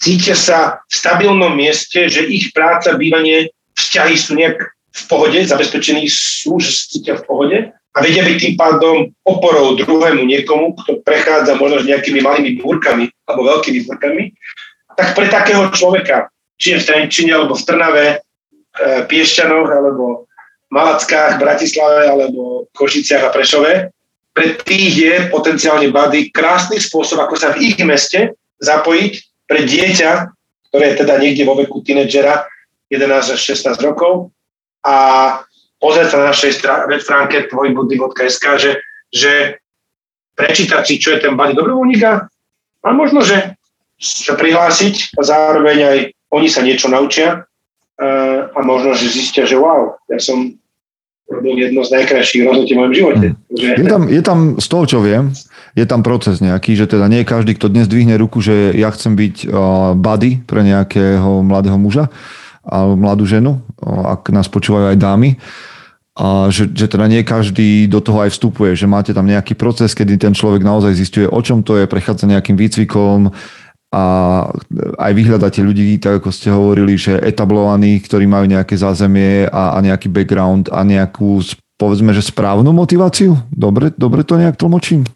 cítia 0.01 0.35
sa 0.39 0.81
v 0.89 0.95
stabilnom 0.95 1.53
mieste, 1.53 2.09
že 2.09 2.25
ich 2.25 2.55
práca, 2.55 2.97
bývanie, 2.97 3.53
vzťahy 3.77 4.15
sú 4.17 4.39
nejak 4.39 4.57
v 4.89 5.03
pohode, 5.07 5.39
zabezpečení 5.39 6.09
sú, 6.09 6.59
že 6.59 6.71
sa 6.73 6.83
cítia 6.91 7.15
v 7.21 7.27
pohode 7.29 7.59
a 7.71 7.99
vedia 7.99 8.23
byť 8.23 8.37
tým 8.39 8.55
pádom 8.55 8.97
oporou 9.27 9.75
druhému 9.75 10.23
niekomu, 10.23 10.79
kto 10.83 11.03
prechádza 11.03 11.59
možno 11.59 11.83
s 11.83 11.89
nejakými 11.89 12.23
malými 12.23 12.63
búrkami 12.63 13.11
alebo 13.27 13.43
veľkými 13.49 13.91
búrkami, 13.91 14.33
tak 14.95 15.19
pre 15.19 15.27
takého 15.31 15.67
človeka, 15.75 16.31
či 16.59 16.75
je 16.75 16.81
v 16.83 16.87
Trenčine 16.87 17.35
alebo 17.35 17.55
v 17.55 17.67
Trnave, 17.67 18.07
e, 18.11 18.17
Piešťanoch 19.07 19.69
alebo 19.71 20.27
Malackách, 20.71 21.39
Bratislave 21.43 22.07
alebo 22.07 22.67
Košiciach 22.75 23.31
a 23.31 23.35
Prešove, 23.35 23.73
pre 24.39 24.55
tých 24.63 24.95
je 24.95 25.15
potenciálne 25.35 25.91
bady 25.91 26.31
krásny 26.31 26.79
spôsob, 26.79 27.19
ako 27.19 27.35
sa 27.35 27.59
v 27.59 27.75
ich 27.75 27.77
meste 27.83 28.39
zapojiť 28.63 29.13
pre 29.51 29.67
dieťa, 29.67 30.11
ktoré 30.71 30.95
je 30.95 30.99
teda 31.03 31.19
niekde 31.19 31.43
vo 31.43 31.59
veku 31.59 31.83
tínedžera, 31.83 32.47
11 32.87 33.35
až 33.35 33.41
16 33.43 33.75
rokov. 33.83 34.31
A 34.87 34.95
pozrieť 35.83 36.15
sa 36.15 36.17
na 36.23 36.31
našej 36.31 36.55
stránke 37.03 37.51
tvojbuddy.sk, 37.51 38.45
že, 38.63 38.79
že 39.11 39.59
prečítať 40.39 40.87
si, 40.87 41.03
čo 41.03 41.19
je 41.19 41.27
ten 41.27 41.35
body 41.35 41.59
dobrovoľníka 41.59 42.31
a 42.87 42.89
možno, 42.95 43.27
že 43.27 43.59
sa 43.99 44.39
prihlásiť 44.39 45.19
a 45.19 45.27
zároveň 45.27 45.79
aj 45.83 45.99
oni 46.31 46.47
sa 46.47 46.63
niečo 46.63 46.87
naučia 46.87 47.43
uh, 47.43 48.55
a 48.55 48.59
možno, 48.63 48.95
že 48.95 49.11
zistia, 49.11 49.51
že 49.51 49.59
wow, 49.59 49.99
ja 50.07 50.23
som 50.23 50.55
robil 51.29 51.61
jedno 51.61 51.85
z 51.85 51.91
najkrajších 51.93 52.43
rozhodnutí 52.49 52.73
v 52.73 52.79
mojom 52.81 52.95
živote. 52.97 53.27
Že... 53.53 53.69
Je, 53.77 53.87
tam, 53.87 54.03
je 54.09 54.23
tam, 54.25 54.39
z 54.57 54.67
toho 54.67 54.85
čo 54.89 54.99
viem, 55.05 55.31
je 55.77 55.85
tam 55.85 56.01
proces 56.01 56.41
nejaký, 56.41 56.73
že 56.75 56.89
teda 56.89 57.07
nie 57.07 57.23
každý, 57.23 57.55
kto 57.55 57.69
dnes 57.69 57.87
dvihne 57.87 58.17
ruku, 58.17 58.41
že 58.41 58.73
ja 58.73 58.89
chcem 58.89 59.13
byť 59.13 59.35
uh, 59.45 59.53
buddy 59.93 60.41
pre 60.49 60.65
nejakého 60.65 61.45
mladého 61.45 61.77
muža 61.77 62.09
alebo 62.65 62.97
mladú 62.97 63.25
ženu, 63.29 63.61
uh, 63.81 64.17
ak 64.17 64.33
nás 64.33 64.49
počúvajú 64.49 64.97
aj 64.97 64.99
dámy, 64.99 65.37
a 66.19 66.51
že, 66.51 66.67
že 66.75 66.91
teda 66.91 67.07
nie 67.07 67.23
každý 67.23 67.87
do 67.87 68.03
toho 68.03 68.27
aj 68.27 68.35
vstupuje, 68.35 68.75
že 68.75 68.91
máte 68.91 69.15
tam 69.15 69.23
nejaký 69.23 69.55
proces, 69.55 69.95
kedy 69.95 70.19
ten 70.19 70.35
človek 70.35 70.67
naozaj 70.67 70.99
zistuje, 70.99 71.31
o 71.31 71.39
čom 71.39 71.63
to 71.63 71.79
je, 71.79 71.87
prechádza 71.87 72.27
nejakým 72.27 72.59
výcvikom, 72.59 73.31
a 73.89 74.03
aj 75.01 75.13
vyhľadáte 75.17 75.65
ľudí, 75.65 75.97
tak 75.97 76.21
ako 76.21 76.29
ste 76.29 76.53
hovorili, 76.53 77.01
že 77.01 77.17
etablovaní, 77.17 77.97
ktorí 78.05 78.29
majú 78.29 78.45
nejaké 78.45 78.77
zázemie 78.77 79.49
a, 79.49 79.77
a 79.77 79.79
nejaký 79.81 80.13
background 80.13 80.69
a 80.69 80.85
nejakú, 80.85 81.41
povedzme, 81.81 82.13
že 82.13 82.29
správnu 82.29 82.69
motiváciu? 82.77 83.41
Dobre, 83.49 83.97
dobre 83.97 84.29
to 84.29 84.37
nejak 84.37 84.61
tlmočím? 84.61 85.09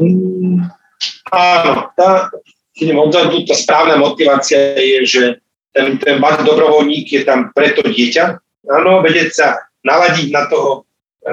Mm, 0.00 0.64
áno, 1.28 1.92
tá, 1.92 2.32
idem 2.80 2.96
odzadu, 2.96 3.44
tá 3.44 3.52
správna 3.52 4.00
motivácia 4.00 4.80
je, 4.80 4.98
že 5.04 5.22
ten, 5.76 6.00
ten 6.00 6.16
dobrovoľník 6.22 7.04
je 7.12 7.22
tam 7.28 7.52
preto 7.52 7.84
dieťa, 7.84 8.24
áno, 8.72 9.04
vedieť 9.04 9.30
sa 9.34 9.48
naladiť 9.84 10.32
na 10.32 10.48
toho 10.48 10.88
e, 11.20 11.28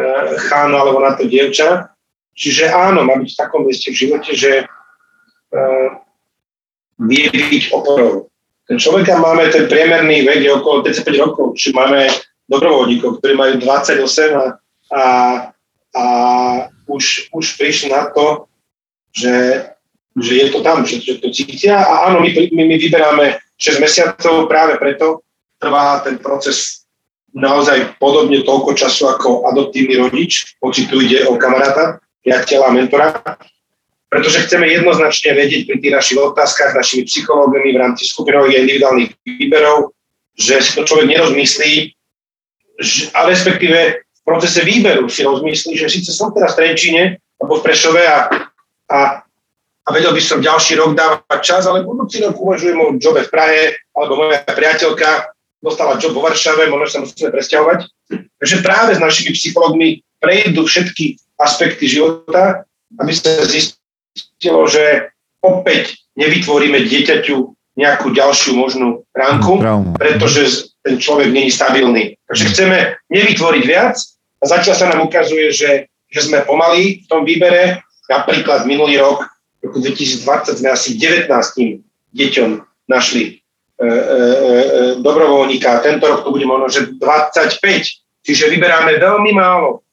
chánu 0.52 0.76
alebo 0.76 0.99
na 0.99 1.16
to 1.16 1.24
dievča. 1.24 1.95
Čiže 2.36 2.76
áno, 2.76 3.08
má 3.08 3.16
byť 3.16 3.30
v 3.32 3.39
takom 3.39 3.64
mieste 3.64 3.95
v 3.95 3.99
živote, 4.08 4.32
že 4.36 4.52
e, 4.60 4.66
vie 7.08 7.28
byť 7.30 7.74
oporou. 7.74 8.30
Ten 8.70 8.78
človek, 8.78 9.12
máme 9.18 9.49
ten 9.49 9.68
priemerný 9.68 10.24
vek 10.24 10.39
je 10.47 10.52
okolo 10.54 10.86
35 10.86 11.24
rokov, 11.24 11.45
či 11.58 11.74
máme 11.74 12.08
dobrovoľníkov, 12.47 13.20
ktorí 13.20 13.34
majú 13.36 13.54
28 13.60 14.06
a, 14.32 14.45
a, 14.91 15.04
a 15.91 16.06
už, 16.88 17.32
už 17.32 17.45
prišli 17.58 17.91
na 17.91 18.08
to, 18.12 18.47
že, 19.12 19.68
že 20.16 20.34
je 20.36 20.47
to 20.52 20.60
tam, 20.64 20.88
že, 20.88 21.04
že 21.04 21.20
to 21.20 21.28
cítia. 21.32 21.84
A 21.84 22.12
áno, 22.12 22.24
my, 22.24 22.30
my, 22.32 22.64
my 22.64 22.76
vyberáme 22.80 23.26
6 23.60 23.84
mesiacov 23.84 24.47
práve 24.47 24.80
preto, 24.80 25.26
trvá 25.60 25.99
ten 26.02 26.20
proces 26.20 26.88
naozaj 27.32 27.95
podobne 27.99 28.43
toľko 28.43 28.76
času 28.76 29.08
ako 29.08 29.47
adoptívny 29.47 29.95
rodič, 29.95 30.56
hoci 30.60 30.88
tu 30.88 30.99
ide 30.99 31.24
o 31.28 31.39
kamaráta, 31.39 32.04
priateľa, 32.24 32.76
mentora 32.76 33.08
pretože 34.12 34.43
chceme 34.43 34.68
jednoznačne 34.68 35.32
vedieť 35.32 35.72
pri 35.72 35.78
tých 35.80 35.95
našich 35.95 36.20
otázkach, 36.20 36.76
našimi 36.76 37.07
psychológami 37.07 37.72
v 37.72 37.80
rámci 37.80 38.03
skupinových 38.12 38.68
individuálnych 38.68 39.12
výberov, 39.24 39.95
že 40.36 40.59
si 40.59 40.76
to 40.76 40.84
človek 40.84 41.16
nerozmyslí, 41.16 41.95
a 43.16 43.20
respektíve 43.30 43.80
v 44.03 44.22
procese 44.28 44.68
výberu 44.68 45.07
si 45.07 45.24
rozmyslí, 45.24 45.80
že 45.80 45.88
síce 45.88 46.12
som 46.12 46.36
teraz 46.36 46.57
v 46.57 46.66
Trenčine 46.66 47.24
alebo 47.39 47.62
v 47.62 47.66
Prešove 47.66 48.03
a, 48.03 48.20
a, 48.91 48.99
a 49.86 49.89
vedel 49.93 50.12
by 50.12 50.22
som 50.22 50.43
ďalší 50.43 50.76
rok 50.78 50.97
dávať 50.97 51.39
čas, 51.41 51.64
ale 51.66 51.88
budúci 51.88 52.20
rok 52.20 52.36
uvažujem 52.36 52.78
o 52.78 52.97
jobe 52.99 53.26
v 53.26 53.32
Prahe, 53.32 53.62
alebo 53.95 54.28
moja 54.28 54.43
priateľka 54.43 55.32
dostala 55.62 56.01
job 56.01 56.18
vo 56.18 56.26
Varšave, 56.26 56.68
možno 56.68 56.88
sa 56.89 56.99
musíme 57.05 57.32
presťahovať. 57.32 57.80
Takže 58.12 58.55
práve 58.66 58.97
s 58.97 59.01
našimi 59.01 59.32
psychológmi 59.38 60.01
prejdú 60.18 60.66
všetky 60.66 61.22
aspekty 61.38 61.86
života, 61.86 62.66
aby 62.97 63.14
sa 63.14 63.45
zistili, 63.45 63.81
zistilo, 64.16 64.68
že 64.68 65.12
opäť 65.41 66.01
nevytvoríme 66.16 66.86
dieťaťu 66.86 67.38
nejakú 67.80 68.12
ďalšiu 68.12 68.51
možnú 68.59 69.07
ránku, 69.16 69.64
pretože 69.95 70.72
ten 70.84 70.99
človek 70.99 71.32
není 71.32 71.49
stabilný. 71.49 72.20
Takže 72.28 72.45
chceme 72.51 72.78
nevytvoriť 73.07 73.64
viac 73.64 73.95
a 74.41 74.43
zatiaľ 74.43 74.76
sa 74.76 74.89
nám 74.91 75.07
ukazuje, 75.07 75.53
že, 75.55 75.88
že 76.12 76.20
sme 76.28 76.43
pomalí 76.43 77.05
v 77.05 77.07
tom 77.07 77.24
výbere. 77.24 77.80
Napríklad 78.12 78.68
minulý 78.68 78.99
rok, 78.99 79.24
v 79.64 79.72
roku 79.72 79.80
2020 79.80 80.59
sme 80.59 80.70
asi 80.74 80.99
19 80.99 81.32
deťom 82.12 82.49
našli 82.91 83.24
e, 83.24 83.32
e, 83.80 83.88
e, 83.88 83.93
dobrovoľníka. 84.99 85.86
Tento 85.86 86.03
rok 86.09 86.28
to 86.28 86.34
bude 86.34 86.43
možno, 86.43 86.68
že 86.68 86.91
25. 86.99 87.62
Čiže 88.22 88.51
vyberáme 88.51 88.99
veľmi 88.99 89.32
málo 89.32 89.86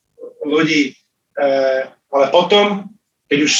ľudí, 0.43 0.91
e, 0.91 1.47
ale 1.87 2.25
potom 2.33 2.91
keď 3.29 3.39
už 3.45 3.53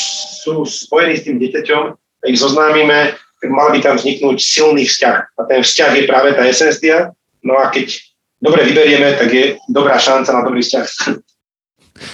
sú 0.45 0.65
spojení 0.65 1.15
s 1.21 1.25
tým 1.29 1.37
dieťaťom 1.37 1.83
a 1.93 2.25
ich 2.25 2.41
zoznámime, 2.41 3.15
tak 3.39 3.51
mal 3.53 3.71
by 3.71 3.79
tam 3.85 4.01
vzniknúť 4.01 4.37
silný 4.41 4.89
vzťah. 4.89 5.17
A 5.39 5.41
ten 5.47 5.61
vzťah 5.63 5.93
je 5.95 6.05
práve 6.09 6.35
tá 6.35 6.43
esencia. 6.49 7.15
No 7.45 7.55
a 7.55 7.71
keď 7.71 7.95
dobre 8.43 8.67
vyberieme, 8.67 9.15
tak 9.15 9.31
je 9.31 9.55
dobrá 9.71 10.01
šanca 10.01 10.33
na 10.33 10.43
dobrý 10.43 10.65
vzťah. 10.65 10.89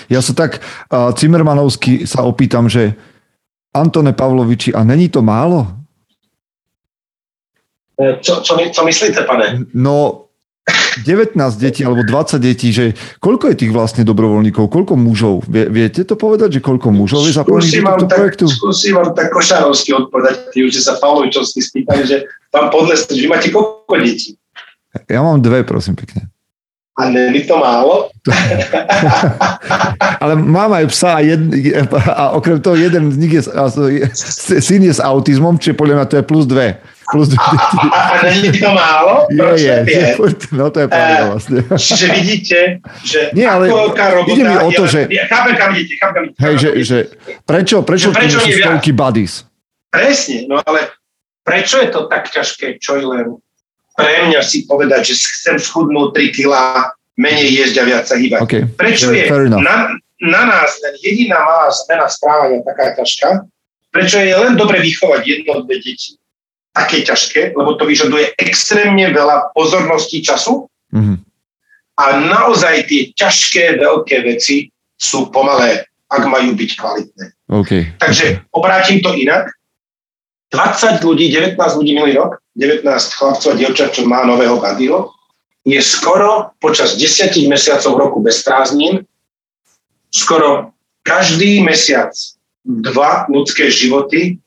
Ja 0.09 0.25
sa 0.25 0.33
tak 0.33 0.65
uh, 0.65 1.13
Cimermanovsky 1.13 2.09
sa 2.09 2.25
opýtam, 2.25 2.73
že 2.73 2.97
Antone 3.77 4.17
Pavloviči, 4.17 4.73
a 4.73 4.81
není 4.81 5.13
to 5.13 5.21
málo? 5.21 5.69
E, 8.01 8.17
čo, 8.25 8.41
čo, 8.41 8.57
čo 8.57 8.81
myslíte, 8.81 9.29
pane? 9.29 9.69
No, 9.77 10.24
19 11.03 11.34
detí 11.59 11.82
alebo 11.82 12.07
20 12.07 12.38
detí, 12.38 12.70
že 12.70 12.95
koľko 13.18 13.51
je 13.51 13.66
tých 13.66 13.72
vlastne 13.74 14.07
dobrovoľníkov, 14.07 14.70
koľko 14.70 14.95
mužov? 14.95 15.42
Vie, 15.51 15.66
viete 15.66 16.07
to 16.07 16.14
povedať, 16.14 16.59
že 16.59 16.61
koľko 16.62 16.95
mužov 16.95 17.26
je 17.26 17.34
zapojených 17.34 17.82
do 17.82 17.84
tohto 17.99 18.07
projektu? 18.07 18.45
Skúsim 18.47 18.95
vám 18.95 19.11
tak 19.18 19.34
košárovsky 19.34 19.90
odpovedať, 19.90 20.55
už 20.55 20.78
sa 20.78 20.95
Pavlovičovsky 21.03 21.59
spýtali, 21.59 22.07
že 22.07 22.16
pán 22.55 22.70
Podlesný, 22.70 23.18
že 23.18 23.26
máte 23.26 23.51
koľko 23.51 23.95
detí? 23.99 24.38
Ja 25.11 25.26
mám 25.26 25.42
dve, 25.42 25.66
prosím 25.66 25.99
pekne. 25.99 26.30
A 26.95 27.11
není 27.11 27.42
to 27.42 27.59
málo? 27.59 28.14
Ale 30.22 30.38
mám 30.38 30.78
aj 30.78 30.86
psa 30.95 31.18
a, 31.18 31.20
jed, 31.26 31.42
a 31.90 32.38
okrem 32.38 32.62
toho 32.62 32.78
jeden 32.78 33.11
z 33.11 33.16
nich 33.18 33.34
je, 33.34 33.42
syn 34.62 34.86
je 34.86 34.95
s 34.95 35.03
autizmom, 35.03 35.59
čiže 35.59 35.74
podľa 35.74 35.95
mňa 35.99 36.07
to 36.07 36.16
je 36.22 36.24
plus 36.24 36.47
dve. 36.47 36.78
Plus 37.11 37.29
a, 37.37 37.43
a, 37.43 37.99
a 38.19 38.25
není 38.25 38.49
to 38.53 38.71
málo? 38.73 39.27
Je, 39.31 39.61
je, 39.61 39.77
je. 39.89 40.17
No 40.53 40.71
to 40.71 40.85
je 40.85 40.89
pravda 40.89 41.25
uh, 41.25 41.29
vlastne. 41.37 41.59
Čiže 41.69 42.07
vidíte, 42.17 42.59
že 43.05 43.21
Nie, 43.39 43.49
ale 43.49 43.69
robota... 43.69 44.33
Ide 44.33 44.45
mi 44.45 44.57
o 44.57 44.71
to, 44.73 44.85
že... 44.89 45.01
Ja, 45.13 45.29
chápem, 45.29 45.55
kam 45.57 45.71
idete, 45.77 45.95
chápem, 46.01 46.15
kam 46.15 46.25
idete. 46.25 46.41
Hej, 46.41 46.55
že, 46.57 46.71
že 46.85 46.99
prečo, 47.45 47.85
prečo, 47.85 48.09
že 48.13 48.17
prečo 48.17 48.39
sú 48.41 48.51
stovky 48.51 48.91
buddies? 48.97 49.45
Presne, 49.93 50.49
no 50.49 50.59
ale 50.65 50.97
prečo 51.45 51.79
je 51.85 51.89
to 51.93 52.09
tak 52.09 52.33
ťažké, 52.33 52.81
čo 52.81 52.97
je 52.97 53.05
len 53.05 53.27
pre 53.95 54.27
mňa 54.27 54.41
si 54.43 54.67
povedať, 54.67 55.15
že 55.15 55.15
chcem 55.23 55.57
schudnúť 55.61 56.19
3 56.19 56.37
kg, 56.37 56.53
menej 57.15 57.63
jesť 57.63 57.77
a 57.79 57.85
viac 57.87 58.05
sa 58.11 58.19
hýbať. 58.19 58.41
Okay. 58.43 58.63
Prečo 58.67 59.15
je 59.15 59.31
na, 59.55 59.95
na 60.19 60.43
nás 60.51 60.71
len 60.83 60.95
jediná 60.99 61.39
malá 61.47 61.71
zmena 61.71 62.11
správania 62.11 62.59
taká 62.67 62.99
ťažká? 62.99 63.47
prečo 63.95 64.19
je 64.19 64.35
len 64.35 64.59
dobre 64.59 64.83
vychovať 64.83 65.23
jedno, 65.23 65.63
dve 65.63 65.79
deti. 65.79 66.19
Také 66.75 67.07
ťažké, 67.07 67.55
lebo 67.55 67.79
to 67.79 67.87
vyžaduje 67.87 68.35
extrémne 68.37 69.07
veľa 69.14 69.55
pozornosti 69.55 70.20
času 70.20 70.66
Mm-hmm. 70.95 71.18
a 71.99 72.05
naozaj 72.22 72.87
tie 72.87 73.11
ťažké, 73.18 73.83
veľké 73.83 74.22
veci 74.22 74.70
sú 74.95 75.27
pomalé, 75.35 75.83
ak 76.07 76.22
majú 76.31 76.55
byť 76.55 76.70
kvalitné. 76.79 77.25
OK. 77.51 77.99
Takže 77.99 78.47
obrátim 78.55 79.03
to 79.03 79.11
inak. 79.18 79.51
20 80.55 81.03
ľudí, 81.03 81.35
19 81.35 81.59
ľudí 81.59 81.99
minulý 81.99 82.14
rok, 82.14 82.39
19 82.55 82.87
chlapcov 82.87 83.51
a 83.51 83.59
dievčat, 83.59 83.91
čo 83.91 84.07
má 84.07 84.22
nového 84.22 84.62
Badyho, 84.62 85.11
je 85.66 85.83
skoro 85.83 86.55
počas 86.62 86.95
10 86.95 87.35
mesiacov 87.51 87.99
roku 87.99 88.18
bez 88.22 88.47
prázdnin, 88.47 89.03
skoro 90.14 90.70
každý 91.03 91.59
mesiac 91.59 92.14
dva 92.62 93.27
ľudské 93.27 93.66
životy 93.66 94.39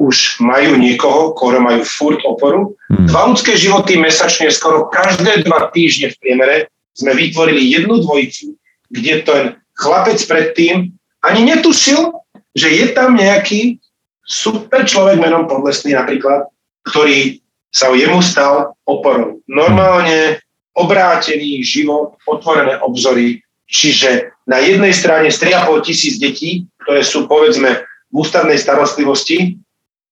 už 0.00 0.40
majú 0.40 0.80
niekoho, 0.80 1.36
koho 1.36 1.60
majú 1.60 1.84
furt 1.84 2.24
oporu. 2.24 2.72
Hmm. 2.88 3.04
Dva 3.04 3.28
ľudské 3.28 3.52
životy 3.52 4.00
mesačne, 4.00 4.48
skoro 4.48 4.88
každé 4.88 5.44
dva 5.44 5.68
týždne 5.68 6.16
v 6.16 6.18
priemere 6.24 6.56
sme 6.96 7.12
vytvorili 7.12 7.68
jednu 7.68 8.00
dvojicu, 8.00 8.56
kde 8.88 9.14
ten 9.28 9.42
chlapec 9.76 10.16
predtým 10.24 10.96
ani 11.20 11.40
netušil, 11.44 12.16
že 12.56 12.68
je 12.72 12.86
tam 12.96 13.12
nejaký 13.12 13.76
super 14.24 14.88
človek 14.88 15.20
menom 15.20 15.44
Podlesný 15.44 15.92
napríklad, 15.92 16.48
ktorý 16.88 17.44
sa 17.68 17.92
jemu 17.92 18.24
stal 18.24 18.72
oporou. 18.88 19.44
Normálne 19.46 20.40
obrátený 20.74 21.60
život, 21.60 22.16
otvorené 22.24 22.80
obzory, 22.80 23.44
čiže 23.68 24.32
na 24.48 24.58
jednej 24.64 24.96
strane 24.96 25.28
z 25.28 25.52
3,5 25.52 25.86
tisíc 25.86 26.14
detí, 26.16 26.66
ktoré 26.82 27.04
sú 27.04 27.28
povedzme 27.28 27.84
v 28.10 28.14
ústavnej 28.16 28.58
starostlivosti, 28.58 29.60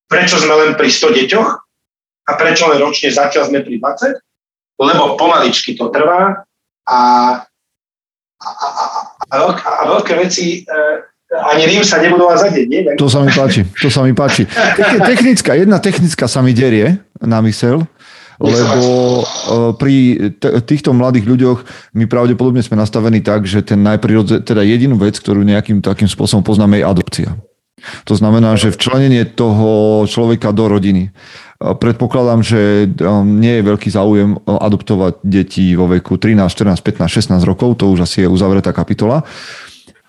prečo 0.08 0.40
sme 0.40 0.54
len 0.56 0.70
pri 0.74 0.88
100 0.88 1.18
deťoch 1.24 1.48
a 2.28 2.30
prečo 2.34 2.66
len 2.72 2.80
ročne 2.80 3.12
zatiaľ 3.12 3.52
sme 3.52 3.60
pri 3.60 3.76
20, 3.76 4.16
lebo 4.80 5.14
pomaličky 5.20 5.76
to 5.76 5.92
trvá 5.92 6.42
a, 6.88 6.98
a, 8.40 8.48
a, 8.48 8.66
a, 8.68 8.84
a, 9.28 9.34
veľk, 9.36 9.58
a 9.60 9.82
veľké 9.92 10.12
veci 10.16 10.64
e, 10.64 10.80
ani 11.28 11.68
Rím 11.68 11.84
sa 11.84 12.00
nebudová 12.00 12.40
za 12.40 12.48
deň, 12.48 12.66
nie? 12.66 12.80
To 12.96 13.08
sa 13.12 13.20
mi 13.20 13.28
páči, 13.28 13.68
to 13.68 13.92
sa 13.92 14.00
mi 14.00 14.16
páči. 14.16 14.48
Te- 14.48 15.00
Technická, 15.04 15.52
jedna 15.52 15.76
technická 15.76 16.24
sa 16.24 16.40
mi 16.40 16.56
derie 16.56 17.04
na 17.20 17.44
mysel, 17.44 17.84
lebo 18.40 18.80
e, 19.20 19.24
pri 19.76 19.94
týchto 20.64 20.96
mladých 20.96 21.28
ľuďoch 21.28 21.58
my 21.92 22.04
pravdepodobne 22.08 22.64
sme 22.64 22.80
nastavení 22.80 23.20
tak, 23.20 23.44
že 23.44 23.60
ten 23.60 23.82
najprirodze, 23.84 24.40
teda 24.40 24.64
jedinú 24.64 24.96
vec, 24.96 25.20
ktorú 25.20 25.44
nejakým 25.44 25.84
takým 25.84 26.08
spôsobom 26.08 26.40
poznáme, 26.40 26.80
je 26.80 26.88
adopcia. 26.88 27.28
To 28.04 28.14
znamená, 28.14 28.54
že 28.58 28.74
včlenenie 28.74 29.24
toho 29.28 30.02
človeka 30.08 30.54
do 30.54 30.68
rodiny. 30.68 31.10
Predpokladám, 31.58 32.40
že 32.46 32.86
um, 33.02 33.42
nie 33.42 33.58
je 33.58 33.66
veľký 33.66 33.90
záujem 33.90 34.38
adoptovať 34.46 35.26
deti 35.26 35.74
vo 35.74 35.90
veku 35.90 36.14
13, 36.14 36.46
14, 36.46 36.78
15, 36.78 37.34
16 37.34 37.42
rokov, 37.42 37.82
to 37.82 37.90
už 37.90 38.06
asi 38.06 38.22
je 38.22 38.28
uzavretá 38.30 38.70
kapitola. 38.70 39.26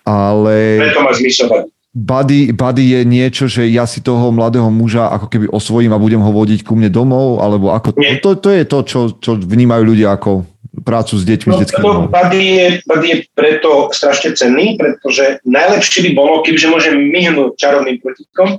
Ale 0.06 0.78
Preto 0.78 1.02
buddy, 1.94 2.54
buddy 2.54 2.84
je 2.94 3.02
niečo, 3.06 3.46
že 3.50 3.66
ja 3.66 3.90
si 3.90 4.06
toho 4.06 4.30
mladého 4.30 4.70
muža 4.70 5.10
ako 5.10 5.28
keby 5.28 5.46
osvojím 5.50 5.94
a 5.94 6.02
budem 6.02 6.22
ho 6.22 6.32
vodiť 6.32 6.62
ku 6.62 6.78
mne 6.78 6.94
domov, 6.94 7.42
alebo 7.42 7.74
ako... 7.74 7.98
Nie. 7.98 8.22
To, 8.22 8.38
to 8.38 8.54
je 8.54 8.64
to, 8.70 8.80
čo, 8.86 9.00
čo 9.18 9.32
vnímajú 9.36 9.84
ľudia 9.84 10.14
ako 10.14 10.46
prácu 10.90 11.14
s 11.22 11.24
deťmi 11.30 11.54
No, 11.54 11.62
domov. 11.62 12.10
buddy 12.10 12.42
je, 12.58 12.68
buddy 12.90 13.08
je 13.14 13.18
preto 13.38 13.94
strašne 13.94 14.34
cenný, 14.34 14.74
pretože 14.74 15.38
najlepšie 15.46 16.10
by 16.10 16.12
bolo, 16.18 16.42
kebyže 16.42 16.66
môžem 16.74 16.98
myhnúť 16.98 17.54
čarovným 17.62 18.02
prútikom, 18.02 18.58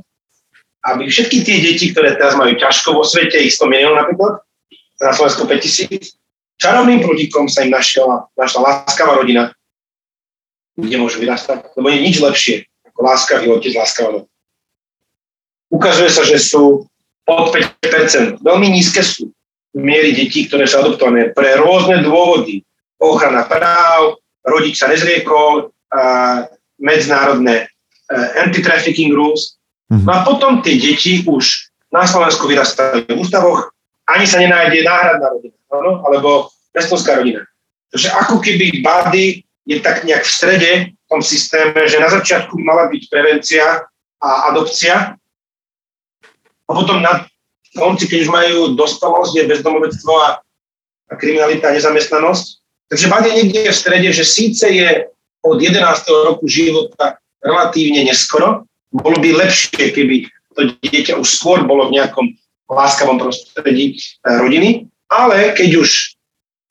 aby 0.86 1.10
všetky 1.10 1.42
tie 1.42 1.58
deti, 1.58 1.90
ktoré 1.90 2.14
teraz 2.14 2.38
majú 2.38 2.54
ťažko 2.54 2.94
vo 2.94 3.02
svete, 3.02 3.42
ich 3.42 3.58
100 3.58 3.66
miliónov 3.66 4.06
napríklad, 4.06 4.46
na 5.02 5.10
Slovensku 5.10 5.42
5 5.50 5.58
tisíc, 5.58 6.14
čarovným 6.62 7.02
prútikom 7.02 7.50
sa 7.50 7.66
im 7.66 7.74
našla, 7.74 8.30
našla 8.38 8.60
láskavá 8.62 9.18
rodina, 9.18 9.50
kde 10.78 10.96
môžu 10.96 11.18
vyrastať, 11.18 11.74
lebo 11.74 11.86
je 11.90 11.98
nič 11.98 12.16
lepšie 12.22 12.56
ako 12.86 12.98
láskavý 13.02 13.50
otec, 13.50 13.74
láskavá 13.74 14.08
rodina. 14.14 14.30
Ukazuje 15.70 16.10
sa, 16.10 16.22
že 16.22 16.38
sú 16.38 16.86
pod 17.26 17.50
5%, 17.82 18.40
veľmi 18.42 18.68
nízke 18.70 19.02
sú 19.02 19.34
miery 19.76 20.16
detí, 20.16 20.50
ktoré 20.50 20.66
sú 20.66 20.82
adoptované 20.82 21.30
pre 21.30 21.58
rôzne 21.58 22.02
dôvody. 22.02 22.62
Ochrana 23.00 23.46
práv, 23.46 24.20
rodič 24.44 24.76
sa 24.76 24.90
nezriekol, 24.90 25.70
a 25.90 26.02
medzinárodné 26.78 27.66
eh, 27.66 28.28
anti-trafficking 28.46 29.10
rules. 29.10 29.58
Mhm. 29.90 30.06
No 30.06 30.10
a 30.14 30.18
potom 30.22 30.62
tie 30.62 30.78
deti 30.78 31.26
už 31.26 31.70
na 31.90 32.06
Slovensku 32.06 32.46
vyrastajú 32.46 33.10
v 33.10 33.18
ústavoch, 33.18 33.74
ani 34.06 34.26
sa 34.26 34.38
nenájde 34.38 34.86
náhradná 34.86 35.26
rodina, 35.34 35.58
áno? 35.74 36.02
alebo 36.06 36.50
pestonská 36.70 37.18
rodina. 37.18 37.42
Takže 37.90 38.08
ako 38.14 38.38
keby 38.38 38.82
bady 38.86 39.42
je 39.66 39.76
tak 39.82 40.06
nejak 40.06 40.22
v 40.22 40.30
strede 40.30 40.70
v 40.94 41.06
tom 41.10 41.22
systéme, 41.22 41.74
že 41.90 41.98
na 41.98 42.06
začiatku 42.06 42.54
mala 42.62 42.86
byť 42.86 43.02
prevencia 43.10 43.82
a 44.22 44.30
adopcia 44.54 45.18
a 46.66 46.70
potom 46.70 47.02
na 47.02 47.26
konci, 47.76 48.04
keď 48.10 48.18
už 48.26 48.30
majú 48.30 48.56
dospelosť, 48.74 49.32
je 49.36 49.50
bezdomovectvo 49.50 50.12
a, 50.16 50.28
a 51.10 51.12
kriminalita 51.14 51.70
a 51.70 51.76
nezamestnanosť. 51.76 52.46
Takže 52.90 53.06
bad 53.06 53.26
je 53.26 53.36
niekde 53.38 53.70
v 53.70 53.80
strede, 53.80 54.08
že 54.10 54.26
síce 54.26 54.66
je 54.66 55.06
od 55.46 55.56
11. 55.56 55.78
roku 56.26 56.50
života 56.50 57.22
relatívne 57.40 58.04
neskoro, 58.04 58.66
bolo 58.90 59.16
by 59.22 59.46
lepšie, 59.46 59.94
keby 59.94 60.26
to 60.58 60.74
dieťa 60.82 61.14
už 61.16 61.28
skôr 61.30 61.62
bolo 61.62 61.88
v 61.88 61.96
nejakom 62.02 62.26
láskavom 62.66 63.18
prostredí 63.22 63.94
e, 63.94 64.26
rodiny, 64.26 64.70
ale 65.10 65.54
keď 65.54 65.70
už 65.78 66.18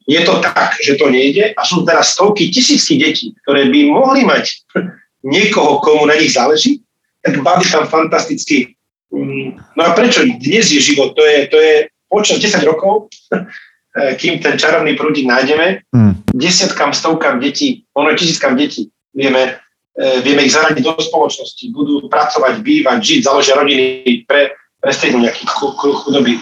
je 0.10 0.22
to 0.26 0.42
tak, 0.42 0.76
že 0.82 0.98
to 0.98 1.06
nejde 1.08 1.54
a 1.54 1.62
sú 1.64 1.86
teraz 1.86 2.18
stovky, 2.18 2.50
tisícky 2.50 2.98
detí, 2.98 3.26
ktoré 3.46 3.70
by 3.70 3.80
mohli 3.94 4.26
mať 4.26 4.46
niekoho, 5.34 5.80
komu 5.80 6.10
na 6.10 6.18
nich 6.18 6.34
záleží, 6.34 6.82
tak 7.22 7.44
babi 7.44 7.68
tam 7.68 7.86
fantasticky. 7.86 8.79
Mm, 9.12 9.76
No 9.76 9.82
a 9.86 9.92
prečo 9.94 10.22
dnes 10.26 10.70
je 10.72 10.80
život? 10.82 11.16
To 11.16 11.24
je, 11.26 11.48
to 11.48 11.58
je 11.58 11.74
počas 12.10 12.38
10 12.42 12.62
rokov, 12.66 13.10
kým 14.22 14.40
ten 14.40 14.56
čarovný 14.56 14.96
prúdik 14.96 15.26
nájdeme, 15.26 15.82
Mm. 15.90 16.14
desiatkám, 16.30 16.94
stovkám 16.94 17.42
detí, 17.42 17.84
ono 17.98 18.14
tisíckam 18.14 18.54
detí 18.54 18.94
vieme, 19.14 19.58
e, 19.98 20.22
vieme 20.22 20.46
ich 20.46 20.54
zaradiť 20.54 20.86
do 20.86 20.94
spoločnosti, 21.02 21.66
budú 21.74 22.06
pracovať, 22.06 22.62
bývať, 22.62 23.00
žiť, 23.02 23.20
založia 23.26 23.58
rodiny, 23.58 24.24
pre, 24.30 24.54
prestrihnú 24.78 25.26
nejaký 25.26 25.50
chu- 25.50 25.74
chudoby, 25.76 26.38
e, 26.38 26.42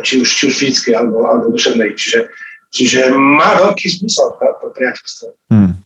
či 0.00 0.24
už, 0.24 0.28
či 0.28 0.42
už 0.48 0.54
fyzické 0.56 0.96
alebo, 0.96 1.28
alebo 1.28 1.52
duševnej. 1.52 1.92
Čiže, 1.94 2.32
čiže 2.76 3.08
má 3.16 3.56
veľký 3.56 3.88
zmysel 3.88 4.36
to 4.36 4.68
priateľstvo. 4.76 5.26
Hmm. 5.48 5.80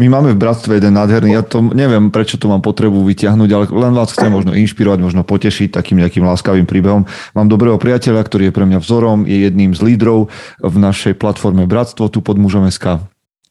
My 0.00 0.06
máme 0.08 0.32
v 0.32 0.40
bratstve 0.40 0.80
jeden 0.80 0.96
nádherný, 0.96 1.36
ja 1.36 1.44
to 1.44 1.60
neviem, 1.60 2.08
prečo 2.08 2.40
to 2.40 2.48
mám 2.48 2.64
potrebu 2.64 3.04
vyťahnuť, 3.04 3.50
ale 3.52 3.64
len 3.68 3.92
vás 3.92 4.16
chcem 4.16 4.32
možno 4.32 4.56
inšpirovať, 4.56 4.98
možno 5.04 5.22
potešiť 5.28 5.68
takým 5.68 6.00
nejakým 6.00 6.24
láskavým 6.24 6.64
príbehom. 6.64 7.04
Mám 7.36 7.52
dobrého 7.52 7.76
priateľa, 7.76 8.24
ktorý 8.24 8.48
je 8.48 8.56
pre 8.56 8.64
mňa 8.64 8.78
vzorom, 8.80 9.28
je 9.28 9.44
jedným 9.44 9.76
z 9.76 9.80
lídrov 9.84 10.32
v 10.64 10.76
našej 10.80 11.20
platforme 11.20 11.68
Bratstvo 11.68 12.08
tu 12.08 12.24
pod 12.24 12.40
mužom 12.40 12.64
SK. 12.64 13.04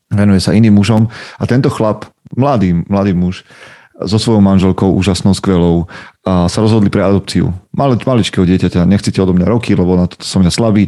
Venuje 0.10 0.41
sa 0.41 0.55
iným 0.55 0.80
mužom 0.80 1.12
a 1.38 1.43
tento 1.45 1.68
chlap, 1.70 2.10
mladý, 2.34 2.74
mladý 2.88 3.12
muž, 3.12 3.43
so 3.97 4.22
svojou 4.22 4.45
manželkou, 4.45 4.93
úžasnou, 4.93 5.34
skvelou, 5.34 5.89
a 6.22 6.45
sa 6.45 6.62
rozhodli 6.62 6.93
pre 6.93 7.01
adopciu. 7.01 7.49
Mali, 7.74 7.97
maličkého 7.97 8.45
dieťaťa, 8.45 8.86
nechcete 8.86 9.18
odo 9.18 9.34
mňa 9.34 9.47
roky, 9.49 9.74
lebo 9.74 9.97
na 9.97 10.05
to 10.05 10.22
som 10.22 10.45
ja 10.45 10.53
slabý. 10.53 10.86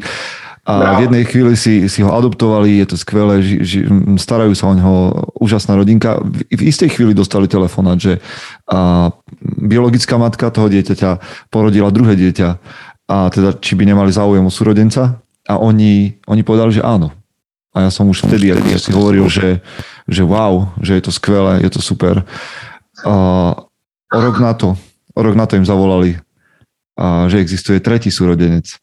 A 0.70 1.01
v 1.01 1.09
jednej 1.09 1.26
chvíli 1.26 1.57
si, 1.57 1.89
si 1.89 2.05
ho 2.05 2.13
adoptovali, 2.13 2.78
je 2.78 2.93
to 2.93 2.97
skvelé, 3.01 3.41
ži, 3.41 3.57
ži, 3.65 3.80
starajú 4.22 4.53
sa 4.53 4.70
o 4.70 4.78
neho, 4.78 4.95
úžasná 5.41 5.74
rodinka. 5.74 6.22
V, 6.22 6.45
v 6.45 6.61
istej 6.70 6.93
chvíli 6.93 7.17
dostali 7.17 7.49
telefonát, 7.49 7.97
že 7.97 8.22
a, 8.70 9.09
biologická 9.57 10.22
matka 10.22 10.53
toho 10.53 10.70
dieťaťa 10.70 11.17
porodila 11.49 11.89
druhé 11.89 12.13
dieťa 12.13 12.49
a 13.09 13.34
teda 13.34 13.57
či 13.57 13.74
by 13.74 13.89
nemali 13.89 14.13
záujem 14.13 14.45
o 14.45 14.53
súrodenca 14.53 15.17
a 15.49 15.57
oni, 15.57 16.22
oni 16.30 16.41
povedali, 16.45 16.78
že 16.78 16.86
áno. 16.86 17.09
A 17.74 17.89
ja 17.89 17.89
som 17.89 18.05
už 18.05 18.30
vtedy 18.30 18.53
ja 18.53 18.78
si 18.78 18.93
hovoril, 18.93 19.26
že, 19.26 19.65
že 20.05 20.22
wow, 20.22 20.70
že 20.86 21.01
je 21.01 21.03
to 21.05 21.11
skvelé, 21.13 21.65
je 21.65 21.70
to 21.74 21.82
super. 21.82 22.22
A 23.01 23.13
o 24.13 24.20
rok 24.22 24.38
na 24.38 24.53
to, 24.53 24.78
rok 25.17 25.34
na 25.34 25.49
to 25.49 25.57
im 25.57 25.65
zavolali, 25.65 26.22
a, 26.93 27.26
že 27.26 27.41
existuje 27.41 27.82
tretí 27.82 28.13
súrodenec 28.13 28.78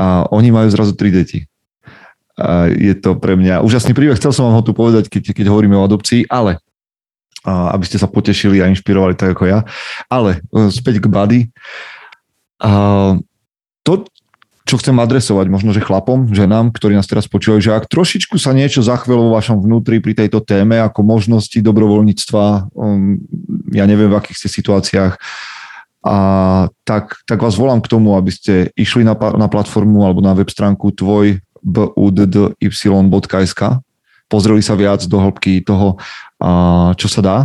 a 0.00 0.24
oni 0.32 0.48
majú 0.48 0.72
zrazu 0.72 0.96
tri 0.96 1.12
deti. 1.12 1.44
A 2.40 2.72
je 2.72 2.96
to 2.96 3.20
pre 3.20 3.36
mňa 3.36 3.60
úžasný 3.60 3.92
príbeh. 3.92 4.16
Chcel 4.16 4.32
som 4.32 4.48
vám 4.48 4.56
ho 4.56 4.64
tu 4.64 4.72
povedať, 4.72 5.12
keď, 5.12 5.36
keď 5.36 5.52
hovoríme 5.52 5.76
o 5.76 5.84
adopcii, 5.84 6.24
ale 6.32 6.56
a 7.40 7.72
aby 7.72 7.84
ste 7.88 7.96
sa 7.96 8.04
potešili 8.04 8.60
a 8.60 8.68
inšpirovali 8.68 9.16
tak 9.16 9.32
ako 9.32 9.48
ja. 9.48 9.58
Ale 10.12 10.44
e, 10.52 10.68
späť 10.68 11.00
k 11.00 11.08
Buddy. 11.08 11.40
A 12.60 13.16
to, 13.80 14.04
čo 14.68 14.76
chcem 14.76 14.92
adresovať 15.00 15.48
možno, 15.48 15.72
že 15.72 15.80
chlapom, 15.80 16.28
ženám, 16.28 16.68
ktorí 16.76 16.92
nás 16.92 17.08
teraz 17.08 17.24
počúvajú, 17.32 17.60
že 17.64 17.72
ak 17.72 17.88
trošičku 17.88 18.36
sa 18.36 18.52
niečo 18.52 18.84
zachvelo 18.84 19.32
vo 19.32 19.40
vašom 19.40 19.56
vnútri 19.56 20.04
pri 20.04 20.12
tejto 20.12 20.44
téme, 20.44 20.76
ako 20.84 21.00
možnosti 21.00 21.56
dobrovoľníctva, 21.56 22.68
um, 22.76 23.16
ja 23.72 23.88
neviem, 23.88 24.12
v 24.12 24.20
akých 24.20 24.44
ste 24.44 24.48
situáciách, 24.60 25.16
a 26.00 26.16
tak, 26.84 27.20
tak 27.28 27.44
vás 27.44 27.60
volám 27.60 27.84
k 27.84 27.92
tomu, 27.92 28.16
aby 28.16 28.32
ste 28.32 28.72
išli 28.72 29.04
na, 29.04 29.12
na 29.36 29.48
platformu 29.52 30.04
alebo 30.04 30.24
na 30.24 30.32
web 30.32 30.48
stránku 30.48 30.96
tvoj 30.96 31.44
buddy.sk, 31.60 33.60
pozreli 34.32 34.64
sa 34.64 34.74
viac 34.80 35.04
do 35.04 35.20
hĺbky 35.20 35.60
toho, 35.60 36.00
čo 36.96 37.08
sa 37.08 37.20
dá 37.20 37.36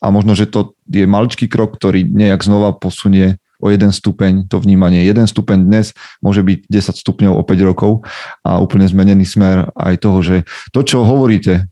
a 0.00 0.06
možno, 0.08 0.36
že 0.36 0.48
to 0.48 0.76
je 0.88 1.04
maličký 1.04 1.48
krok, 1.48 1.76
ktorý 1.76 2.04
nejak 2.04 2.44
znova 2.44 2.76
posunie 2.76 3.40
o 3.56 3.72
jeden 3.72 3.88
stupeň 3.88 4.52
to 4.52 4.60
vnímanie. 4.60 5.04
Jeden 5.04 5.24
stupeň 5.24 5.64
dnes 5.64 5.96
môže 6.20 6.44
byť 6.44 6.68
10 6.68 7.00
stupňov 7.00 7.40
o 7.40 7.42
5 7.42 7.56
rokov 7.64 8.04
a 8.44 8.60
úplne 8.60 8.84
zmenený 8.84 9.24
smer 9.24 9.72
aj 9.72 9.94
toho, 10.00 10.20
že 10.20 10.36
to, 10.76 10.84
čo 10.84 11.08
hovoríte, 11.08 11.64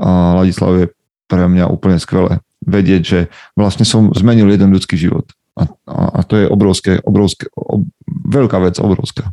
Ladislav, 0.00 0.72
je 0.76 0.86
pre 1.28 1.48
mňa 1.48 1.68
úplne 1.68 1.96
skvelé. 1.96 2.44
Vedieť, 2.60 3.02
že 3.04 3.20
vlastne 3.56 3.88
som 3.88 4.12
zmenil 4.12 4.52
jeden 4.52 4.72
ľudský 4.72 5.00
život. 5.00 5.32
A, 5.60 5.62
a, 5.84 5.94
a 6.18 6.20
to 6.24 6.40
je 6.40 6.46
obrovské, 6.48 6.96
obrovské, 7.04 7.52
ob, 7.52 7.84
veľká 8.08 8.56
vec, 8.64 8.80
obrovská. 8.80 9.28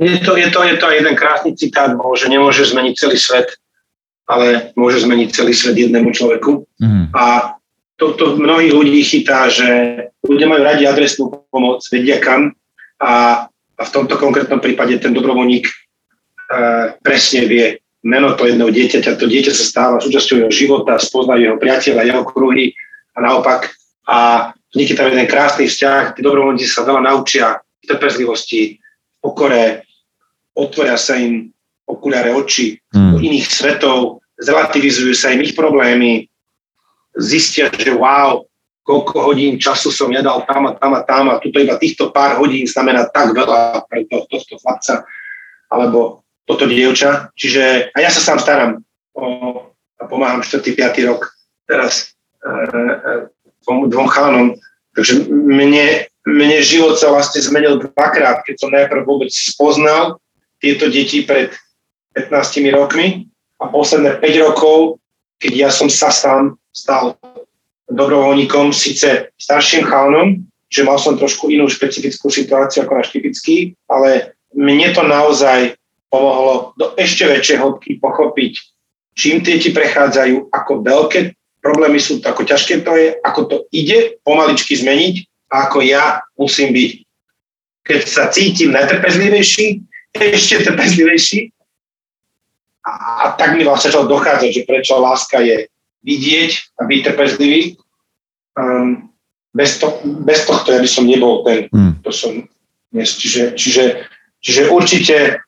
Je 0.00 0.22
to, 0.24 0.38
je, 0.38 0.48
to, 0.48 0.62
je 0.62 0.76
to 0.78 0.86
jeden 0.94 1.14
krásny 1.18 1.52
citát, 1.58 1.90
že 1.92 2.30
nemôže 2.30 2.64
zmeniť 2.64 2.94
celý 2.96 3.18
svet, 3.18 3.58
ale 4.30 4.70
môže 4.78 5.02
zmeniť 5.02 5.28
celý 5.34 5.52
svet 5.52 5.74
jednému 5.74 6.14
človeku. 6.14 6.64
Mm. 6.78 7.10
A 7.12 7.58
to, 7.98 8.14
to 8.14 8.38
mnohých 8.38 8.72
ľudí 8.72 9.02
chytá, 9.02 9.50
že 9.50 9.66
ľudia 10.22 10.46
majú 10.46 10.62
radi 10.62 10.86
adresnú 10.86 11.42
pomoc, 11.50 11.82
vedia 11.90 12.22
kam 12.22 12.54
a, 13.02 13.44
a 13.50 13.82
v 13.82 13.90
tomto 13.90 14.14
konkrétnom 14.14 14.62
prípade 14.62 15.02
ten 15.02 15.10
dobrovoľník 15.10 15.66
e, 15.66 15.72
presne 17.02 17.50
vie 17.50 17.66
meno 18.06 18.38
to 18.38 18.46
jedného 18.46 18.70
dieťaťa. 18.70 19.18
To 19.18 19.26
dieťa 19.26 19.50
sa 19.50 19.64
stáva 19.66 19.96
súčasťou 19.98 20.46
jeho 20.46 20.52
života, 20.54 20.94
spoznajú 20.94 21.42
jeho 21.42 21.58
priateľa, 21.58 22.06
jeho 22.06 22.22
kruhy 22.22 22.70
a 23.14 23.18
naopak. 23.18 23.74
A 24.06 24.50
vznikne 24.72 24.94
tam 24.96 25.08
jeden 25.12 25.28
krásny 25.28 25.64
vzťah, 25.66 26.16
tí 26.16 26.20
dobrovoľníci 26.20 26.68
sa 26.68 26.84
veľa 26.84 27.02
naučia 27.04 27.58
v 27.58 27.84
trpezlivosti, 27.88 28.76
pokore, 29.22 29.88
otvoria 30.54 30.98
sa 30.98 31.16
im 31.16 31.48
okuliare 31.88 32.34
oči 32.36 32.76
hmm. 32.92 33.10
do 33.14 33.18
iných 33.22 33.46
svetov, 33.48 34.20
zrelativizujú 34.36 35.16
sa 35.16 35.32
im 35.32 35.40
ich 35.40 35.56
problémy, 35.56 36.28
zistia, 37.16 37.72
že 37.72 37.96
wow, 37.96 38.44
koľko 38.88 39.32
hodín 39.32 39.60
času 39.60 39.92
som 39.92 40.08
jedal 40.08 40.48
tam 40.48 40.68
a 40.68 40.72
tam 40.72 40.92
a 40.96 41.04
tam 41.04 41.28
a 41.28 41.36
tuto 41.36 41.60
iba 41.60 41.76
týchto 41.76 42.08
pár 42.08 42.40
hodín 42.40 42.64
znamená 42.64 43.04
tak 43.12 43.36
veľa 43.36 43.84
pre 43.84 44.08
to, 44.08 44.24
tohto 44.32 44.56
chlapca 44.56 45.04
alebo 45.68 46.24
toto 46.48 46.64
dievča. 46.64 47.28
Čiže 47.36 47.92
a 47.92 47.98
ja 48.00 48.08
sa 48.08 48.24
sám 48.24 48.40
staram 48.40 48.70
o, 49.12 49.24
a 50.00 50.02
pomáham 50.08 50.40
4. 50.40 50.64
5. 50.64 51.04
rok 51.04 51.28
teraz 51.68 52.16
e, 52.40 52.48
e, 52.48 53.12
dvom, 53.68 53.92
dvom 53.92 54.08
chalanom. 54.08 54.48
Takže 54.96 55.28
mne, 55.28 56.08
mne 56.24 56.58
život 56.64 56.96
sa 56.96 57.12
vlastne 57.12 57.44
zmenil 57.44 57.76
dvakrát, 57.76 58.40
keď 58.48 58.54
som 58.56 58.72
najprv 58.72 59.04
vôbec 59.04 59.28
spoznal 59.28 60.16
tieto 60.58 60.88
deti 60.88 61.22
pred 61.28 61.52
15 62.16 62.32
rokmi 62.72 63.28
a 63.60 63.68
posledné 63.68 64.18
5 64.24 64.46
rokov, 64.48 64.96
keď 65.38 65.68
ja 65.68 65.70
som 65.70 65.86
sa 65.92 66.08
sám 66.08 66.56
stal 66.72 67.14
dobrovoľníkom, 67.86 68.74
síce 68.74 69.30
starším 69.38 69.86
chalanom, 69.86 70.42
že 70.68 70.84
mal 70.84 70.98
som 70.98 71.16
trošku 71.16 71.48
inú 71.48 71.70
špecifickú 71.70 72.28
situáciu 72.28 72.84
ako 72.84 72.92
náš 72.98 73.08
typický, 73.14 73.72
ale 73.88 74.36
mne 74.52 74.92
to 74.92 75.04
naozaj 75.04 75.78
pomohlo 76.08 76.72
do 76.76 76.96
ešte 76.96 77.24
väčšej 77.28 77.56
hĺbky 77.60 77.90
pochopiť, 78.00 78.52
čím 79.14 79.40
tie 79.44 79.60
ti 79.60 79.70
prechádzajú, 79.72 80.52
ako 80.52 80.72
veľké 80.84 81.37
problémy 81.68 82.00
sú, 82.00 82.24
ako 82.24 82.48
ťažké 82.48 82.80
to 82.80 82.96
je, 82.96 83.12
ako 83.20 83.40
to 83.44 83.56
ide 83.68 84.16
pomaličky 84.24 84.72
zmeniť 84.72 85.28
a 85.52 85.68
ako 85.68 85.84
ja 85.84 86.24
musím 86.40 86.72
byť. 86.72 86.90
Keď 87.84 88.00
sa 88.08 88.32
cítim 88.32 88.72
najtrpezlivejší, 88.72 89.84
ešte 90.16 90.64
trpezlivejší 90.64 91.52
a, 92.88 92.92
a 92.96 93.24
tak 93.36 93.60
mi 93.60 93.68
vlastne 93.68 93.92
začalo 93.92 94.08
dochádzať, 94.08 94.48
že 94.48 94.64
prečo 94.64 94.96
láska 94.96 95.44
je 95.44 95.68
vidieť 96.00 96.80
a 96.80 96.88
byť 96.88 97.00
trpezlivý. 97.04 97.76
Um, 98.56 99.12
bez, 99.52 99.76
to, 99.76 100.00
bez 100.24 100.48
tohto 100.48 100.72
ja 100.72 100.80
by 100.80 100.88
som 100.88 101.04
nebol 101.04 101.44
ten, 101.44 101.68
mm. 101.68 102.00
to 102.00 102.08
som 102.08 102.48
dnes. 102.88 103.12
Čiže, 103.12 103.52
čiže, 103.60 103.84
čiže 104.40 104.62
určite, 104.72 105.44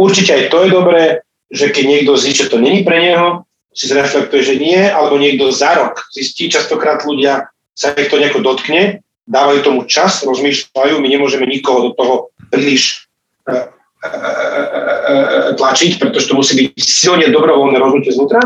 určite 0.00 0.32
aj 0.32 0.44
to 0.48 0.58
je 0.64 0.68
dobré, 0.72 1.04
že 1.52 1.68
keď 1.68 1.84
niekto 1.84 2.16
zistí, 2.16 2.48
že 2.48 2.52
to 2.52 2.58
není 2.58 2.80
pre 2.82 2.96
neho, 3.00 3.44
si 3.74 3.90
zreflektuje, 3.90 4.42
že 4.42 4.54
nie, 4.56 4.78
alebo 4.78 5.18
niekto 5.18 5.50
za 5.50 5.74
rok 5.74 6.06
zistí, 6.14 6.46
častokrát 6.46 7.02
ľudia 7.02 7.50
sa 7.74 7.90
ich 7.98 8.06
to 8.06 8.22
nejako 8.22 8.40
dotkne, 8.40 9.02
dávajú 9.26 9.58
tomu 9.66 9.80
čas, 9.90 10.22
rozmýšľajú, 10.22 11.02
my 11.02 11.08
nemôžeme 11.10 11.44
nikoho 11.44 11.90
do 11.90 11.98
toho 11.98 12.14
príliš 12.54 13.10
e, 13.50 13.50
e, 13.50 14.08
e, 14.08 15.18
tlačiť, 15.58 15.98
pretože 15.98 16.30
to 16.30 16.38
musí 16.38 16.54
byť 16.54 16.70
silne 16.78 17.26
dobrovoľné 17.34 17.76
rozhodnutie 17.82 18.14
zvnútra. 18.14 18.40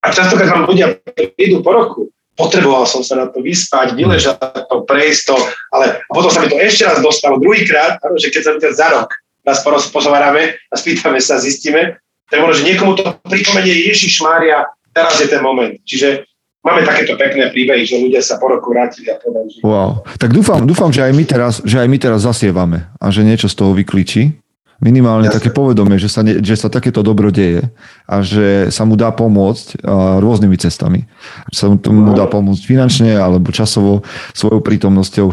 A 0.00 0.06
častokrát 0.08 0.48
vám 0.48 0.68
ľudia 0.68 0.96
prídu 1.36 1.60
po 1.60 1.70
roku, 1.76 2.00
potreboval 2.36 2.88
som 2.88 3.04
sa 3.04 3.20
na 3.20 3.26
to 3.28 3.44
vyspať, 3.44 3.92
vyležať 3.92 4.40
to, 4.68 4.84
prejsť 4.88 5.22
to, 5.28 5.36
ale 5.76 6.00
a 6.00 6.10
potom 6.12 6.32
sa 6.32 6.40
mi 6.40 6.48
to 6.48 6.56
ešte 6.56 6.88
raz 6.88 7.04
dostalo 7.04 7.36
druhýkrát, 7.36 8.00
že 8.16 8.32
keď 8.32 8.40
sa 8.42 8.50
to 8.56 8.72
za 8.72 8.88
rok 8.92 9.12
raz 9.44 9.60
pozovárame 9.92 10.56
a 10.72 10.74
spýtame 10.74 11.20
sa, 11.20 11.36
zistíme, 11.36 12.00
možno, 12.40 12.64
že 12.64 12.68
niekomu 12.72 12.92
to 12.96 13.04
pripomenie 13.26 13.74
Ježiš 13.90 14.22
Mária, 14.24 14.66
teraz 14.94 15.18
je 15.20 15.28
ten 15.28 15.42
moment. 15.42 15.74
Čiže 15.84 16.24
máme 16.64 16.82
takéto 16.82 17.14
pekné 17.20 17.52
príbehy, 17.52 17.84
že 17.84 18.00
ľudia 18.00 18.24
sa 18.24 18.40
po 18.40 18.48
roku 18.48 18.72
vrátili 18.72 19.12
a 19.12 19.20
povedali. 19.20 19.60
Wow. 19.60 20.06
Tak 20.16 20.32
dúfam, 20.32 20.64
dúfam 20.64 20.88
že, 20.88 21.04
aj 21.04 21.12
my 21.12 21.24
teraz, 21.28 21.52
že 21.60 21.76
aj 21.82 21.88
my 21.90 21.98
teraz 22.00 22.24
zasievame 22.24 22.88
a 22.96 23.12
že 23.12 23.20
niečo 23.26 23.46
z 23.50 23.56
toho 23.60 23.76
vyklíči 23.76 24.44
minimálne 24.82 25.30
Jasne. 25.30 25.38
také 25.38 25.50
povedomie, 25.54 25.96
že 25.96 26.10
sa, 26.10 26.26
ne, 26.26 26.42
že 26.42 26.58
sa 26.58 26.68
takéto 26.68 27.00
dobro 27.04 27.30
deje 27.30 27.70
a 28.04 28.20
že 28.20 28.68
sa 28.74 28.82
mu 28.82 28.98
dá 28.98 29.14
pomôcť 29.14 29.80
a, 29.80 30.18
rôznymi 30.18 30.56
cestami. 30.58 31.06
Že 31.52 31.56
sa 31.56 31.66
mu 31.70 32.12
dá 32.16 32.26
pomôcť 32.26 32.62
finančne 32.64 33.14
alebo 33.14 33.54
časovo 33.54 34.02
svojou 34.34 34.60
prítomnosťou. 34.60 35.28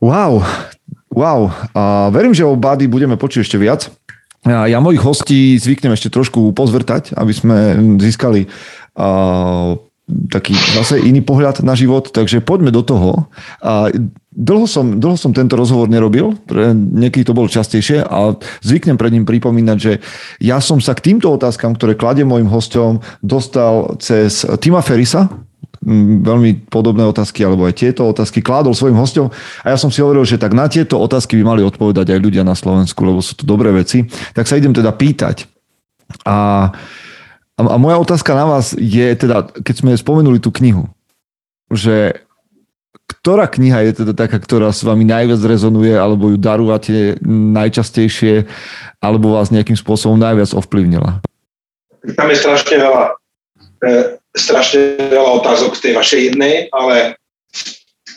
Wow, 0.00 0.42
wow. 1.12 1.40
A 1.76 2.08
verím, 2.10 2.32
že 2.32 2.42
o 2.42 2.56
Bady 2.56 2.88
budeme 2.88 3.14
počuť 3.14 3.44
ešte 3.44 3.60
viac. 3.60 3.92
Ja, 4.44 4.76
mojich 4.84 5.00
hostí 5.00 5.56
zvyknem 5.56 5.96
ešte 5.96 6.12
trošku 6.12 6.52
pozvrtať, 6.52 7.16
aby 7.16 7.32
sme 7.32 7.58
získali 7.96 8.44
a, 8.92 9.08
taký 10.28 10.52
zase 10.76 11.00
iný 11.00 11.24
pohľad 11.24 11.64
na 11.64 11.72
život, 11.72 12.12
takže 12.12 12.44
poďme 12.44 12.68
do 12.68 12.84
toho. 12.84 13.24
A 13.64 13.88
dlho, 14.36 14.68
som, 14.68 15.00
dlho 15.00 15.16
som 15.16 15.32
tento 15.32 15.56
rozhovor 15.56 15.88
nerobil, 15.88 16.36
pre 16.44 16.76
niekedy 16.76 17.24
to 17.24 17.32
bolo 17.32 17.48
častejšie 17.48 18.04
a 18.04 18.36
zvyknem 18.60 19.00
pred 19.00 19.16
ním 19.16 19.24
pripomínať, 19.24 19.78
že 19.80 20.04
ja 20.44 20.60
som 20.60 20.76
sa 20.76 20.92
k 20.92 21.08
týmto 21.08 21.32
otázkam, 21.32 21.72
ktoré 21.72 21.96
kladiem 21.96 22.28
mojim 22.28 22.52
hostom, 22.52 23.00
dostal 23.24 23.96
cez 23.96 24.44
Tima 24.60 24.84
Ferisa, 24.84 25.32
veľmi 26.24 26.72
podobné 26.72 27.04
otázky, 27.04 27.44
alebo 27.44 27.68
aj 27.68 27.76
tieto 27.76 28.08
otázky 28.08 28.40
kládol 28.40 28.72
svojim 28.72 28.96
hostom 28.96 29.28
a 29.62 29.66
ja 29.72 29.78
som 29.78 29.92
si 29.92 30.00
hovoril, 30.00 30.24
že 30.24 30.40
tak 30.40 30.56
na 30.56 30.66
tieto 30.66 30.96
otázky 30.98 31.36
by 31.40 31.44
mali 31.56 31.62
odpovedať 31.62 32.16
aj 32.16 32.20
ľudia 32.20 32.42
na 32.42 32.56
Slovensku, 32.56 33.00
lebo 33.04 33.20
sú 33.20 33.36
to 33.36 33.44
dobré 33.44 33.70
veci. 33.70 34.08
Tak 34.32 34.48
sa 34.48 34.56
idem 34.56 34.72
teda 34.72 34.92
pýtať. 34.96 35.46
A 36.24 36.68
a 37.54 37.78
moja 37.78 38.02
otázka 38.02 38.34
na 38.34 38.50
vás 38.50 38.74
je 38.74 39.14
teda, 39.14 39.46
keď 39.46 39.74
sme 39.78 39.90
spomenuli 39.94 40.42
tú 40.42 40.50
knihu, 40.50 40.90
že 41.70 42.26
ktorá 43.06 43.46
kniha 43.46 43.86
je 43.90 44.02
teda 44.02 44.12
taká, 44.16 44.42
ktorá 44.42 44.74
s 44.74 44.82
vami 44.82 45.06
najviac 45.06 45.38
rezonuje, 45.38 45.94
alebo 45.94 46.34
ju 46.34 46.36
darúvate 46.40 47.14
najčastejšie, 47.30 48.50
alebo 48.98 49.38
vás 49.38 49.54
nejakým 49.54 49.78
spôsobom 49.78 50.18
najviac 50.18 50.50
ovplyvnila? 50.50 51.22
Tam 52.18 52.26
je 52.26 52.36
strašne 52.36 52.74
veľa, 52.82 53.04
e, 53.86 53.90
strašne 54.34 54.98
veľa 55.14 55.40
otázok 55.40 55.78
v 55.78 55.82
tej 55.82 55.92
vašej 55.94 56.20
jednej, 56.30 56.54
ale 56.74 57.16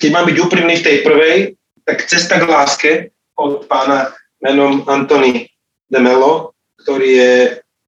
keď 0.01 0.09
mám 0.11 0.26
byť 0.26 0.38
úprimný 0.41 0.76
v 0.82 0.86
tej 0.86 0.97
prvej, 1.05 1.38
tak 1.86 2.09
Cesta 2.09 2.41
k 2.41 2.49
láske 2.49 2.91
od 3.38 3.70
pána 3.70 4.11
menom 4.41 4.84
Antony 4.89 5.47
de 5.88 5.99
Mello, 6.01 6.57
ktorý 6.84 7.09
je 7.09 7.34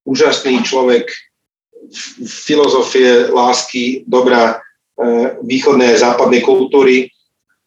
úžasný 0.05 0.63
človek, 0.63 1.09
filozofie 2.25 3.33
lásky, 3.33 4.05
dobrá 4.05 4.53
e, 4.53 4.55
východnej 5.41 5.97
a 5.97 6.01
západnej 6.01 6.45
kultúry 6.45 7.09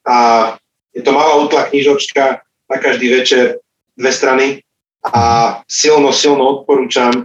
a 0.07 0.55
je 0.95 1.03
to 1.03 1.11
malá 1.11 1.43
útla 1.43 1.67
knižočka 1.67 2.45
na 2.71 2.77
každý 2.79 3.11
večer, 3.11 3.59
dve 3.99 4.13
strany 4.13 4.47
a 5.03 5.59
silno, 5.67 6.15
silno 6.15 6.63
odporúčam. 6.63 7.11
E, 7.11 7.23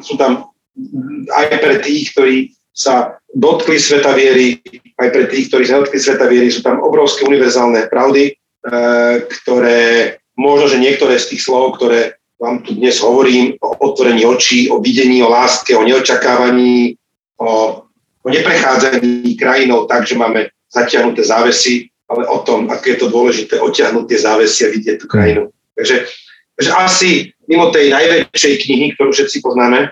sú 0.00 0.14
tam 0.16 0.47
aj 1.34 1.46
pre 1.58 1.76
tých, 1.82 2.14
ktorí 2.14 2.36
sa 2.70 3.18
dotkli 3.34 3.78
sveta 3.78 4.14
viery, 4.14 4.62
aj 4.98 5.08
pre 5.10 5.24
tých, 5.26 5.50
ktorí 5.50 5.64
sa 5.66 5.82
dotkli 5.82 5.98
sveta 5.98 6.26
viery, 6.30 6.48
sú 6.48 6.62
tam 6.62 6.78
obrovské 6.80 7.26
univerzálne 7.26 7.90
pravdy, 7.90 8.30
e, 8.30 8.32
ktoré 9.26 10.14
možno, 10.38 10.70
že 10.70 10.82
niektoré 10.82 11.18
z 11.18 11.34
tých 11.34 11.42
slov, 11.42 11.78
ktoré 11.78 12.14
vám 12.38 12.62
tu 12.62 12.78
dnes 12.78 12.94
hovorím 13.02 13.58
o 13.58 13.74
otvorení 13.82 14.22
očí, 14.22 14.70
o 14.70 14.78
videní, 14.78 15.18
o 15.26 15.28
láske, 15.28 15.74
o 15.74 15.82
neočakávaní, 15.82 16.94
o 17.42 17.82
o 18.28 18.30
neprechádzaní 18.30 19.36
krajinou 19.36 19.88
tak, 19.88 20.06
že 20.06 20.18
máme 20.18 20.52
zatiahnuté 20.68 21.24
závesy, 21.24 21.88
ale 22.08 22.28
o 22.28 22.38
tom, 22.44 22.68
aké 22.68 22.90
je 22.96 23.00
to 23.00 23.08
dôležité 23.08 23.56
oťahnuť 23.56 24.04
tie 24.04 24.18
závesy 24.20 24.60
a 24.68 24.72
vidieť 24.72 24.96
tú 25.00 25.06
krajinu. 25.08 25.48
Takže, 25.72 26.04
takže 26.56 26.72
asi 26.76 27.10
mimo 27.48 27.72
tej 27.72 27.88
najväčšej 27.88 28.54
knihy, 28.68 28.86
ktorú 28.96 29.16
všetci 29.16 29.40
poznáme, 29.40 29.88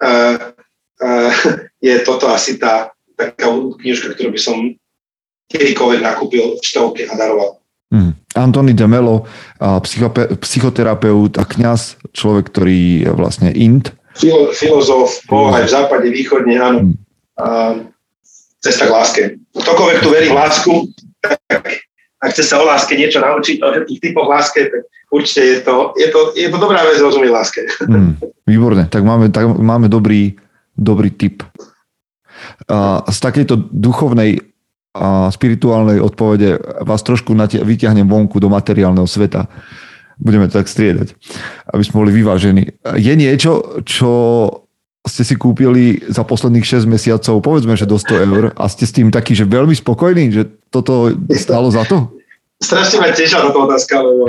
je 1.86 1.94
toto 2.04 2.28
asi 2.28 2.56
tá 2.56 2.92
taká 3.16 3.52
knižka, 3.52 4.16
ktorú 4.16 4.32
by 4.32 4.40
som 4.40 4.56
kedykoľvek 5.52 6.00
nakúpil 6.00 6.56
v 6.56 6.64
štovke 6.64 7.04
a 7.04 7.14
daroval. 7.18 7.60
Hmm. 7.90 8.14
Antony 8.38 8.72
de 8.72 8.86
Melo, 8.86 9.26
psychoterapeut 10.38 11.34
a 11.36 11.44
kňaz, 11.44 11.98
človek, 12.14 12.54
ktorý 12.54 12.80
je 13.02 13.10
vlastne 13.10 13.50
int. 13.50 13.90
Filo, 14.14 14.54
filozof, 14.54 15.26
bol 15.26 15.50
aj 15.50 15.66
v 15.66 15.72
západe, 15.74 16.06
východne, 16.08 16.54
áno. 16.62 16.80
Hmm. 16.86 16.94
A, 17.34 17.46
cesta 18.62 18.86
k 18.86 18.94
láske. 18.94 19.22
Ktokoľvek 19.56 19.98
tu 20.04 20.08
verí 20.14 20.28
v 20.30 20.38
lásku, 20.38 20.72
ak 22.20 22.30
chce 22.36 22.44
sa 22.44 22.60
o 22.60 22.68
láske 22.68 22.92
niečo 22.94 23.24
naučiť, 23.24 23.64
o 23.64 23.68
všetkých 23.72 24.00
typoch 24.04 24.28
láske, 24.28 24.68
tak 24.68 24.82
určite 25.08 25.40
je 25.40 25.58
to, 25.64 25.96
je 25.96 26.08
to, 26.12 26.20
je 26.36 26.48
to 26.52 26.58
dobrá 26.60 26.84
vec 26.84 27.00
rozumieť 27.00 27.32
láske. 27.32 27.60
Hmm, 27.90 28.20
výborne, 28.44 28.86
tak 28.86 29.02
máme, 29.02 29.32
tak 29.32 29.48
máme 29.48 29.88
dobrý, 29.88 30.36
dobrý 30.76 31.10
tip. 31.10 31.42
A 32.68 33.08
z 33.08 33.18
takejto 33.18 33.72
duchovnej 33.72 34.50
a 34.90 35.30
spirituálnej 35.30 36.02
odpovede 36.02 36.82
vás 36.82 37.06
trošku 37.06 37.30
natia- 37.30 37.62
vyťahnem 37.62 38.10
vonku 38.10 38.42
do 38.42 38.50
materiálneho 38.50 39.06
sveta. 39.06 39.46
Budeme 40.18 40.50
to 40.50 40.58
tak 40.58 40.66
striedať, 40.66 41.14
aby 41.70 41.82
sme 41.86 42.04
boli 42.04 42.12
vyvážení. 42.12 42.74
Je 42.98 43.14
niečo, 43.14 43.80
čo 43.86 44.10
ste 45.08 45.24
si 45.24 45.34
kúpili 45.36 45.96
za 46.12 46.24
posledných 46.28 46.84
6 46.84 46.84
mesiacov, 46.84 47.40
povedzme, 47.40 47.72
že 47.72 47.88
do 47.88 47.96
100 47.96 48.26
eur 48.28 48.42
a 48.52 48.64
ste 48.68 48.84
s 48.84 48.92
tým 48.92 49.08
taký, 49.08 49.32
že 49.32 49.48
veľmi 49.48 49.72
spokojní, 49.72 50.28
že 50.28 50.44
toto 50.68 51.16
stalo 51.32 51.72
za 51.72 51.88
to? 51.88 52.12
Strašne 52.60 53.00
ma 53.00 53.08
tešila 53.08 53.48
táto 53.48 53.64
otázka, 53.64 54.04
lebo, 54.04 54.28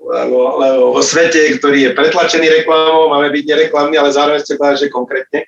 lebo, 0.00 0.38
lebo 0.56 0.84
vo 0.96 1.02
svete, 1.04 1.60
ktorý 1.60 1.92
je 1.92 1.96
pretlačený 1.96 2.48
reklamou, 2.64 3.12
máme 3.12 3.28
byť 3.28 3.44
nereklamný, 3.44 4.00
ale 4.00 4.16
zároveň 4.16 4.40
ste 4.40 4.56
povedali, 4.56 4.80
že 4.80 4.88
konkrétne. 4.88 5.40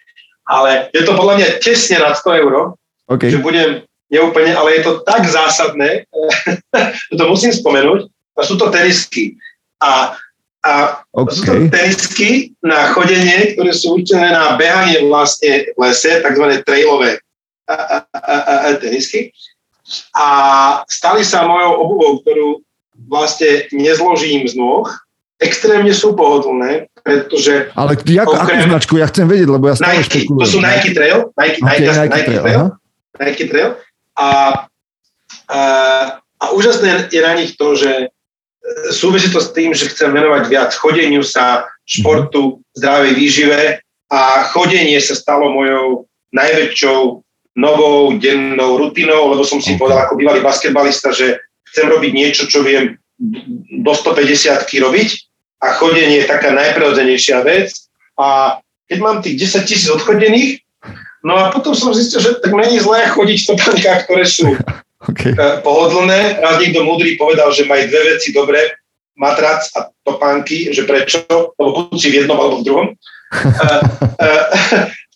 Ale 0.45 0.93
je 0.93 1.03
to 1.09 1.17
podľa 1.17 1.35
mňa 1.41 1.49
tesne 1.65 1.97
nad 2.05 2.13
100 2.21 2.43
eur, 2.45 2.77
okay. 3.09 3.33
že 3.33 3.41
budem 3.41 3.89
neúplne, 4.13 4.53
ale 4.53 4.77
je 4.77 4.83
to 4.85 4.93
tak 5.09 5.25
zásadné, 5.25 6.05
že 7.09 7.15
to 7.17 7.25
musím 7.25 7.57
spomenúť, 7.57 8.13
a 8.37 8.41
sú 8.45 8.61
to 8.61 8.69
tenisky. 8.69 9.37
A, 9.81 10.17
a 10.61 11.01
okay. 11.17 11.33
sú 11.33 11.41
to 11.49 11.53
tenisky 11.73 12.31
na 12.61 12.93
chodenie, 12.93 13.57
ktoré 13.57 13.73
sú 13.73 13.97
určené 13.97 14.29
na 14.29 14.61
behanie 14.61 15.01
vlastne 15.09 15.73
v 15.73 15.79
lese, 15.81 16.21
takzvané 16.21 16.61
trailové 16.69 17.17
a, 17.65 17.75
a, 17.75 17.97
a, 18.13 18.55
a, 18.69 18.77
tenisky. 18.77 19.33
A 20.13 20.27
stali 20.85 21.25
sa 21.25 21.49
mojou 21.49 21.73
obuvou, 21.81 22.13
ktorú 22.21 22.49
vlastne 23.09 23.73
nezložím 23.73 24.45
z 24.45 24.61
nôh, 24.61 24.85
extrémne 25.41 25.91
sú 25.97 26.13
pohodlné, 26.13 26.93
pretože... 27.01 27.73
Ale 27.73 27.97
jak, 27.97 28.29
okrem, 28.29 28.61
akú 28.61 28.69
značku? 28.69 28.93
Ja 29.01 29.09
chcem 29.09 29.25
vedieť, 29.25 29.49
lebo 29.49 29.73
ja 29.73 29.75
stále 29.81 30.05
Nike, 30.05 30.29
To 30.29 30.45
sú 30.45 30.61
Nike 30.61 30.93
Trail. 30.93 31.33
Nike, 31.33 31.59
okay, 31.65 31.65
Nike, 31.65 31.89
Nike, 31.89 31.97
Nike 31.97 32.23
Trail. 32.29 32.43
Trail. 32.45 32.67
Nike 33.17 33.45
Trail. 33.49 33.71
A, 34.21 34.29
a, 35.49 35.61
a 36.21 36.45
úžasné 36.53 37.09
je 37.09 37.21
na 37.25 37.33
nich 37.33 37.57
to, 37.57 37.73
že 37.73 38.13
súvisí 38.95 39.31
to 39.31 39.41
s 39.41 39.53
tým, 39.53 39.75
že 39.75 39.91
chcem 39.91 40.11
venovať 40.13 40.43
viac 40.47 40.71
chodeniu 40.75 41.23
sa, 41.23 41.67
športu, 41.87 42.63
zdravej 42.79 43.13
výžive 43.19 43.61
a 44.11 44.21
chodenie 44.51 44.99
sa 45.03 45.19
stalo 45.19 45.51
mojou 45.51 46.07
najväčšou 46.31 46.99
novou 47.59 48.15
dennou 48.23 48.79
rutinou, 48.79 49.35
lebo 49.35 49.43
som 49.43 49.59
si 49.59 49.75
povedal 49.75 50.07
ako 50.07 50.15
bývalý 50.15 50.39
basketbalista, 50.41 51.11
že 51.11 51.43
chcem 51.75 51.87
robiť 51.91 52.13
niečo, 52.15 52.43
čo 52.47 52.63
viem 52.63 52.95
do 53.83 53.93
150 53.93 54.71
robiť 54.71 55.09
a 55.61 55.77
chodenie 55.77 56.25
je 56.25 56.31
taká 56.31 56.55
najprirodzenejšia 56.55 57.43
vec. 57.43 57.75
A 58.17 58.59
keď 58.87 58.99
mám 59.03 59.21
tých 59.21 59.37
10 59.51 59.67
tisíc 59.67 59.91
odchodených, 59.91 60.63
No 61.21 61.37
a 61.37 61.53
potom 61.53 61.77
som 61.77 61.93
zistil, 61.93 62.21
že 62.21 62.41
tak 62.41 62.53
není 62.57 62.81
zlé 62.81 63.05
chodiť 63.13 63.39
v 63.45 63.49
topánkach, 63.53 64.09
ktoré 64.09 64.25
sú 64.25 64.57
okay. 65.09 65.33
E, 65.33 65.47
pohodlné. 65.65 66.41
Raz 66.41 66.61
niekto 66.61 66.85
múdry 66.85 67.17
povedal, 67.17 67.53
že 67.55 67.69
majú 67.69 67.89
dve 67.89 68.17
veci 68.17 68.35
dobré, 68.35 68.75
matrac 69.17 69.65
a 69.77 69.93
topánky, 70.05 70.73
že 70.73 70.89
prečo, 70.89 71.25
lebo 71.31 71.93
buď 71.93 71.99
si 72.01 72.09
v 72.09 72.17
jednom 72.25 72.41
alebo 72.41 72.61
v 72.61 72.67
druhom. 72.67 72.89
a, 73.31 73.69
a, 74.19 74.29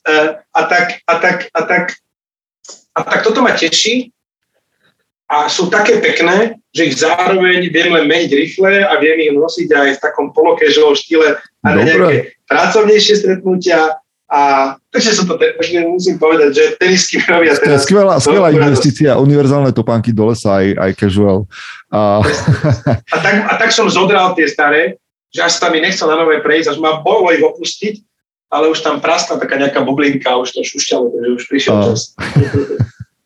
a, 0.07 0.13
a, 0.55 0.61
tak, 0.69 0.87
a, 1.09 1.15
tak, 1.19 1.39
a, 1.51 1.61
tak, 1.67 1.85
a 2.95 3.01
tak 3.03 3.21
toto 3.25 3.43
ma 3.43 3.57
teší 3.57 4.15
a 5.25 5.49
sú 5.49 5.73
také 5.73 5.99
pekné, 5.99 6.61
že 6.71 6.83
ich 6.85 7.01
zároveň 7.01 7.67
viem 7.73 7.91
len 7.91 8.07
meniť 8.07 8.31
rýchle 8.31 8.85
a 8.85 8.93
viem 9.01 9.19
ich 9.25 9.33
nosiť 9.33 9.69
aj 9.73 9.89
v 9.97 10.03
takom 10.05 10.31
polokežovom 10.37 10.95
štýle 10.95 11.41
a 11.41 11.67
na 11.73 11.81
nejaké 11.81 12.37
pracovnejšie 12.47 13.25
stretnutia 13.25 13.99
a 14.35 14.41
takže 14.91 15.15
som 15.15 15.31
to, 15.31 15.39
takže 15.39 15.87
musím 15.87 16.19
povedať, 16.19 16.51
že 16.51 16.65
tenisky 16.75 17.23
robia 17.23 17.55
teraz... 17.55 17.87
Skvelá, 17.87 18.19
skvelá 18.19 18.51
investícia, 18.51 19.15
univerzálne 19.15 19.71
topánky 19.71 20.11
do 20.11 20.35
lesa, 20.35 20.59
aj, 20.59 20.75
aj 20.75 20.91
casual. 20.99 21.47
A... 21.95 22.19
A, 23.15 23.17
tak, 23.23 23.35
a 23.47 23.55
tak 23.55 23.71
som 23.71 23.87
zodral 23.87 24.35
tie 24.35 24.51
staré, 24.51 24.99
že 25.31 25.39
až 25.39 25.63
sa 25.63 25.71
mi 25.71 25.79
nechcel 25.79 26.11
na 26.11 26.19
nové 26.19 26.43
prejsť, 26.43 26.75
až 26.75 26.79
ma 26.83 26.99
bolo 26.99 27.31
ich 27.31 27.47
opustiť, 27.47 28.03
ale 28.51 28.75
už 28.75 28.83
tam 28.83 28.99
prastla 28.99 29.39
taká 29.39 29.55
nejaká 29.55 29.87
bublinka, 29.87 30.35
už 30.35 30.51
to 30.51 30.67
šušťalo, 30.67 31.15
takže 31.15 31.31
už 31.39 31.45
prišiel 31.47 31.75
a... 31.79 31.83
čas. 31.95 32.01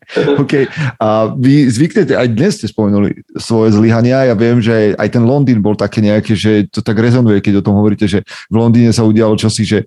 OK. 0.43 0.65
A 0.97 1.33
vy 1.37 1.69
zvyknete, 1.69 2.17
aj 2.17 2.29
dnes 2.33 2.57
ste 2.57 2.67
spomenuli 2.69 3.29
svoje 3.37 3.77
zlyhania. 3.77 4.33
Ja 4.33 4.35
viem, 4.37 4.61
že 4.65 4.97
aj 4.97 5.09
ten 5.13 5.25
Londýn 5.25 5.61
bol 5.61 5.77
také 5.77 6.01
nejaké, 6.01 6.33
že 6.33 6.65
to 6.73 6.81
tak 6.81 6.97
rezonuje, 6.97 7.45
keď 7.45 7.61
o 7.61 7.65
tom 7.65 7.77
hovoríte, 7.77 8.09
že 8.09 8.25
v 8.49 8.57
Londýne 8.57 8.93
sa 8.97 9.05
udialo 9.05 9.37
čosi, 9.37 9.69
že 9.69 9.79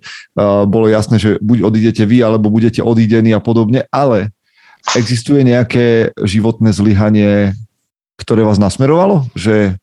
bolo 0.66 0.86
jasné, 0.86 1.18
že 1.18 1.42
buď 1.42 1.58
odídete 1.66 2.02
vy, 2.06 2.22
alebo 2.22 2.54
budete 2.54 2.80
odídení 2.80 3.34
a 3.34 3.42
podobne, 3.42 3.86
ale 3.90 4.30
existuje 4.94 5.42
nejaké 5.42 6.14
životné 6.22 6.70
zlyhanie, 6.70 7.54
ktoré 8.18 8.46
vás 8.46 8.62
nasmerovalo? 8.62 9.26
Že 9.34 9.74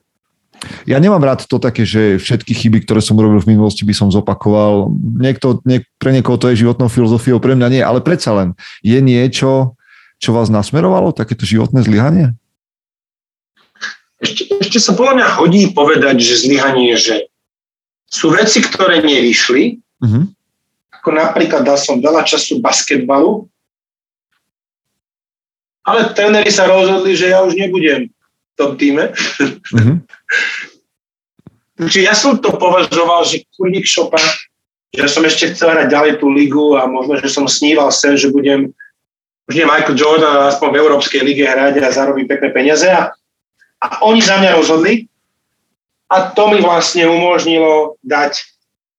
ja 0.87 0.99
nemám 0.99 1.23
rád 1.23 1.47
to 1.47 1.55
také, 1.55 1.87
že 1.87 2.19
všetky 2.19 2.51
chyby, 2.51 2.83
ktoré 2.83 2.99
som 2.99 3.15
robil 3.15 3.39
v 3.39 3.55
minulosti, 3.55 3.87
by 3.87 3.95
som 3.95 4.11
zopakoval. 4.11 4.91
Niekto, 5.19 5.63
niek, 5.63 5.87
pre 5.95 6.11
niekoho 6.11 6.35
to 6.35 6.51
je 6.51 6.63
životnou 6.63 6.91
filozofiou, 6.91 7.39
pre 7.39 7.55
mňa 7.55 7.67
nie, 7.71 7.83
ale 7.83 8.03
predsa 8.03 8.35
len 8.35 8.55
je 8.83 8.99
niečo, 8.99 9.78
čo 10.19 10.35
vás 10.35 10.51
nasmerovalo, 10.51 11.15
takéto 11.15 11.47
životné 11.47 11.79
zlyhanie? 11.81 12.35
Ešte, 14.19 14.51
ešte 14.59 14.77
sa 14.83 14.91
podľa 14.91 15.23
mňa 15.23 15.27
hodí 15.39 15.71
povedať, 15.71 16.19
že 16.19 16.43
zlyhanie, 16.43 16.99
že 16.99 17.31
sú 18.11 18.35
veci, 18.35 18.59
ktoré 18.59 18.99
nevyšli, 18.99 19.79
uh-huh. 19.79 20.23
ako 20.99 21.09
napríklad 21.15 21.63
dal 21.63 21.79
som 21.79 22.03
veľa 22.03 22.27
času 22.27 22.59
basketbalu, 22.59 23.47
ale 25.87 26.11
tréneri 26.11 26.51
sa 26.51 26.67
rozhodli, 26.67 27.15
že 27.15 27.31
ja 27.31 27.39
už 27.41 27.55
nebudem 27.55 28.11
v 28.11 28.53
tom 28.59 28.75
týme. 28.75 29.15
Uh-huh. 29.71 29.97
Čiže 31.87 32.01
ja 32.03 32.11
som 32.11 32.35
to 32.35 32.59
považoval, 32.59 33.23
že 33.23 33.47
kurník 33.55 33.87
šopa, 33.87 34.19
že 34.91 35.07
som 35.07 35.23
ešte 35.23 35.55
chcel 35.55 35.71
hrať 35.71 35.87
ďalej 35.87 36.13
tú 36.19 36.27
ligu 36.27 36.75
a 36.75 36.83
možno, 36.91 37.15
že 37.23 37.31
som 37.31 37.47
sníval 37.47 37.87
sen, 37.87 38.19
že 38.19 38.27
budem 38.27 38.75
už 39.49 39.57
nie 39.57 39.65
Michael 39.65 39.97
Jordan, 39.97 40.45
aspoň 40.45 40.67
v 40.69 40.79
Európskej 40.85 41.21
lige 41.25 41.41
hrať 41.41 41.81
a 41.81 41.89
zarobí 41.89 42.29
pekné 42.29 42.53
peniaze. 42.53 42.85
A, 42.85 43.09
a 43.81 43.85
oni 44.05 44.21
za 44.21 44.37
mňa 44.37 44.53
rozhodli 44.53 45.09
a 46.09 46.29
to 46.29 46.53
mi 46.53 46.61
vlastne 46.61 47.09
umožnilo 47.09 47.97
dať 48.05 48.45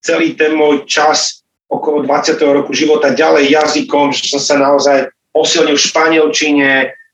celý 0.03 0.34
ten 0.34 0.59
môj 0.59 0.90
čas 0.90 1.46
okolo 1.70 2.03
20. 2.03 2.34
roku 2.51 2.74
života 2.74 3.14
ďalej 3.14 3.55
jazykom, 3.55 4.11
že 4.11 4.26
som 4.34 4.42
sa 4.42 4.59
naozaj 4.59 5.14
posilnil 5.30 5.78
v 5.78 5.86
španielčine, 5.86 6.70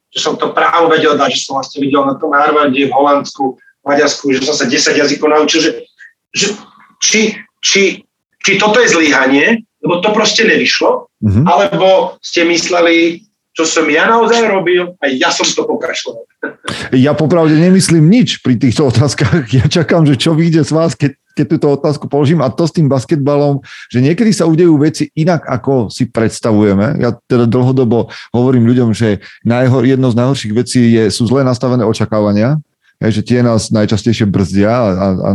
že 0.09 0.19
som 0.21 0.41
to 0.41 0.57
právo 0.57 0.89
vedel 0.89 1.13
dať, 1.21 1.37
že 1.37 1.45
som 1.45 1.61
vlastne 1.61 1.85
videl 1.85 2.09
na 2.09 2.17
tom 2.17 2.33
Harvarde 2.33 2.89
v 2.89 2.93
Holandsku, 2.93 3.61
v 3.61 3.85
Maďarsku, 3.85 4.33
že 4.33 4.49
som 4.49 4.57
sa 4.57 4.65
10 4.65 4.97
jazykov 4.97 5.29
naučil, 5.29 5.61
že, 5.61 5.71
že 6.33 6.57
či, 7.05 7.37
či, 7.61 8.01
či 8.41 8.53
toto 8.57 8.81
je 8.81 8.89
zlyhanie, 8.89 9.61
lebo 9.85 10.01
to 10.01 10.09
proste 10.17 10.49
nevyšlo, 10.49 11.13
mm-hmm. 11.21 11.45
alebo 11.45 12.17
ste 12.25 12.49
mysleli, 12.49 13.26
čo 13.57 13.65
som 13.65 13.89
ja 13.89 14.05
naozaj 14.05 14.53
robil 14.53 14.93
a 15.01 15.09
ja 15.09 15.33
som 15.33 15.49
to 15.49 15.65
pokračoval. 15.65 16.29
Ja 16.93 17.17
popravde 17.17 17.57
nemyslím 17.57 18.05
nič 18.05 18.45
pri 18.45 18.61
týchto 18.61 18.93
otázkach. 18.93 19.49
Ja 19.57 19.65
čakám, 19.65 20.05
že 20.05 20.21
čo 20.21 20.37
vyjde 20.37 20.69
z 20.69 20.73
vás, 20.77 20.93
keď, 20.93 21.17
keď 21.33 21.47
túto 21.57 21.67
otázku 21.73 22.05
položím 22.13 22.45
a 22.45 22.53
to 22.53 22.69
s 22.69 22.77
tým 22.77 22.93
basketbalom, 22.93 23.65
že 23.89 24.05
niekedy 24.05 24.37
sa 24.37 24.45
udejú 24.45 24.77
veci 24.77 25.09
inak, 25.17 25.49
ako 25.49 25.89
si 25.89 26.05
predstavujeme. 26.13 27.01
Ja 27.01 27.17
teda 27.17 27.49
dlhodobo 27.49 28.13
hovorím 28.37 28.69
ľuďom, 28.69 28.93
že 28.93 29.25
najhor, 29.49 29.89
jedno 29.89 30.13
z 30.13 30.19
najhorších 30.21 30.53
vecí 30.53 30.93
je, 30.93 31.09
sú 31.09 31.25
zle 31.25 31.41
nastavené 31.41 31.89
očakávania, 31.89 32.61
že 33.01 33.25
tie 33.25 33.41
nás 33.41 33.73
najčastejšie 33.73 34.29
brzdia 34.29 34.69
a, 34.73 34.89
a, 34.93 35.07
a 35.17 35.31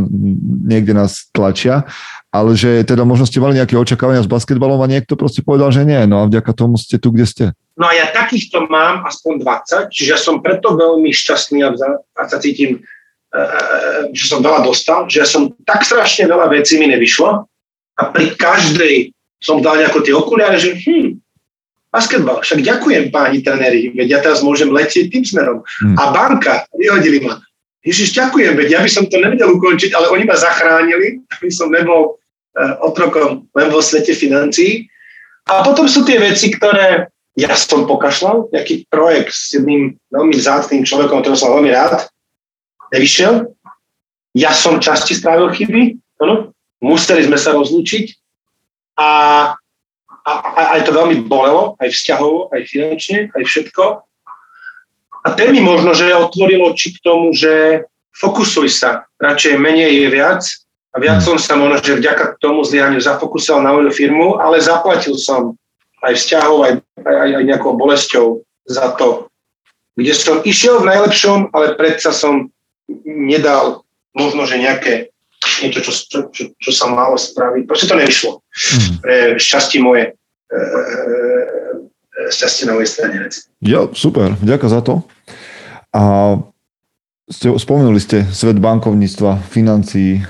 niekde 0.70 0.94
nás 0.94 1.26
tlačia 1.34 1.90
ale 2.32 2.56
že 2.56 2.88
teda 2.88 3.04
možno 3.04 3.28
ste 3.28 3.44
mali 3.44 3.60
nejaké 3.60 3.76
očakávania 3.76 4.24
s 4.24 4.32
basketbalom 4.32 4.80
a 4.80 4.88
niekto 4.88 5.20
proste 5.20 5.44
povedal, 5.44 5.68
že 5.76 5.84
nie, 5.84 6.00
no 6.08 6.24
a 6.24 6.30
vďaka 6.32 6.56
tomu 6.56 6.80
ste 6.80 6.96
tu, 6.96 7.12
kde 7.12 7.28
ste. 7.28 7.46
No 7.80 7.88
a 7.88 7.96
ja 7.96 8.12
takýchto 8.12 8.68
mám 8.68 9.08
aspoň 9.08 9.42
20, 9.88 9.96
čiže 9.96 10.10
ja 10.12 10.20
som 10.20 10.44
preto 10.44 10.76
veľmi 10.76 11.08
šťastný 11.16 11.64
a, 11.64 11.72
a 12.20 12.22
sa 12.28 12.38
cítim, 12.38 12.84
e, 13.32 13.42
že 14.12 14.28
som 14.28 14.44
veľa 14.44 14.68
dostal, 14.68 15.08
že 15.08 15.24
ja 15.24 15.28
som 15.28 15.56
tak 15.64 15.88
strašne 15.88 16.28
veľa 16.28 16.52
vecí 16.52 16.76
mi 16.76 16.92
nevyšlo 16.92 17.48
a 17.96 18.02
pri 18.12 18.36
každej 18.36 19.16
som 19.42 19.64
dal 19.64 19.80
nejako 19.80 20.04
tie 20.04 20.14
okuliare, 20.14 20.60
že 20.60 20.78
hm, 20.78 21.18
basketbal, 21.90 22.44
však 22.44 22.60
ďakujem 22.60 23.10
páni 23.10 23.40
trenéri, 23.40 23.92
veď 23.96 24.08
ja 24.08 24.20
teraz 24.20 24.44
môžem 24.44 24.72
letieť 24.72 25.12
tým 25.12 25.24
smerom. 25.24 25.64
Hmm. 25.84 25.96
A 26.00 26.12
banka, 26.16 26.68
vyhodili 26.76 27.24
ma. 27.24 27.42
Ježiš, 27.82 28.14
ďakujem, 28.14 28.54
veď 28.54 28.68
ja 28.78 28.80
by 28.86 28.90
som 28.94 29.10
to 29.10 29.18
nevedel 29.18 29.58
ukončiť, 29.58 29.92
ale 29.98 30.14
oni 30.14 30.24
ma 30.30 30.38
zachránili, 30.38 31.24
aby 31.34 31.50
som 31.50 31.74
nebol 31.74 32.14
uh, 32.14 32.78
otrokom 32.86 33.50
len 33.58 33.68
vo 33.74 33.82
svete 33.82 34.14
financií. 34.14 34.86
A 35.50 35.66
potom 35.66 35.90
sú 35.90 36.06
tie 36.06 36.22
veci, 36.22 36.54
ktoré 36.54 37.10
ja 37.40 37.56
som 37.56 37.88
pokašľal, 37.88 38.52
nejaký 38.52 38.92
projekt 38.92 39.32
s 39.32 39.56
jedným 39.56 39.96
veľmi 40.12 40.36
vzácným 40.36 40.84
človekom, 40.84 41.24
ktorého 41.24 41.40
som 41.40 41.56
veľmi 41.56 41.72
rád, 41.72 42.12
nevyšiel. 42.92 43.48
Ja 44.36 44.52
som 44.52 44.84
časti 44.84 45.16
strávil 45.16 45.52
chyby, 45.56 45.96
ano? 46.20 46.52
museli 46.84 47.24
sme 47.24 47.40
sa 47.40 47.56
rozlúčiť 47.56 48.16
a, 49.00 49.10
a, 50.28 50.32
a 50.32 50.62
aj 50.80 50.82
to 50.88 50.92
veľmi 50.92 51.24
bolelo, 51.28 51.80
aj 51.80 51.92
vzťahovo, 51.92 52.52
aj 52.52 52.62
finančne, 52.68 53.20
aj 53.32 53.44
všetko. 53.48 53.84
A 55.22 55.28
ten 55.38 55.54
mi 55.54 55.62
možno, 55.62 55.94
že 55.94 56.12
otvorilo 56.12 56.74
oči 56.74 56.98
k 56.98 57.04
tomu, 57.06 57.32
že 57.32 57.86
fokusuj 58.18 58.68
sa, 58.68 59.08
radšej 59.22 59.56
menej 59.56 60.04
je 60.04 60.08
viac 60.12 60.44
a 60.92 61.00
viac 61.00 61.24
som 61.24 61.40
sa 61.40 61.56
možno, 61.56 61.80
že 61.80 62.02
vďaka 62.02 62.42
tomu 62.44 62.68
zlyhaniu 62.68 63.00
zafokusoval 63.00 63.64
na 63.64 63.72
moju 63.72 63.92
firmu, 63.94 64.36
ale 64.42 64.60
zaplatil 64.60 65.16
som 65.16 65.56
aj 66.02 66.14
vzťahov, 66.18 66.58
aj, 66.66 66.74
aj, 67.06 67.30
aj 67.38 67.44
nejakou 67.46 67.78
bolesťou 67.78 68.42
za 68.66 68.94
to, 68.98 69.30
kde 69.96 70.14
som 70.16 70.42
išiel 70.42 70.82
v 70.82 70.90
najlepšom, 70.90 71.54
ale 71.54 71.78
predsa 71.78 72.16
som 72.16 72.50
nedal 73.06 73.86
možno, 74.16 74.48
že 74.48 74.62
nejaké 74.62 75.12
niečo, 75.62 75.82
čo, 75.82 75.92
čo, 75.94 76.18
čo, 76.30 76.44
čo 76.58 76.72
sa 76.72 76.90
malo 76.90 77.18
spraviť. 77.18 77.64
Proste 77.66 77.90
to 77.90 77.98
nevyšlo. 77.98 78.32
Mm. 78.42 78.94
Pre 79.02 79.16
šťastie 79.42 79.80
moje, 79.82 80.14
e, 80.14 80.58
e, 80.58 82.30
šťastie 82.30 82.70
na 82.70 82.74
mojej 82.78 82.90
strane. 82.90 83.16
Ja, 83.62 83.90
super, 83.94 84.38
ďakujem 84.38 84.72
za 84.72 84.82
to. 84.86 84.94
A 85.92 86.02
ste, 87.32 87.48
spomenuli 87.58 88.00
ste 88.00 88.28
svet 88.30 88.60
bankovníctva, 88.62 89.42
financií. 89.50 90.22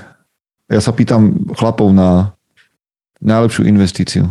Ja 0.70 0.80
sa 0.80 0.94
pýtam 0.96 1.52
chlapov 1.54 1.92
na 1.92 2.32
najlepšiu 3.20 3.68
investíciu. 3.68 4.24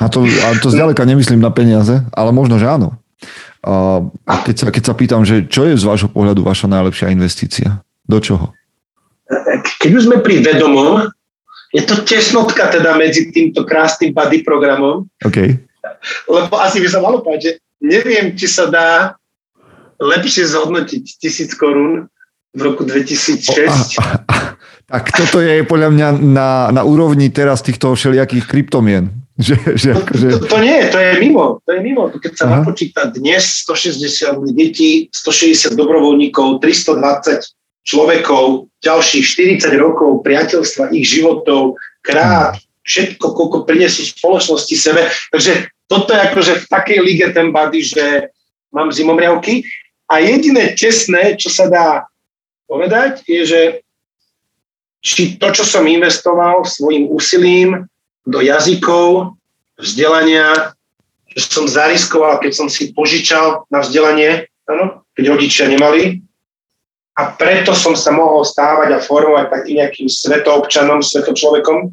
A 0.00 0.06
to, 0.10 0.26
a 0.26 0.48
to 0.58 0.68
zďaleka 0.72 1.06
nemyslím 1.06 1.38
na 1.38 1.52
peniaze, 1.54 2.02
ale 2.10 2.30
možno, 2.34 2.56
že 2.56 2.66
áno. 2.66 2.98
A 3.66 4.32
keď 4.46 4.54
sa, 4.54 4.66
keď 4.70 4.82
sa 4.86 4.94
pýtam, 4.94 5.22
že 5.26 5.46
čo 5.50 5.66
je 5.66 5.74
z 5.74 5.84
vášho 5.86 6.06
pohľadu 6.06 6.46
vaša 6.46 6.70
najlepšia 6.70 7.10
investícia? 7.10 7.82
Do 8.06 8.22
čoho? 8.22 8.54
Keď 9.82 9.90
už 9.90 10.02
sme 10.06 10.22
pri 10.22 10.38
vedomom, 10.38 11.10
je 11.74 11.82
to 11.82 12.06
tesnotka 12.06 12.70
teda 12.70 12.94
medzi 12.94 13.34
týmto 13.34 13.66
krásnym 13.66 14.14
body 14.14 14.46
programom. 14.46 15.10
Okay. 15.26 15.58
Lebo 16.30 16.54
asi 16.62 16.78
by 16.78 16.88
sa 16.88 17.02
malo 17.02 17.26
povedať, 17.26 17.42
že 17.42 17.52
neviem, 17.82 18.38
či 18.38 18.46
sa 18.46 18.70
dá 18.70 19.18
lepšie 19.98 20.46
zhodnotiť 20.46 21.04
tisíc 21.18 21.50
korún 21.58 22.06
v 22.54 22.60
roku 22.62 22.86
2006. 22.86 23.66
O, 23.66 23.74
a, 24.00 24.08
a, 24.30 24.36
tak 24.86 25.10
toto 25.10 25.42
je 25.42 25.66
podľa 25.66 25.90
mňa 25.90 26.08
na, 26.22 26.50
na 26.70 26.82
úrovni 26.86 27.28
teraz 27.34 27.60
týchto 27.66 27.92
všelijakých 27.98 28.46
kryptomien. 28.46 29.10
Že, 29.36 29.54
že 29.76 29.90
to, 29.92 30.00
akože... 30.00 30.26
to, 30.32 30.38
to 30.48 30.58
nie, 30.64 30.78
to 30.88 30.96
je 30.96 31.12
mimo. 31.20 31.60
To 31.68 31.70
je 31.76 31.80
mimo. 31.84 32.08
Keď 32.08 32.32
sa 32.32 32.44
Aha. 32.48 32.52
napočíta 32.60 33.12
dnes 33.12 33.68
160 33.68 34.56
detí, 34.56 35.12
160 35.12 35.76
dobrovoľníkov, 35.76 36.64
320 36.64 37.44
človekov, 37.84 38.72
ďalších 38.80 39.60
40 39.60 39.76
rokov 39.76 40.24
priateľstva, 40.24 40.88
ich 40.96 41.04
životov, 41.04 41.76
krát, 42.00 42.56
všetko, 42.88 43.26
koľko 43.36 43.58
prinesú 43.68 44.08
spoločnosti 44.08 44.72
sebe. 44.72 45.04
Takže 45.30 45.68
toto 45.84 46.16
je 46.16 46.20
akože 46.32 46.52
v 46.64 46.66
takej 46.72 46.98
lige 47.04 47.26
ten 47.36 47.52
body, 47.52 47.80
že 47.84 48.04
mám 48.72 48.88
zimomriavky. 48.88 49.62
A 50.08 50.22
jediné 50.22 50.72
čestné, 50.72 51.36
čo 51.36 51.52
sa 51.52 51.68
dá 51.68 52.08
povedať, 52.70 53.20
je, 53.26 53.42
že 53.44 53.60
či 55.04 55.38
to, 55.38 55.52
čo 55.54 55.62
som 55.62 55.86
investoval 55.86 56.66
svojim 56.66 57.06
úsilím, 57.06 57.86
do 58.26 58.42
jazykov, 58.42 59.38
vzdelania, 59.78 60.74
že 61.30 61.46
som 61.46 61.70
zariskoval, 61.70 62.42
keď 62.42 62.52
som 62.52 62.66
si 62.66 62.90
požičal 62.90 63.64
na 63.70 63.80
vzdelanie, 63.80 64.50
ano, 64.66 65.06
keď 65.14 65.24
rodičia 65.30 65.70
nemali. 65.70 66.20
A 67.16 67.32
preto 67.32 67.72
som 67.72 67.96
sa 67.96 68.12
mohol 68.12 68.44
stávať 68.44 68.92
a 68.92 69.00
formovať 69.00 69.48
takým 69.48 69.74
nejakým 69.80 70.08
svetoobčanom, 70.10 71.00
svetočlovekom. 71.00 71.88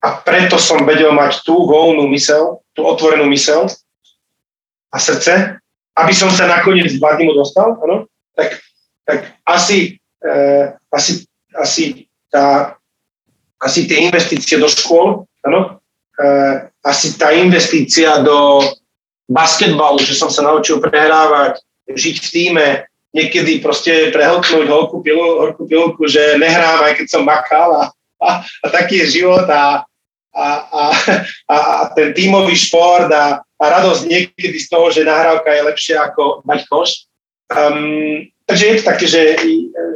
A 0.00 0.08
preto 0.24 0.56
som 0.56 0.84
vedel 0.88 1.12
mať 1.12 1.44
tú 1.44 1.68
voľnú 1.68 2.08
mysel, 2.12 2.64
tú 2.72 2.84
otvorenú 2.88 3.28
mysel 3.28 3.68
a 4.92 4.96
srdce, 4.96 5.60
aby 5.96 6.12
som 6.12 6.28
sa 6.30 6.48
nakoniec 6.48 6.92
k 6.92 7.02
Vadimu 7.02 7.34
dostal, 7.34 7.76
ano, 7.80 8.06
tak, 8.36 8.60
tak 9.04 9.34
asi, 9.44 9.98
eh, 10.24 10.76
asi, 10.92 11.24
asi, 11.56 12.06
tá, 12.28 12.76
asi 13.64 13.88
tie 13.88 14.04
investície 14.04 14.60
do 14.60 14.68
škôl, 14.68 15.24
ano, 15.48 15.80
e, 16.20 16.28
asi 16.84 17.16
tá 17.16 17.32
investícia 17.32 18.20
do 18.20 18.60
basketbalu, 19.24 20.04
že 20.04 20.12
som 20.12 20.28
sa 20.28 20.44
naučil 20.44 20.84
prehrávať, 20.84 21.64
žiť 21.88 22.16
v 22.20 22.28
týme, 22.28 22.68
niekedy 23.16 23.64
proste 23.64 24.12
prehltnúť 24.12 24.68
horkú, 24.68 25.00
pilu, 25.00 25.40
horkú 25.40 26.04
že 26.04 26.36
nehrám, 26.36 26.84
aj 26.84 27.00
keď 27.00 27.06
som 27.08 27.24
makal 27.24 27.72
a, 27.72 27.84
a, 28.20 28.28
a 28.44 28.66
taký 28.68 29.00
je 29.06 29.22
život 29.22 29.48
a, 29.48 29.86
a, 30.34 30.46
a, 30.68 30.84
a, 31.48 31.56
a 31.56 31.80
ten 31.96 32.12
tímový 32.12 32.52
šport 32.58 33.08
a, 33.08 33.40
a 33.40 33.64
radosť 33.64 34.02
niekedy 34.10 34.58
z 34.60 34.68
toho, 34.68 34.92
že 34.92 35.08
nahrávka 35.08 35.48
je 35.48 35.62
lepšia 35.72 36.12
ako 36.12 36.44
mať 36.44 36.60
koš. 36.68 37.06
Um, 37.54 38.28
Takže 38.44 38.64
je 38.68 38.74
to 38.76 38.84
také, 38.84 39.06
že, 39.08 39.40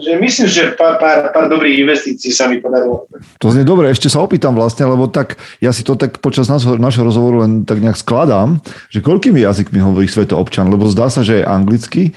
že 0.01 0.17
myslím, 0.17 0.47
že 0.49 0.73
pár, 0.73 0.97
pár, 0.97 1.37
pár 1.37 1.53
dobrých 1.53 1.85
investícií 1.85 2.33
sa 2.33 2.49
mi 2.49 2.65
podarilo. 2.65 3.05
To 3.45 3.53
znie 3.53 3.61
dobre, 3.61 3.93
ešte 3.93 4.09
sa 4.09 4.25
opýtam 4.25 4.57
vlastne, 4.57 4.89
lebo 4.89 5.05
tak 5.05 5.37
ja 5.61 5.69
si 5.69 5.85
to 5.85 6.01
tak 6.01 6.17
počas 6.25 6.49
našho, 6.49 6.81
našho 6.81 7.05
rozhovoru 7.05 7.45
len 7.45 7.69
tak 7.69 7.85
nejak 7.85 8.01
skladám, 8.01 8.57
že 8.89 9.05
koľkými 9.05 9.45
jazykmi 9.45 9.85
hovorí 9.85 10.09
občan, 10.33 10.73
lebo 10.73 10.89
zdá 10.89 11.13
sa, 11.13 11.21
že 11.21 11.41
je 11.41 11.45
anglicky, 11.45 12.17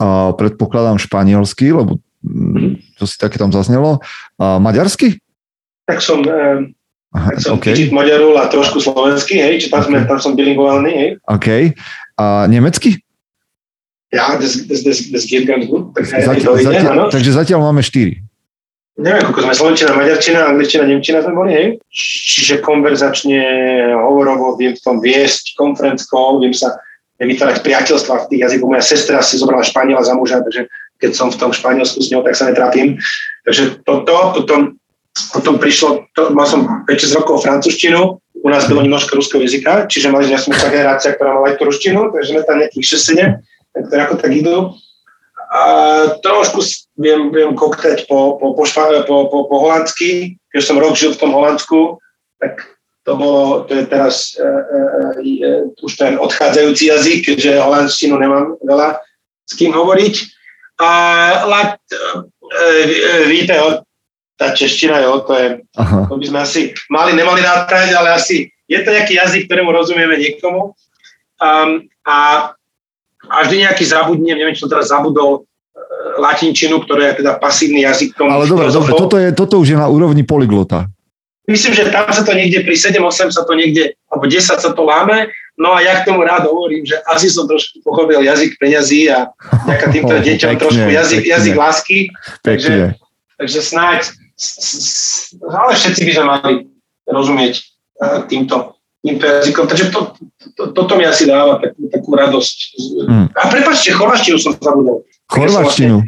a 0.00 0.32
predpokladám 0.32 0.96
španielsky, 0.96 1.76
lebo 1.76 2.00
to 2.96 3.04
si 3.04 3.20
také 3.20 3.36
tam 3.36 3.52
zaznelo, 3.52 4.00
a 4.40 4.56
maďarsky? 4.56 5.20
Tak 5.84 6.00
som, 6.00 6.24
eh, 6.24 6.72
Aha, 7.12 7.36
tak 7.36 7.40
som 7.44 7.60
okay. 7.60 7.92
Maďarul 7.92 8.32
a 8.40 8.48
trošku 8.48 8.80
slovenský, 8.80 9.44
hej, 9.44 9.60
či 9.60 9.68
tam, 9.68 9.84
okay. 9.84 9.88
sme, 9.92 9.98
tam 10.08 10.18
som 10.24 10.32
bilingválny, 10.32 10.92
hej. 10.92 11.10
OK. 11.28 11.76
A 12.16 12.48
nemecky? 12.48 13.05
Ja, 14.16 14.40
das, 14.40 14.64
das, 14.64 14.80
das, 14.80 14.98
das 15.12 15.24
geht 15.28 15.44
ganz 15.44 15.68
gut. 15.68 15.92
Tak 15.92 16.08
zatiaľ, 16.08 16.52
ide, 16.56 16.64
zatiaľ, 16.72 16.96
takže 17.12 17.30
zatiaľ 17.36 17.60
máme 17.68 17.84
4. 17.84 18.16
Neviem, 18.96 19.28
koľko 19.28 19.40
sme 19.44 19.54
slovenčina, 19.60 19.92
maďarčina, 19.92 20.40
angličtina, 20.48 20.88
nemčina 20.88 21.20
sme 21.20 21.36
boli, 21.36 21.52
hej? 21.52 21.66
Čiže 21.92 22.64
konverzačne, 22.64 23.40
hovorovo, 23.92 24.56
viem 24.56 24.72
v 24.72 24.80
tom 24.80 25.04
viesť, 25.04 25.52
conference 25.52 26.08
call, 26.08 26.40
viem 26.40 26.56
sa 26.56 26.80
vytvárať 27.20 27.60
priateľstva 27.60 28.24
v 28.24 28.28
tých 28.32 28.40
jazykoch. 28.48 28.72
Moja 28.72 28.80
sestra 28.80 29.20
si 29.20 29.36
zobrala 29.36 29.68
Španiela 29.68 30.00
za 30.00 30.16
muža, 30.16 30.40
takže 30.40 30.72
keď 30.96 31.10
som 31.12 31.28
v 31.28 31.36
tom 31.36 31.52
Španielsku 31.52 32.00
s 32.00 32.08
ňou, 32.08 32.24
tak 32.24 32.40
sa 32.40 32.48
netrápim. 32.48 32.96
Takže 33.44 33.84
toto, 33.84 34.32
potom, 34.32 34.80
potom 35.36 35.60
prišlo, 35.60 36.08
to, 36.16 36.32
mal 36.32 36.48
som 36.48 36.64
5-6 36.88 37.20
rokov 37.20 37.44
francúzštinu, 37.44 38.16
u 38.16 38.48
nás 38.48 38.68
bylo 38.68 38.80
nemnožko 38.80 39.16
ruského 39.16 39.44
jazyka, 39.44 39.92
čiže 39.92 40.08
mali 40.08 40.24
sme 40.28 40.56
sa 40.56 40.72
generácia, 40.72 41.12
ktorá 41.12 41.36
mala 41.36 41.52
aj 41.52 41.60
tú 41.60 41.68
ruštinu, 41.68 42.12
takže 42.16 42.32
sme 42.32 42.42
tam 42.48 42.64
nejakých 42.64 42.86
6 42.96 43.12
ktoré 43.84 44.00
ako 44.08 44.16
tak 44.16 44.32
idú. 44.32 44.72
A 45.52 45.62
trošku 46.24 46.64
viem, 46.98 47.30
viem 47.30 47.52
koktať 47.54 48.08
po, 48.10 48.40
po, 48.40 48.56
po, 48.56 48.62
špa, 48.66 49.06
po, 49.06 49.30
po, 49.30 49.46
po 49.46 49.56
holandsky, 49.62 50.40
keď 50.50 50.62
som 50.64 50.80
rok 50.80 50.96
žil 50.96 51.14
v 51.14 51.20
tom 51.20 51.36
Holandsku, 51.36 52.00
tak 52.40 52.76
to 53.06 53.14
bolo, 53.14 53.62
to 53.70 53.78
je 53.78 53.84
teraz 53.86 54.34
e, 54.34 54.42
e, 54.42 54.80
e, 55.46 55.50
už 55.78 55.92
ten 55.94 56.18
odchádzajúci 56.18 56.90
jazyk, 56.90 57.18
keďže 57.22 57.62
holandštinu 57.62 58.18
nemám 58.18 58.58
veľa 58.66 58.98
s 59.46 59.52
kým 59.54 59.70
hovoriť. 59.70 60.14
A 60.82 60.90
lat, 61.46 61.78
e, 61.86 61.96
e, 62.58 63.24
víte, 63.30 63.54
tá 64.36 64.52
čeština, 64.52 65.00
jo, 65.06 65.22
to 65.24 65.32
je, 65.38 65.46
Aha. 65.78 66.10
to 66.10 66.18
by 66.18 66.24
sme 66.26 66.38
asi 66.42 66.60
mali, 66.90 67.16
nemali 67.16 67.40
rátať, 67.40 67.94
ale 67.94 68.12
asi 68.12 68.50
je 68.68 68.78
to 68.82 68.90
nejaký 68.92 69.16
jazyk, 69.16 69.46
ktorému 69.48 69.72
rozumieme 69.72 70.18
niekomu. 70.18 70.76
Um, 71.40 71.86
a 72.04 72.50
a 73.28 73.44
vždy 73.44 73.66
nejaký 73.66 73.84
zabudnem, 73.84 74.36
neviem, 74.38 74.54
čo 74.54 74.66
som 74.66 74.78
teraz 74.78 74.90
zabudol, 74.90 75.42
e, 75.42 75.80
latinčinu, 76.18 76.82
ktorá 76.82 77.12
je 77.12 77.24
teda 77.24 77.38
pasívny 77.38 77.82
jazyk. 77.82 78.14
Ale 78.18 78.46
dobre, 78.46 78.70
dobre, 78.70 78.90
toto, 78.92 79.16
je, 79.18 79.28
toto 79.34 79.54
už 79.60 79.74
je 79.74 79.78
na 79.78 79.90
úrovni 79.90 80.22
polyglota. 80.22 80.86
Myslím, 81.46 81.78
že 81.78 81.94
tam 81.94 82.10
sa 82.10 82.26
to 82.26 82.34
niekde 82.34 82.66
pri 82.66 82.74
7-8 82.74 83.30
sa 83.30 83.46
to 83.46 83.54
niekde, 83.54 83.94
alebo 84.10 84.26
10 84.26 84.42
sa 84.42 84.70
to 84.74 84.82
láme 84.82 85.30
No 85.56 85.72
a 85.72 85.80
ja 85.80 86.04
k 86.04 86.12
tomu 86.12 86.20
rád 86.20 86.44
hovorím, 86.44 86.84
že 86.84 87.00
asi 87.08 87.32
som 87.32 87.48
trošku 87.48 87.80
pochopil 87.80 88.20
jazyk 88.20 88.60
peňazí 88.60 89.08
a 89.08 89.32
ďaká 89.64 89.88
týmto 89.88 90.12
Oh, 90.20 90.20
deťom 90.20 90.50
pekne, 90.52 90.60
trošku 90.60 90.88
jazyk, 90.92 91.20
pekne. 91.24 91.32
jazyk 91.32 91.54
lásky. 91.56 91.98
Takže, 92.44 92.68
Pekne. 92.68 92.88
takže 93.40 93.58
snáď, 93.64 94.00
s- 94.36 94.56
s- 94.60 95.26
ale 95.40 95.72
všetci 95.72 96.00
by 96.04 96.12
sme 96.12 96.26
mali 96.28 96.52
rozumieť 97.08 97.54
eh, 97.56 98.20
týmto, 98.28 98.75
týmto 99.06 99.24
jazykom. 99.26 99.64
Takže 99.70 99.84
to, 99.94 100.00
to, 100.58 100.62
toto 100.74 100.92
mi 100.98 101.06
asi 101.06 101.30
dáva 101.30 101.62
takú, 101.62 101.86
takú 101.86 102.10
radosť. 102.10 102.56
Mm. 103.06 103.26
A 103.30 103.42
prepáčte, 103.46 103.94
chorvaštinu 103.94 104.36
som 104.42 104.52
zabudol. 104.58 105.06
Chorvačtinu. 105.30 106.02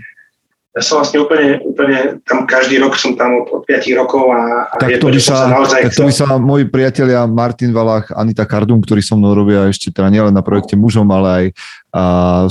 Ja 0.77 0.87
som 0.87 1.03
vlastne 1.03 1.19
úplne, 1.19 1.59
úplne 1.67 2.23
tam 2.23 2.47
každý 2.47 2.79
rok 2.79 2.95
som 2.95 3.19
tam 3.19 3.35
od, 3.43 3.51
od 3.51 3.63
5 3.67 3.99
rokov 3.99 4.31
a, 4.31 4.71
a 4.71 4.75
Tak 4.79 4.95
je 4.95 4.99
to, 5.03 5.11
by 5.11 5.19
sa, 5.19 5.51
naozaj 5.51 5.81
tak 5.91 5.97
to 5.97 6.07
by 6.07 6.15
sa 6.15 6.39
moji 6.39 6.71
priatelia 6.71 7.27
Martin 7.27 7.75
Valach, 7.75 8.15
Anita 8.15 8.47
Kardum, 8.47 8.79
ktorí 8.79 9.03
so 9.03 9.19
mnou 9.19 9.35
robia 9.35 9.67
ešte 9.67 9.91
teda 9.91 10.07
nielen 10.07 10.31
na 10.31 10.39
projekte 10.39 10.79
mužom, 10.79 11.11
ale 11.11 11.29
aj 11.35 11.45
a 11.89 12.03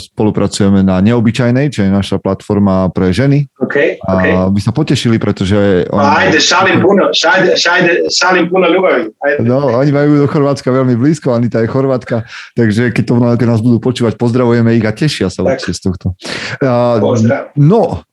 spolupracujeme 0.02 0.82
na 0.82 0.98
Neobyčajnej, 0.98 1.70
čo 1.70 1.86
je 1.86 1.94
naša 1.94 2.18
platforma 2.18 2.90
pre 2.90 3.14
ženy. 3.14 3.46
OK, 3.68 4.00
A 4.08 4.12
OK. 4.48 4.56
by 4.56 4.62
sa 4.64 4.72
potešili, 4.72 5.20
pretože... 5.20 5.84
No, 5.92 6.00
ajde, 6.00 6.40
šalim 6.40 6.80
puno, 6.80 7.12
šajde, 7.12 7.60
šajde, 7.60 7.92
šalim 8.08 8.48
puno 8.48 8.72
ľubavi. 8.72 9.12
Ajde. 9.20 9.38
No, 9.44 9.68
oni 9.76 9.92
majú 9.92 10.24
do 10.24 10.28
Chorvátska 10.32 10.72
veľmi 10.72 10.96
blízko, 10.96 11.36
Anita 11.36 11.60
je 11.60 11.68
Chorvátka, 11.68 12.24
takže 12.56 12.96
keď, 12.96 13.04
to, 13.04 13.14
keď 13.36 13.48
nás 13.52 13.60
budú 13.60 13.84
počúvať, 13.84 14.16
pozdravujeme 14.16 14.72
ich 14.80 14.86
a 14.88 14.96
tešia 14.96 15.28
sa 15.28 15.44
Tak. 15.44 15.60
z 15.68 15.80
tohto. 15.84 16.16
A, 16.64 17.04
Pozdrav. 17.04 17.52
no, 17.60 18.08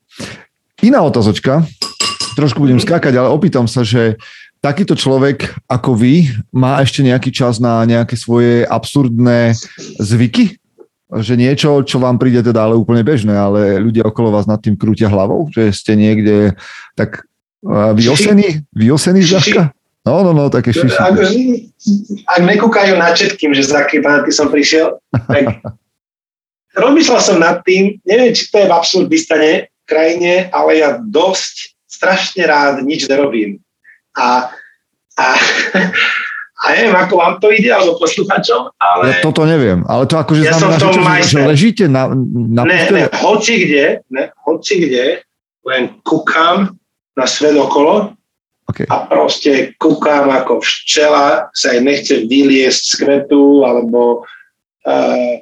iná 0.82 1.00
otázočka, 1.06 1.62
trošku 2.34 2.58
budem 2.58 2.82
skákať, 2.82 3.14
ale 3.14 3.30
opýtam 3.30 3.70
sa, 3.70 3.86
že 3.86 4.18
takýto 4.58 4.96
človek 4.96 5.54
ako 5.68 5.92
vy 5.94 6.34
má 6.50 6.80
ešte 6.80 7.04
nejaký 7.04 7.30
čas 7.30 7.60
na 7.60 7.84
nejaké 7.84 8.16
svoje 8.16 8.64
absurdné 8.64 9.54
zvyky? 10.00 10.56
Že 11.14 11.34
niečo, 11.38 11.70
čo 11.86 12.02
vám 12.02 12.18
príde 12.18 12.42
teda 12.42 12.66
ale 12.66 12.74
úplne 12.74 13.06
bežné, 13.06 13.34
ale 13.34 13.78
ľudia 13.78 14.02
okolo 14.06 14.34
vás 14.34 14.50
nad 14.50 14.58
tým 14.58 14.74
krútia 14.74 15.06
hlavou? 15.06 15.46
Že 15.54 15.62
ste 15.70 15.92
niekde 15.94 16.58
tak 16.98 17.22
vyosení? 17.94 18.66
Vyosení 18.74 19.22
zľahka? 19.22 19.70
No, 20.04 20.20
no, 20.20 20.36
no, 20.36 20.52
také 20.52 20.76
šiši. 20.76 21.00
Ak, 21.00 21.16
ak 22.28 22.40
nekúkajú 22.44 22.92
na 23.00 23.16
všetkým, 23.16 23.56
že 23.56 23.64
za 23.64 23.88
planety 23.88 24.30
som 24.36 24.52
prišiel, 24.52 25.00
tak 25.08 25.64
rozmýšľal 26.82 27.20
som 27.24 27.36
nad 27.40 27.64
tým, 27.64 27.96
neviem, 28.04 28.36
či 28.36 28.52
to 28.52 28.60
je 28.60 28.68
v 28.68 28.76
absurdistane 28.76 29.72
krajine, 29.88 30.52
ale 30.52 30.84
ja 30.84 31.00
dosť 31.00 31.72
strašne 31.88 32.44
rád 32.44 32.84
nič 32.84 33.08
nerobím. 33.08 33.64
A, 34.12 34.52
a, 35.16 35.26
a 36.64 36.72
neviem, 36.72 36.96
ako 36.96 37.14
vám 37.20 37.34
to 37.44 37.52
ide, 37.52 37.68
alebo 37.68 38.00
posluchačom, 38.00 38.72
ale... 38.80 39.04
Ja 39.12 39.14
toto 39.20 39.44
neviem, 39.44 39.84
ale 39.84 40.08
to 40.08 40.16
akože 40.16 40.40
Ja 40.48 40.56
znamená, 40.56 40.80
že, 40.80 40.88
čo, 40.88 41.02
že, 41.04 41.38
ležíte 41.44 41.84
na, 41.92 42.08
na 42.32 42.64
ne, 42.64 42.88
ne, 42.88 43.04
hoci 43.12 43.68
kde, 43.68 44.00
ne, 44.08 44.32
hoci 44.48 44.80
kde, 44.80 45.20
len 45.68 46.00
kúkam 46.00 46.72
na 47.12 47.28
svet 47.28 47.52
okolo 47.52 48.16
Okay. 48.64 48.88
a 48.88 49.04
proste 49.04 49.76
kúkam 49.76 50.32
ako 50.32 50.64
včela, 50.64 51.52
sa 51.52 51.76
aj 51.76 51.84
nechce 51.84 52.24
vyliesť 52.24 52.80
z 52.80 52.94
kvetu, 52.96 53.60
alebo 53.60 54.24
uh, 54.88 55.36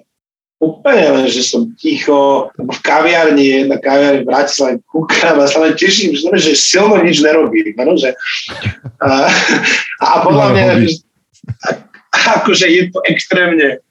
úplne 0.62 1.07
len, 1.18 1.27
že 1.27 1.43
som 1.43 1.70
ticho, 1.75 2.51
v 2.55 2.79
kaviarni, 2.83 3.66
jedna 3.66 3.79
kaviarni 3.83 4.23
v 4.23 4.31
Bratislave, 4.31 4.83
kúkam 4.87 5.39
a 5.43 5.51
sa 5.51 5.62
len 5.62 5.75
teším, 5.75 6.14
že, 6.14 6.31
že 6.39 6.55
silno 6.55 6.99
nič 7.03 7.23
nerobím. 7.23 7.75
Ano, 7.79 7.95
že, 7.95 8.14
a, 9.03 9.27
a 10.03 10.07
podľa 10.23 10.47
mňa, 10.55 10.64
akože 12.12 12.66
je 12.68 12.82
to 12.93 12.99
extrémne 13.09 13.82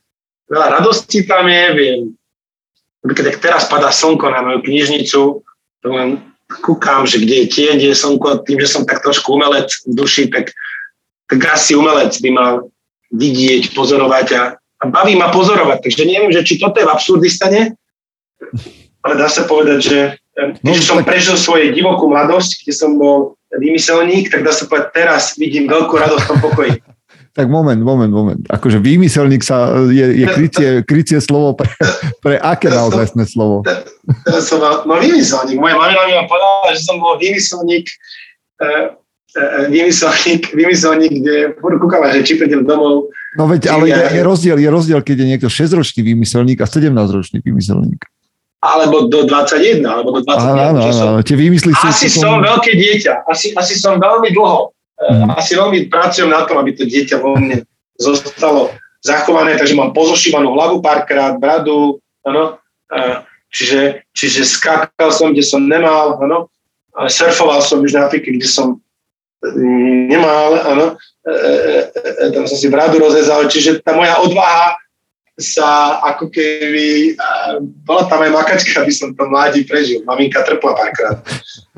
veľa 0.52 0.68
radosti 0.80 1.24
tam 1.24 1.48
je, 1.48 1.64
viem, 1.74 2.00
keď 3.08 3.40
teraz 3.40 3.66
padá 3.72 3.90
slnko 3.90 4.28
na 4.30 4.44
moju 4.44 4.60
knižnicu, 4.68 5.22
to 5.82 5.88
len 5.88 6.20
kúkam, 6.62 7.08
že 7.08 7.24
kde 7.24 7.48
je 7.48 7.48
tieň, 7.48 7.74
kde 7.80 7.90
je 7.96 7.98
slnko, 7.98 8.44
tým, 8.44 8.60
že 8.60 8.68
som 8.68 8.84
tak 8.84 9.00
trošku 9.00 9.40
umelec 9.40 9.72
v 9.88 9.96
duši, 9.96 10.28
tak, 10.28 10.52
tak 11.32 11.40
asi 11.48 11.74
umelec 11.80 12.12
by 12.20 12.30
mal 12.30 12.54
vidieť, 13.16 13.72
pozorovať 13.72 14.28
a, 14.36 14.44
a 14.56 14.84
baví 14.92 15.16
ma 15.16 15.32
pozorovať. 15.32 15.88
Takže 15.88 16.04
neviem, 16.04 16.32
že 16.36 16.44
či 16.44 16.60
toto 16.60 16.80
je 16.80 16.88
v 16.88 16.94
absurdistane, 16.94 17.62
ale 19.02 19.14
dá 19.16 19.32
sa 19.32 19.48
povedať, 19.48 19.80
že 19.80 20.00
No, 20.32 20.72
keď 20.72 20.84
som 20.84 20.98
tak- 21.04 21.12
prežil 21.12 21.36
svoju 21.36 21.76
divokú 21.76 22.08
mladosť, 22.08 22.64
kde 22.64 22.74
som 22.74 22.96
bol 22.96 23.36
vymyselník, 23.52 24.32
tak 24.32 24.48
dá 24.48 24.56
sa 24.56 24.64
povedať, 24.64 24.96
teraz 24.96 25.36
vidím 25.36 25.68
veľkú 25.68 25.92
radosť 25.92 26.24
v 26.24 26.30
tom 26.32 26.40
pokoji. 26.40 26.72
Tak 27.32 27.48
moment, 27.48 27.80
moment, 27.80 28.12
moment. 28.12 28.42
Akože 28.52 28.84
výmyselník 28.84 29.40
sa 29.40 29.88
je, 29.88 30.04
je 30.20 30.26
krycie, 30.28 30.68
krycie 30.84 31.20
slovo 31.24 31.56
pre, 31.56 31.72
pre 32.20 32.36
aké 32.36 32.68
naozajstné 32.68 33.24
slovo? 33.24 33.64
Teraz 34.28 34.52
som 34.52 34.60
no 34.60 34.94
vymyselník. 35.00 35.56
Moja 35.56 35.80
mamina 35.80 36.12
mi 36.12 36.14
ma 36.20 36.28
povedala, 36.28 36.76
že 36.76 36.84
som 36.84 37.00
bol 37.00 37.16
vymyselník, 37.16 37.88
uh, 38.60 38.92
uh, 39.40 39.64
vymyselník, 39.72 40.52
vymyselník, 40.52 41.14
kde 41.24 41.36
budú 41.64 41.88
kúkala, 41.88 42.12
že 42.12 42.28
či 42.28 42.36
prídem 42.36 42.68
domov. 42.68 43.08
No 43.40 43.48
veď, 43.48 43.72
ale 43.72 43.88
je, 43.88 43.96
je, 43.96 44.22
rozdiel, 44.28 44.58
je 44.60 44.68
rozdiel, 44.68 45.00
keď 45.00 45.16
je 45.24 45.28
niekto 45.32 45.48
6-ročný 45.48 46.04
výmyselník 46.04 46.60
a 46.60 46.68
17-ročný 46.68 47.40
výmyselník. 47.40 48.04
Alebo 48.60 49.08
do 49.08 49.24
21, 49.24 49.82
alebo 49.88 50.20
do 50.20 50.22
25. 50.28 50.36
Áno, 50.36 50.62
áno, 50.62 50.80
áno. 50.84 51.20
Tie 51.24 51.40
výmysly 51.40 51.72
sú... 51.74 51.86
Asi 51.88 52.12
som 52.12 52.44
veľké 52.44 52.76
dieťa. 52.76 53.26
Asi, 53.26 53.56
asi 53.56 53.74
som 53.80 53.98
veľmi 53.98 54.36
dlho. 54.36 54.76
Mm. 55.02 55.34
Asi 55.34 55.58
veľmi 55.58 55.90
pracujem 55.90 56.30
na 56.30 56.46
tom, 56.46 56.62
aby 56.62 56.78
to 56.78 56.86
dieťa 56.86 57.18
vo 57.18 57.34
mne 57.34 57.66
zostalo 57.98 58.70
zachované, 59.02 59.58
takže 59.58 59.74
mám 59.74 59.98
pozošívanú 59.98 60.54
hlavu 60.54 60.78
párkrát, 60.78 61.34
bradu, 61.42 61.98
áno. 62.22 62.62
A 62.92 63.26
Čiže, 63.52 64.08
čiže 64.16 64.48
skákal 64.48 65.12
som, 65.12 65.36
kde 65.36 65.44
som 65.44 65.68
nemal, 65.68 66.16
áno. 66.24 66.48
A 66.96 67.12
surfoval 67.12 67.60
som 67.60 67.84
už 67.84 67.92
na 67.92 68.08
Afrike, 68.08 68.32
kde 68.32 68.48
som 68.48 68.80
mm, 69.44 70.08
nemal, 70.08 70.56
áno. 70.64 70.86
E, 71.28 71.32
e, 71.36 71.80
e, 71.92 72.26
tam 72.32 72.48
som 72.48 72.58
si 72.58 72.72
bradu 72.72 72.98
rozrezal, 73.04 73.52
čiže 73.52 73.84
tá 73.84 73.92
moja 73.92 74.24
odvaha 74.24 74.80
sa 75.36 76.00
ako 76.16 76.32
keby, 76.32 77.18
bola 77.84 78.08
tam 78.08 78.24
aj 78.24 78.32
makačka, 78.36 78.84
aby 78.84 78.94
som 78.94 79.12
to 79.12 79.24
mladí 79.28 79.68
prežil. 79.68 80.04
Maminka 80.08 80.44
trpla 80.48 80.72
párkrát. 80.72 81.20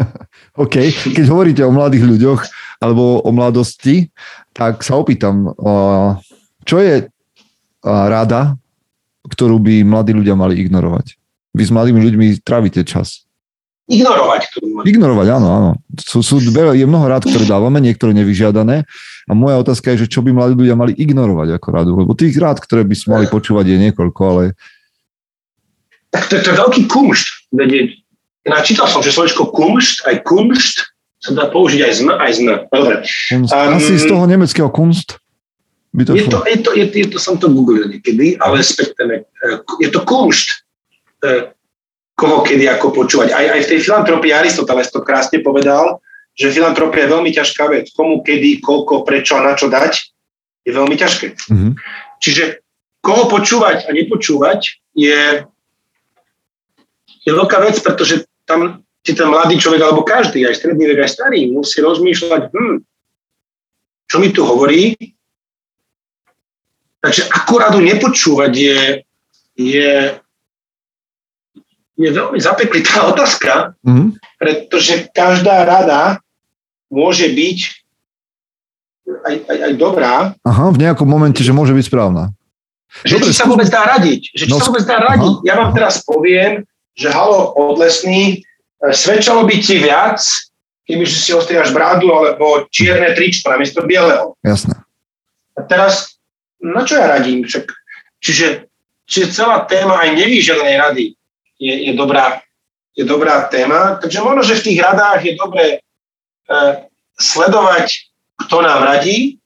OK, 0.63 0.93
keď 1.09 1.25
hovoríte 1.33 1.61
o 1.65 1.73
mladých 1.73 2.05
ľuďoch 2.05 2.41
alebo 2.83 3.23
o 3.23 3.31
mladosti, 3.31 4.11
tak 4.51 4.83
sa 4.83 4.99
opýtam, 4.99 5.55
čo 6.67 6.75
je 6.83 7.07
rada, 7.83 8.59
ktorú 9.23 9.55
by 9.63 9.87
mladí 9.87 10.11
ľudia 10.11 10.35
mali 10.35 10.59
ignorovať? 10.59 11.15
Vy 11.55 11.63
s 11.63 11.71
mladými 11.71 12.03
ľuďmi 12.03 12.25
trávite 12.43 12.83
čas. 12.83 13.23
Ignorovať. 13.87 14.59
Ignorovať, 14.83 15.27
áno, 15.31 15.47
áno. 15.47 15.71
Sú, 15.99 16.23
sú, 16.23 16.39
je 16.39 16.87
mnoho 16.87 17.05
rád, 17.07 17.23
ktoré 17.27 17.43
dávame, 17.47 17.83
niektoré 17.83 18.15
nevyžiadané. 18.15 18.87
A 19.27 19.31
moja 19.31 19.59
otázka 19.59 19.91
je, 19.95 20.07
že 20.07 20.11
čo 20.11 20.23
by 20.23 20.35
mladí 20.35 20.55
ľudia 20.55 20.75
mali 20.75 20.95
ignorovať 20.95 21.55
ako 21.55 21.67
radu? 21.71 21.91
Lebo 21.95 22.15
tých 22.15 22.35
rád, 22.39 22.63
ktoré 22.63 22.83
by 22.83 22.95
sme 22.95 23.09
mali 23.19 23.25
počúvať, 23.27 23.75
je 23.75 23.77
niekoľko, 23.89 24.21
ale 24.23 24.43
Tak 26.11 26.31
to, 26.31 26.39
to 26.39 26.47
je 26.51 26.57
veľký 26.57 26.81
kumšt. 26.87 27.51
Načítal 28.43 28.87
som, 28.91 28.99
že 28.99 29.15
slovičko 29.15 29.51
kumšt, 29.51 30.03
aj 30.07 30.15
kumšt 30.27 30.92
sa 31.23 31.31
dá 31.31 31.47
použiť 31.47 31.79
aj 31.87 31.91
zm, 31.95 32.09
aj 32.19 32.31
zm. 32.35 32.49
Dobre. 32.67 32.95
kunst, 33.07 33.51
Um, 33.55 33.79
asi 33.79 33.95
z 33.95 34.05
toho 34.11 34.27
nemeckého 34.27 34.67
kunst 34.67 35.23
by 35.95 36.03
to 36.03 36.11
Je 36.19 36.27
to, 36.27 36.43
je 36.43 36.57
to, 36.59 36.69
je, 36.75 36.85
je 36.91 37.07
to, 37.07 37.17
som 37.21 37.39
to 37.39 37.47
googlil 37.47 37.87
niekedy, 37.87 38.35
ale 38.43 38.59
respektujeme. 38.59 39.23
Je 39.79 39.87
to 39.87 40.03
kumšt, 40.03 40.67
eh, 41.23 41.55
koho 42.19 42.43
kedy 42.43 42.67
ako 42.67 42.91
počúvať. 42.91 43.31
Aj, 43.31 43.45
aj 43.55 43.61
v 43.63 43.69
tej 43.71 43.79
filantropii 43.87 44.35
Aristoteles 44.35 44.91
to 44.91 44.99
krásne 44.99 45.39
povedal, 45.39 46.03
že 46.35 46.51
filantropia 46.51 47.07
je 47.07 47.13
veľmi 47.15 47.31
ťažká 47.31 47.63
vec. 47.71 47.93
Komu 47.95 48.19
kedy, 48.25 48.59
koľko, 48.59 49.07
prečo 49.07 49.39
a 49.39 49.45
na 49.47 49.53
čo 49.55 49.71
dať, 49.71 50.11
je 50.67 50.71
veľmi 50.75 50.95
ťažké. 50.99 51.39
Mhm. 51.47 51.69
Čiže 52.19 52.43
koho 52.99 53.31
počúvať 53.31 53.87
a 53.87 53.95
nepočúvať 53.95 54.79
je, 54.95 55.47
je 57.23 57.31
veľká 57.31 57.57
vec, 57.63 57.79
pretože 57.79 58.27
tam 58.43 58.83
si 59.03 59.11
ten 59.11 59.27
mladý 59.27 59.59
človek, 59.59 59.81
alebo 59.83 60.01
každý, 60.01 60.47
aj 60.47 60.55
stredný 60.55 60.87
vek, 60.87 61.03
aj 61.03 61.11
starý, 61.11 61.51
musí 61.51 61.77
rozmýšľať, 61.77 62.41
hm, 62.49 62.75
čo 64.07 64.15
mi 64.17 64.31
tu 64.31 64.47
hovorí. 64.47 64.95
Takže 66.99 67.27
radu 67.53 67.83
nepočúvať 67.83 68.51
je, 68.55 68.79
je, 69.59 69.91
je 71.93 72.09
veľmi 72.09 72.39
zapeklitá 72.39 73.03
otázka, 73.11 73.75
Mhm. 73.83 74.15
pretože 74.39 75.11
každá 75.11 75.67
rada 75.67 76.23
môže 76.87 77.27
byť 77.27 77.59
aj, 79.03 79.35
aj, 79.51 79.57
aj 79.67 79.73
dobrá, 79.75 80.31
Aha, 80.41 80.71
v 80.71 80.79
nejakom 80.79 81.03
momente, 81.03 81.43
že 81.43 81.51
môže 81.51 81.75
byť 81.75 81.85
správna. 81.85 82.31
Že 83.03 83.19
Dobre, 83.19 83.25
či 83.27 83.33
sa 83.35 83.45
vôbec 83.49 83.67
dá 83.67 83.83
radiť. 83.89 84.21
Že 84.31 84.43
či 84.47 84.51
No, 84.53 84.61
sa 84.61 84.69
vôbec 84.69 84.85
dá 84.85 84.97
radiť. 85.01 85.33
Ja 85.43 85.57
vám 85.59 85.73
teraz 85.73 85.99
poviem, 86.05 86.63
že 86.93 87.09
halo, 87.09 87.51
odlesný, 87.51 88.45
svedčalo 88.91 89.47
by 89.47 89.55
ti 89.63 89.79
viac, 89.79 90.19
keby 90.83 91.07
si 91.07 91.31
ostriaš 91.31 91.71
brádu 91.71 92.11
alebo 92.11 92.67
čierne 92.67 93.15
tričko 93.15 93.47
namiesto 93.53 93.85
bieleho. 93.87 94.35
Jasné. 94.43 94.75
A 95.55 95.63
teraz 95.63 96.19
na 96.59 96.83
čo 96.87 96.95
ja 96.99 97.07
radím? 97.07 97.43
Však, 97.43 97.71
čiže, 98.23 98.67
čiže 99.07 99.35
celá 99.35 99.63
téma 99.67 99.99
aj 100.03 100.15
nevýželenej 100.15 100.75
rady 100.79 101.05
je, 101.59 101.73
je, 101.91 101.93
dobrá, 101.95 102.39
je 102.95 103.03
dobrá 103.03 103.47
téma. 103.47 103.99
Takže 103.99 104.19
možno, 104.23 104.41
že 104.43 104.59
v 104.59 104.65
tých 104.71 104.79
radách 104.79 105.19
je 105.23 105.33
dobré 105.35 105.65
e, 105.75 105.77
sledovať, 107.19 108.11
kto 108.47 108.63
nám 108.63 108.83
radí, 108.83 109.39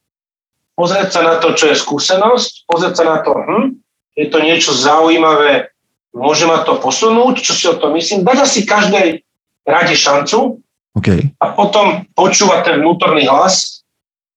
pozrieť 0.77 1.09
sa 1.09 1.21
na 1.25 1.35
to, 1.41 1.57
čo 1.57 1.73
je 1.73 1.81
skúsenosť, 1.81 2.69
pozrieť 2.69 2.93
sa 3.01 3.05
na 3.05 3.17
to, 3.25 3.33
hm, 3.33 3.81
je 4.17 4.25
to 4.29 4.37
niečo 4.41 4.73
zaujímavé, 4.73 5.73
môže 6.13 6.45
ma 6.45 6.65
to 6.65 6.77
posunúť, 6.81 7.41
čo 7.41 7.53
si 7.53 7.65
o 7.65 7.77
tom 7.77 7.97
myslím, 7.97 8.25
dať 8.25 8.37
asi 8.45 8.65
každej 8.65 9.26
rade 9.67 9.93
šancu 9.93 10.63
okay. 10.95 11.35
a 11.43 11.51
potom 11.51 12.07
počúvať 12.15 12.59
ten 12.63 12.75
vnútorný 12.79 13.27
hlas, 13.27 13.83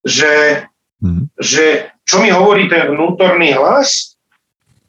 že, 0.03 0.67
mm. 0.99 1.31
že 1.39 1.95
čo 2.03 2.19
mi 2.19 2.35
hovorí 2.35 2.67
ten 2.67 2.91
vnútorný 2.91 3.55
hlas 3.55 4.19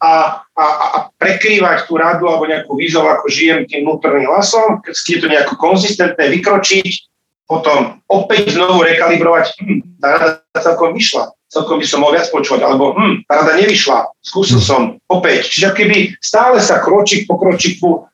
a, 0.02 0.42
a, 0.58 0.66
a 0.66 0.98
prekrývať 1.22 1.86
tú 1.86 2.02
radu 2.02 2.26
alebo 2.26 2.50
nejakú 2.50 2.74
výzov, 2.74 3.06
ako 3.06 3.30
žijem 3.30 3.70
tým 3.70 3.86
vnútorným 3.86 4.26
hlasom, 4.26 4.82
keď 4.82 4.94
je 4.98 5.20
to 5.22 5.28
nejako 5.30 5.54
konzistentné, 5.62 6.26
vykročiť, 6.34 7.12
potom 7.46 8.02
opäť 8.10 8.58
znovu 8.58 8.82
rekalibrovať, 8.82 9.60
hm, 9.62 10.02
tá 10.02 10.08
rada 10.18 10.58
celkom 10.58 10.98
vyšla, 10.98 11.30
celkom 11.52 11.78
by 11.78 11.86
som 11.86 12.00
mohol 12.02 12.18
viac 12.18 12.32
počúvať, 12.34 12.64
alebo 12.66 12.98
hm, 12.98 13.28
tá 13.30 13.46
rada 13.46 13.54
nevyšla, 13.60 14.10
skúsil 14.26 14.58
hm. 14.58 14.66
som 14.66 14.82
opäť. 15.06 15.52
Čiže 15.54 15.70
keby 15.78 15.98
stále 16.18 16.58
sa 16.64 16.82
kročík 16.82 17.30
po 17.30 17.38
kročiku 17.38 18.10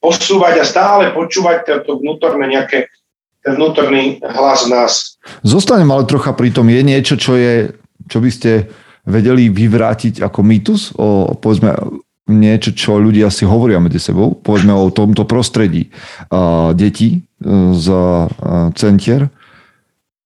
posúvať 0.00 0.54
a 0.60 0.64
stále 0.64 1.12
počúvať 1.12 1.84
to 1.84 2.00
vnútorné 2.00 2.48
nejaké 2.48 2.88
ten 3.42 3.58
vnútorný 3.58 4.22
hlas 4.22 4.64
v 4.64 4.70
nás. 4.70 4.92
Zostanem 5.42 5.90
ale 5.90 6.06
trocha 6.06 6.30
pri 6.30 6.54
tom, 6.54 6.70
je 6.70 6.82
niečo, 6.86 7.18
čo 7.18 7.34
je, 7.34 7.74
čo 8.06 8.22
by 8.22 8.30
ste 8.30 8.70
vedeli 9.02 9.50
vyvrátiť 9.50 10.22
ako 10.22 10.40
mýtus? 10.46 10.94
O, 10.94 11.34
povedzme, 11.34 11.74
niečo, 12.30 12.70
čo 12.70 13.02
ľudia 13.02 13.34
si 13.34 13.42
hovoria 13.42 13.82
medzi 13.82 13.98
sebou, 13.98 14.38
povedzme 14.38 14.70
o 14.70 14.94
tomto 14.94 15.26
prostredí. 15.26 15.90
Uh, 16.30 16.70
detí 16.70 17.26
uh, 17.42 17.74
z 17.74 17.86
uh, 17.90 18.70
centier, 18.78 19.26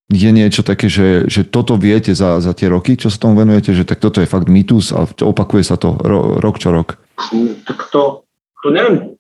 je 0.07 0.31
niečo 0.31 0.63
také, 0.63 0.87
že, 0.87 1.27
že 1.27 1.43
toto 1.43 1.75
viete 1.75 2.15
za, 2.15 2.39
za 2.39 2.53
tie 2.55 2.71
roky, 2.71 2.95
čo 2.95 3.11
sa 3.11 3.19
tomu 3.19 3.43
venujete, 3.43 3.75
že 3.75 3.89
tak 3.89 3.99
toto 3.99 4.23
je 4.23 4.29
fakt 4.29 4.47
mýtus 4.47 4.95
a 4.95 5.03
opakuje 5.09 5.67
sa 5.67 5.75
to 5.81 5.99
ro, 5.99 6.39
rok 6.39 6.63
čo 6.63 6.71
rok? 6.71 7.01
Tak 7.67 7.91
to, 7.91 8.23
to 8.63 8.69
neviem, 8.71 9.16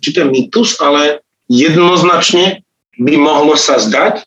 či 0.00 0.10
to 0.14 0.24
je 0.24 0.32
mýtus, 0.32 0.78
ale 0.80 1.20
jednoznačne 1.50 2.62
by 2.98 3.14
mohlo 3.18 3.54
sa 3.58 3.78
zdať, 3.78 4.22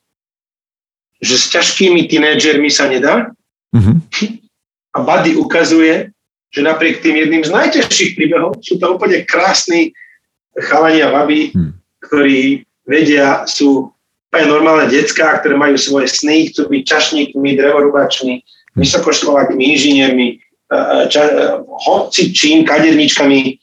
že 1.24 1.36
s 1.36 1.46
ťažkými 1.50 2.06
tínedžermi 2.06 2.70
sa 2.70 2.88
nedá. 2.92 3.32
Mm-hmm. 3.74 3.98
A 4.98 5.06
Buddy 5.06 5.38
ukazuje, 5.38 6.10
že 6.50 6.66
napriek 6.66 7.06
tým 7.06 7.22
jedným 7.22 7.46
z 7.46 7.54
najťažších 7.54 8.18
príbehov 8.18 8.58
sú 8.66 8.82
to 8.82 8.98
úplne 8.98 9.22
krásni 9.30 9.94
chalani 10.58 11.06
a 11.06 11.14
baby, 11.14 11.54
mm. 11.54 11.72
ktorí 12.02 12.66
vedia, 12.90 13.46
sú 13.46 13.94
úplne 14.32 14.48
normálne 14.50 14.90
decká, 14.90 15.38
ktoré 15.38 15.54
majú 15.54 15.78
svoje 15.78 16.10
sny, 16.10 16.50
chcú 16.50 16.66
byť 16.66 16.82
čašníkmi, 16.82 17.50
drevorúbačmi, 17.62 18.34
mm. 18.42 18.80
vysokoškolákmi, 18.80 19.62
inžiniermi, 19.62 20.42
ča, 21.08 21.24
hoci 21.88 22.34
čím, 22.34 22.66
kaderničkami, 22.66 23.60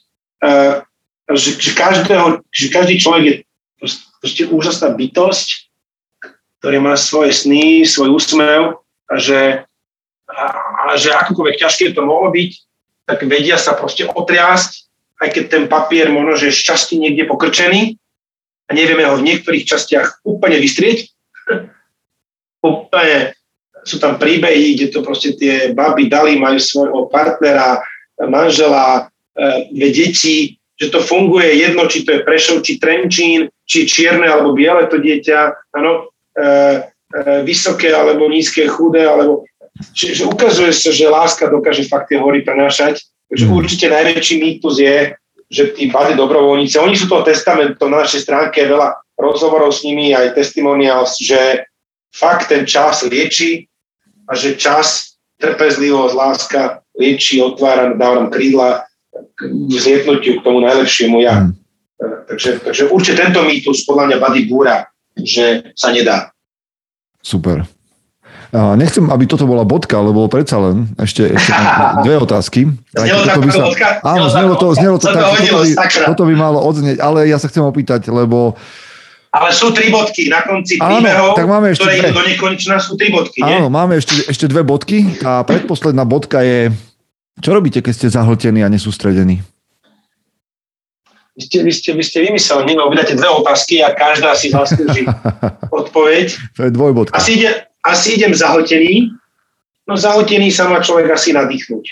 že, 1.33 1.57
že, 1.57 1.73
každého, 1.73 2.45
že 2.53 2.67
každý 2.69 3.01
človek 3.01 3.25
je 3.25 3.35
proste 4.21 4.45
úžasná 4.49 4.93
bytosť, 4.93 5.49
ktorý 6.61 6.81
má 6.81 6.97
svoje 6.97 7.33
sny, 7.33 7.85
svoj 7.85 8.17
úsmev 8.17 8.81
a 9.09 9.15
že, 9.21 9.65
a, 10.29 10.45
a 10.89 10.97
že 10.97 11.13
akokoľvek 11.13 11.61
ťažké 11.61 11.93
to 11.93 12.05
mohlo 12.05 12.33
byť, 12.33 12.51
tak 13.05 13.29
vedia 13.29 13.61
sa 13.61 13.77
proste 13.77 14.09
otriasť, 14.09 14.89
aj 15.21 15.29
keď 15.33 15.45
ten 15.49 15.65
papier 15.69 16.09
možno, 16.09 16.41
že 16.41 16.49
je 16.53 16.61
šťastí 16.65 16.97
niekde 16.97 17.29
pokrčený 17.29 18.01
a 18.69 18.71
nevieme 18.73 19.05
ho 19.05 19.17
v 19.21 19.27
niektorých 19.29 19.69
častiach 19.69 20.25
úplne 20.25 20.57
vystrieť. 20.57 21.13
úplne 22.65 23.37
sú 23.85 24.01
tam 24.01 24.17
príbehy, 24.17 24.77
kde 24.77 24.87
to 24.89 25.05
proste 25.05 25.37
tie 25.37 25.77
baby 25.77 26.09
dali, 26.09 26.41
majú 26.41 26.57
svojho 26.57 27.13
partnera, 27.13 27.85
manžela, 28.17 29.13
e, 29.37 29.69
dve 29.69 29.89
deti, 29.93 30.57
že 30.75 30.91
to 30.91 30.99
funguje 30.99 31.55
jedno, 31.55 31.87
či 31.87 32.03
to 32.03 32.19
je 32.19 32.27
Prešov, 32.27 32.67
či 32.67 32.83
Trenčín, 32.83 33.47
či 33.63 33.87
čierne 33.87 34.27
alebo 34.27 34.55
biele 34.55 34.91
to 34.91 34.99
dieťa, 34.99 35.71
áno, 35.79 36.11
e, 36.35 36.43
e, 36.43 36.49
vysoké 37.47 37.95
alebo 37.95 38.27
nízke, 38.27 38.67
chudé, 38.67 39.07
alebo 39.07 39.47
čiže 39.95 40.27
ukazuje 40.27 40.75
sa, 40.75 40.91
že 40.91 41.07
láska 41.07 41.47
dokáže 41.47 41.87
fakt 41.87 42.11
tie 42.11 42.19
hory 42.19 42.43
prenášať. 42.43 43.07
Takže 43.31 43.47
mm. 43.47 43.53
určite 43.55 43.87
najväčší 43.91 44.35
mýtus 44.43 44.75
je, 44.83 44.99
že 45.51 45.65
tí 45.79 45.87
bady 45.87 46.19
dobrovoľníci, 46.19 46.83
oni 46.83 46.99
sú 46.99 47.07
toho 47.07 47.23
testamentom 47.23 47.91
na 47.91 48.03
našej 48.03 48.27
stránke, 48.27 48.65
je 48.65 48.75
veľa 48.75 48.99
rozhovorov 49.15 49.71
s 49.71 49.87
nimi, 49.87 50.11
aj 50.11 50.35
testimonials, 50.35 51.23
že 51.23 51.71
fakt 52.11 52.51
ten 52.51 52.67
čas 52.67 53.07
lieči 53.07 53.71
a 54.27 54.35
že 54.35 54.59
čas, 54.59 55.15
trpezlivosť, 55.39 56.15
láska 56.15 56.63
lieči, 56.99 57.39
otvára, 57.39 57.95
dáva 57.95 58.27
nám 58.27 58.31
krídla 58.35 58.87
k 59.35 60.39
k 60.39 60.41
tomu 60.43 60.63
najlepšiemu 60.63 61.17
ja. 61.23 61.47
Mm. 61.47 61.53
Takže, 62.29 62.51
takže 62.65 62.83
určite 62.91 63.23
tento 63.23 63.43
mýtus 63.43 63.87
podľa 63.87 64.05
mňa 64.11 64.17
Buddy 64.19 64.43
búra, 64.51 64.87
že 65.15 65.75
sa 65.79 65.95
nedá. 65.95 66.31
Super. 67.23 67.67
Nechcem, 68.55 69.11
aby 69.11 69.27
toto 69.27 69.51
bola 69.51 69.67
bodka, 69.67 69.99
lebo 69.99 70.31
predsa 70.31 70.63
len 70.63 70.87
ešte, 70.95 71.27
ešte 71.27 71.51
dve 72.07 72.23
otázky. 72.23 72.71
Znelo 72.95 73.43
by 73.43 73.51
sa... 73.51 73.63
bodka? 73.67 73.89
Áno, 74.07 74.31
znelo 74.31 74.55
to, 74.55 74.67
znelo 74.79 74.97
to, 75.03 75.11
to 75.11 75.19
tak, 75.19 75.27
toto, 75.27 75.59
by, 75.59 75.71
toto 76.15 76.23
by 76.31 76.35
malo 76.39 76.63
odznieť, 76.63 77.03
ale 77.03 77.27
ja 77.27 77.35
sa 77.43 77.51
chcem 77.51 77.67
opýtať, 77.67 78.07
lebo 78.15 78.55
ale 79.35 79.51
sú 79.51 79.75
tri 79.75 79.91
bodky 79.91 80.31
na 80.31 80.47
konci 80.47 80.79
príbehov, 80.79 81.35
tak 81.35 81.51
máme 81.51 81.75
ešte 81.75 81.83
ktoré 81.83 82.07
idú 82.07 82.15
do 82.15 82.23
nekonečna, 82.23 82.79
sú 82.79 82.95
tri 82.95 83.11
bodky, 83.11 83.43
nie? 83.43 83.59
Áno, 83.59 83.67
máme 83.67 83.99
ešte, 83.99 84.31
ešte 84.31 84.47
dve 84.47 84.63
bodky 84.63 85.19
a 85.27 85.43
predposledná 85.43 86.07
bodka 86.07 86.39
je, 86.47 86.71
čo 87.43 87.51
robíte, 87.51 87.83
keď 87.83 87.93
ste 87.95 88.09
zahltení 88.15 88.63
a 88.63 88.71
nesústredení? 88.71 89.43
Vy 91.35 91.43
ste, 91.51 91.59
vy 91.67 91.73
ste, 91.75 91.91
vy 91.99 92.05
ste 92.07 92.19
vymyselní, 92.23 92.79
no 92.79 92.87
vydáte 92.87 93.19
dve 93.19 93.27
otázky 93.27 93.83
a 93.83 93.91
každá 93.91 94.39
si 94.39 94.55
zaslúži 94.55 95.03
odpoveď. 95.83 96.31
To 96.55 96.61
je 96.63 96.71
dvojbodka. 96.71 97.19
Asi, 97.19 97.43
ide, 97.43 97.67
asi 97.83 98.15
idem 98.15 98.31
zahltený. 98.31 99.11
No 99.91 99.99
zahltený 99.99 100.55
sa 100.55 100.71
má 100.71 100.79
človek 100.79 101.11
asi 101.11 101.35
nadýchnuť. 101.35 101.85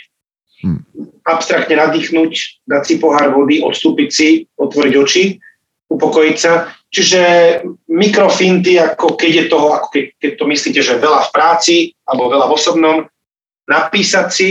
Hmm. 0.62 0.86
Abstraktne 1.26 1.74
nadýchnuť, 1.74 2.62
dať 2.70 2.82
si 2.86 2.94
pohár 3.02 3.34
vody, 3.34 3.58
odstúpiť 3.58 4.10
si, 4.14 4.28
otvoriť 4.54 4.94
oči, 4.94 5.24
upokojiť 5.90 6.36
sa. 6.38 6.70
Čiže 6.86 7.22
mikrofinty, 7.90 8.78
ako 8.78 9.18
keď 9.18 9.32
je 9.34 9.44
toho, 9.50 9.68
ako 9.74 9.86
keď, 9.90 10.04
keď 10.22 10.30
to 10.38 10.44
myslíte, 10.46 10.80
že 10.86 11.02
veľa 11.02 11.28
v 11.28 11.32
práci 11.34 11.76
alebo 12.06 12.30
veľa 12.30 12.46
v 12.46 12.54
osobnom, 12.54 12.96
napísať 13.66 14.28
si, 14.30 14.48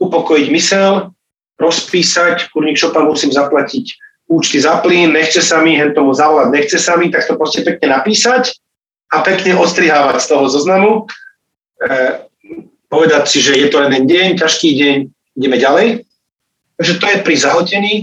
upokojiť 0.00 0.46
mysel, 0.56 1.12
rozpísať, 1.60 2.48
kurník 2.50 2.80
šopa 2.80 3.04
musím 3.04 3.30
zaplatiť 3.30 4.00
účty 4.30 4.62
za 4.62 4.80
plyn, 4.80 5.12
nechce 5.12 5.42
sa 5.44 5.60
mi, 5.60 5.76
hen 5.76 5.92
tomu 5.92 6.16
zavolať, 6.16 6.48
nechce 6.54 6.78
sa 6.80 6.96
mi, 6.96 7.12
tak 7.12 7.26
to 7.26 7.36
proste 7.36 7.66
pekne 7.66 8.00
napísať 8.00 8.56
a 9.10 9.20
pekne 9.26 9.58
ostrihávať 9.58 10.22
z 10.22 10.28
toho 10.30 10.46
zoznamu. 10.46 10.92
E, 11.82 12.24
povedať 12.86 13.26
si, 13.26 13.38
že 13.42 13.58
je 13.58 13.66
to 13.68 13.82
jeden 13.82 14.06
deň, 14.06 14.28
ťažký 14.38 14.68
deň, 14.78 14.96
ideme 15.36 15.56
ďalej. 15.58 15.86
Takže 16.78 16.94
to 16.96 17.06
je 17.10 17.18
pri 17.26 17.34
zahotení. 17.36 17.94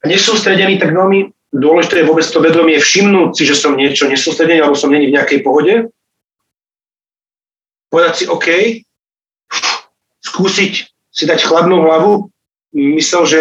A 0.00 0.08
nesústredený, 0.08 0.80
tak 0.80 0.96
veľmi 0.96 1.28
dôležité 1.52 2.00
je 2.00 2.08
vôbec 2.08 2.24
to 2.24 2.40
vedomie 2.40 2.80
všimnúť 2.80 3.36
si, 3.36 3.44
že 3.44 3.54
som 3.54 3.76
niečo 3.76 4.08
nesústredený, 4.08 4.64
alebo 4.64 4.80
som 4.80 4.88
není 4.88 5.12
v 5.12 5.14
nejakej 5.20 5.44
pohode. 5.44 5.92
Povedať 7.92 8.12
si, 8.16 8.24
OK, 8.24 8.48
skúsiť 10.30 10.72
si 11.10 11.24
dať 11.26 11.42
chladnú 11.42 11.82
hlavu, 11.82 12.30
myslel, 12.74 13.24
že 13.26 13.40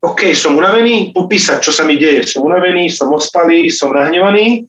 OK, 0.00 0.32
som 0.32 0.56
unavený, 0.56 1.12
popísať, 1.12 1.60
čo 1.60 1.76
sa 1.76 1.84
mi 1.84 2.00
deje. 2.00 2.24
Som 2.24 2.48
unavený, 2.48 2.88
som 2.88 3.12
ospalý, 3.12 3.68
som 3.68 3.92
nahnevaný. 3.92 4.64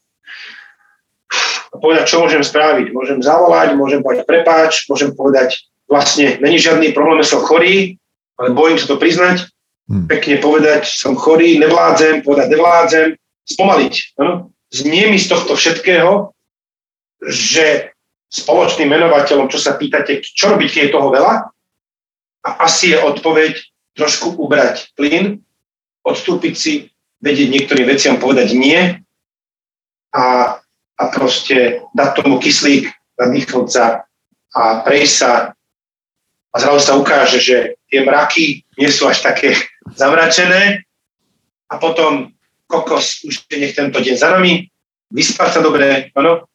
A 1.72 1.76
povedať, 1.80 2.12
čo 2.12 2.20
môžem 2.20 2.44
spraviť. 2.44 2.92
Môžem 2.92 3.24
zavolať, 3.24 3.80
môžem 3.80 4.04
povedať 4.04 4.28
prepáč, 4.28 4.92
môžem 4.92 5.16
povedať, 5.16 5.64
vlastne 5.88 6.36
není 6.44 6.60
žiadny 6.60 6.92
problém, 6.92 7.24
som 7.24 7.40
chorý, 7.48 7.96
ale 8.36 8.52
bojím 8.52 8.76
sa 8.76 8.92
to 8.92 9.00
priznať. 9.00 9.48
Hmm. 9.88 10.12
Pekne 10.12 10.44
povedať, 10.44 10.92
som 10.92 11.16
chorý, 11.16 11.64
nevládzem, 11.64 12.28
povedať, 12.28 12.48
nevládzem, 12.52 13.08
spomaliť. 13.48 14.20
No? 14.20 14.52
Znie 14.68 15.08
mi 15.08 15.20
z 15.20 15.32
tohto 15.32 15.56
všetkého, 15.56 16.36
že 17.24 17.96
spoločným 18.32 18.88
menovateľom, 18.88 19.52
čo 19.52 19.60
sa 19.60 19.76
pýtate, 19.76 20.24
čo 20.24 20.56
robiť, 20.56 20.70
keď 20.72 20.82
je 20.88 20.96
toho 20.96 21.10
veľa, 21.12 21.36
a 22.42 22.50
asi 22.64 22.96
je 22.96 22.98
odpoveď 22.98 23.54
trošku 23.94 24.40
ubrať 24.40 24.96
plyn, 24.96 25.44
odstúpiť 26.02 26.56
si, 26.56 26.74
vedieť 27.22 27.54
niektorým 27.54 27.86
veciam 27.86 28.18
povedať 28.18 28.58
nie 28.58 28.98
a, 30.16 30.58
a 30.98 31.04
proste 31.14 31.86
dať 31.94 32.10
tomu 32.18 32.42
kyslík, 32.42 32.90
nadýchnúť 33.20 33.68
sa 33.70 33.86
a 34.58 34.82
prejsť 34.82 35.14
sa. 35.14 35.32
A 36.52 36.56
zrazu 36.60 36.82
sa 36.82 36.98
ukáže, 36.98 37.40
že 37.40 37.80
tie 37.88 38.02
mraky 38.02 38.66
nie 38.76 38.90
sú 38.90 39.06
až 39.06 39.22
také 39.22 39.54
zamračené 40.02 40.82
a 41.70 41.78
potom 41.78 42.34
kokos, 42.66 43.28
už 43.28 43.52
nech 43.52 43.76
tento 43.76 44.00
deň 44.00 44.16
za 44.16 44.32
nami, 44.32 44.72
vyspať 45.12 45.60
sa 45.60 45.62
dobre, 45.62 46.10
ano, 46.16 46.48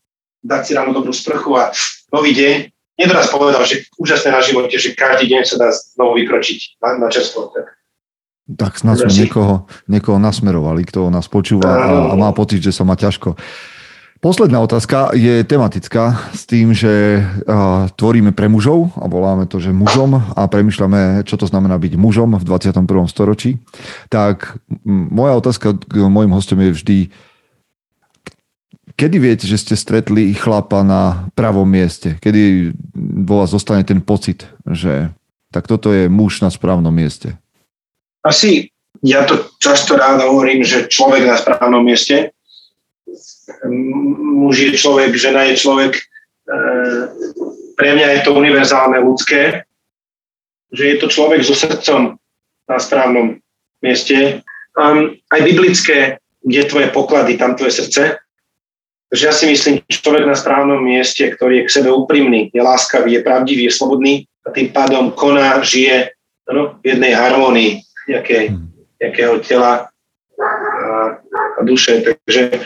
dať 0.46 0.62
si 0.62 0.72
ráno 0.78 0.94
dobrú 0.94 1.10
sprchu 1.10 1.50
a 1.58 1.74
nový 2.14 2.32
deň. 2.32 2.54
Nás 3.10 3.28
povedal, 3.28 3.60
že 3.68 3.84
úžasné 4.00 4.32
na 4.32 4.40
živote, 4.40 4.78
že 4.80 4.96
každý 4.96 5.28
deň 5.28 5.42
sa 5.44 5.56
dá 5.60 5.68
znovu 5.74 6.22
vykročiť 6.22 6.80
na, 6.80 6.96
na 6.96 7.08
čerstvo. 7.12 7.52
Tak. 7.52 7.76
Tak 8.46 8.78
snad 8.78 9.02
sme 9.02 9.10
niekoho, 9.10 9.66
niekoho 9.90 10.22
nasmerovali, 10.22 10.86
kto 10.86 11.10
nás 11.10 11.26
počúva 11.26 11.66
a, 11.66 11.86
a 12.10 12.14
má 12.14 12.30
pocit, 12.30 12.62
že 12.62 12.70
sa 12.70 12.86
má 12.86 12.94
ťažko. 12.94 13.34
Posledná 14.16 14.64
otázka 14.64 15.12
je 15.12 15.44
tematická 15.44 16.32
s 16.32 16.48
tým, 16.48 16.72
že 16.72 17.20
uh, 17.20 17.90
tvoríme 18.00 18.32
pre 18.32 18.48
mužov 18.48 18.96
a 18.96 19.04
voláme 19.12 19.44
to, 19.44 19.60
že 19.60 19.76
mužom 19.76 20.16
a 20.32 20.42
premyšľame, 20.48 21.26
čo 21.28 21.36
to 21.36 21.44
znamená 21.44 21.76
byť 21.76 22.00
mužom 22.00 22.38
v 22.40 22.46
21. 22.46 22.86
storočí. 23.12 23.60
Tak 24.08 24.56
m- 24.72 25.12
moja 25.12 25.36
otázka 25.36 25.76
k 25.76 26.08
mojim 26.08 26.32
hostom 26.32 26.64
je 26.64 26.70
vždy, 26.72 26.98
kedy 28.96 29.16
viete, 29.20 29.44
že 29.44 29.60
ste 29.60 29.76
stretli 29.76 30.32
chlapa 30.32 30.80
na 30.80 31.28
pravom 31.36 31.68
mieste? 31.68 32.16
Kedy 32.18 32.72
vo 33.28 33.44
vás 33.44 33.52
zostane 33.52 33.84
ten 33.84 34.00
pocit, 34.00 34.48
že 34.64 35.12
tak 35.52 35.68
toto 35.68 35.92
je 35.92 36.08
muž 36.08 36.40
na 36.40 36.48
správnom 36.48 36.90
mieste? 36.90 37.36
Asi 38.24 38.72
ja 39.04 39.28
to 39.28 39.52
často 39.60 39.94
rád 39.94 40.24
hovorím, 40.24 40.64
že 40.64 40.88
človek 40.88 41.28
na 41.28 41.36
správnom 41.36 41.84
mieste, 41.84 42.32
muž 43.68 44.58
je 44.58 44.72
človek, 44.74 45.14
žena 45.14 45.46
je 45.46 45.54
človek. 45.56 45.92
E, 45.96 46.02
pre 47.76 47.88
mňa 47.94 48.08
je 48.18 48.20
to 48.24 48.34
univerzálne 48.34 48.98
ľudské, 48.98 49.68
že 50.72 50.84
je 50.94 50.96
to 50.98 51.06
človek 51.06 51.44
so 51.44 51.54
srdcom 51.54 52.16
na 52.66 52.78
správnom 52.80 53.38
mieste. 53.84 54.42
Aj 54.76 55.40
biblické, 55.40 56.18
kde 56.42 56.68
tvoje 56.68 56.88
poklady, 56.90 57.38
tam 57.38 57.56
tvoje 57.56 57.84
srdce. 57.84 58.25
Takže 59.06 59.24
ja 59.26 59.34
si 59.34 59.46
myslím, 59.46 59.74
človek 59.86 60.26
na 60.26 60.34
správnom 60.34 60.82
mieste, 60.82 61.22
ktorý 61.30 61.62
je 61.62 61.66
k 61.70 61.74
sebe 61.78 61.94
úprimný, 61.94 62.50
je 62.50 62.58
láskavý, 62.58 63.14
je 63.14 63.22
pravdivý, 63.22 63.70
je 63.70 63.76
slobodný 63.78 64.26
a 64.42 64.50
tým 64.50 64.74
pádom 64.74 65.14
koná, 65.14 65.62
žije 65.62 66.10
ano, 66.50 66.78
v 66.82 66.94
jednej 66.94 67.14
harmonii 67.14 67.82
nejakej, 68.10 68.54
nejakého 68.98 69.38
tela 69.46 69.90
a, 70.38 71.22
a 71.58 71.60
duše. 71.62 72.02
Takže 72.02 72.62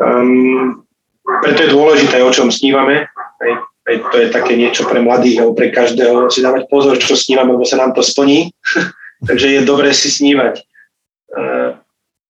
Um, 0.00 0.88
preto 1.44 1.68
je 1.68 1.74
dôležité, 1.76 2.24
o 2.24 2.32
čom 2.32 2.48
snívame. 2.48 3.04
Aj, 3.12 3.52
aj 3.84 3.96
to 4.08 4.16
je 4.16 4.28
také 4.32 4.56
niečo 4.56 4.88
pre 4.88 5.04
mladých 5.04 5.44
alebo 5.44 5.52
pre 5.52 5.68
každého. 5.68 6.32
Si 6.32 6.40
dávať 6.40 6.66
pozor, 6.72 6.96
čo 6.96 7.12
snívame, 7.12 7.52
lebo 7.52 7.68
sa 7.68 7.76
nám 7.76 7.92
to 7.92 8.00
splní. 8.00 8.48
Takže 9.28 9.60
je 9.60 9.68
dobré 9.68 9.92
si 9.92 10.08
snívať 10.08 10.64
uh, 11.36 11.76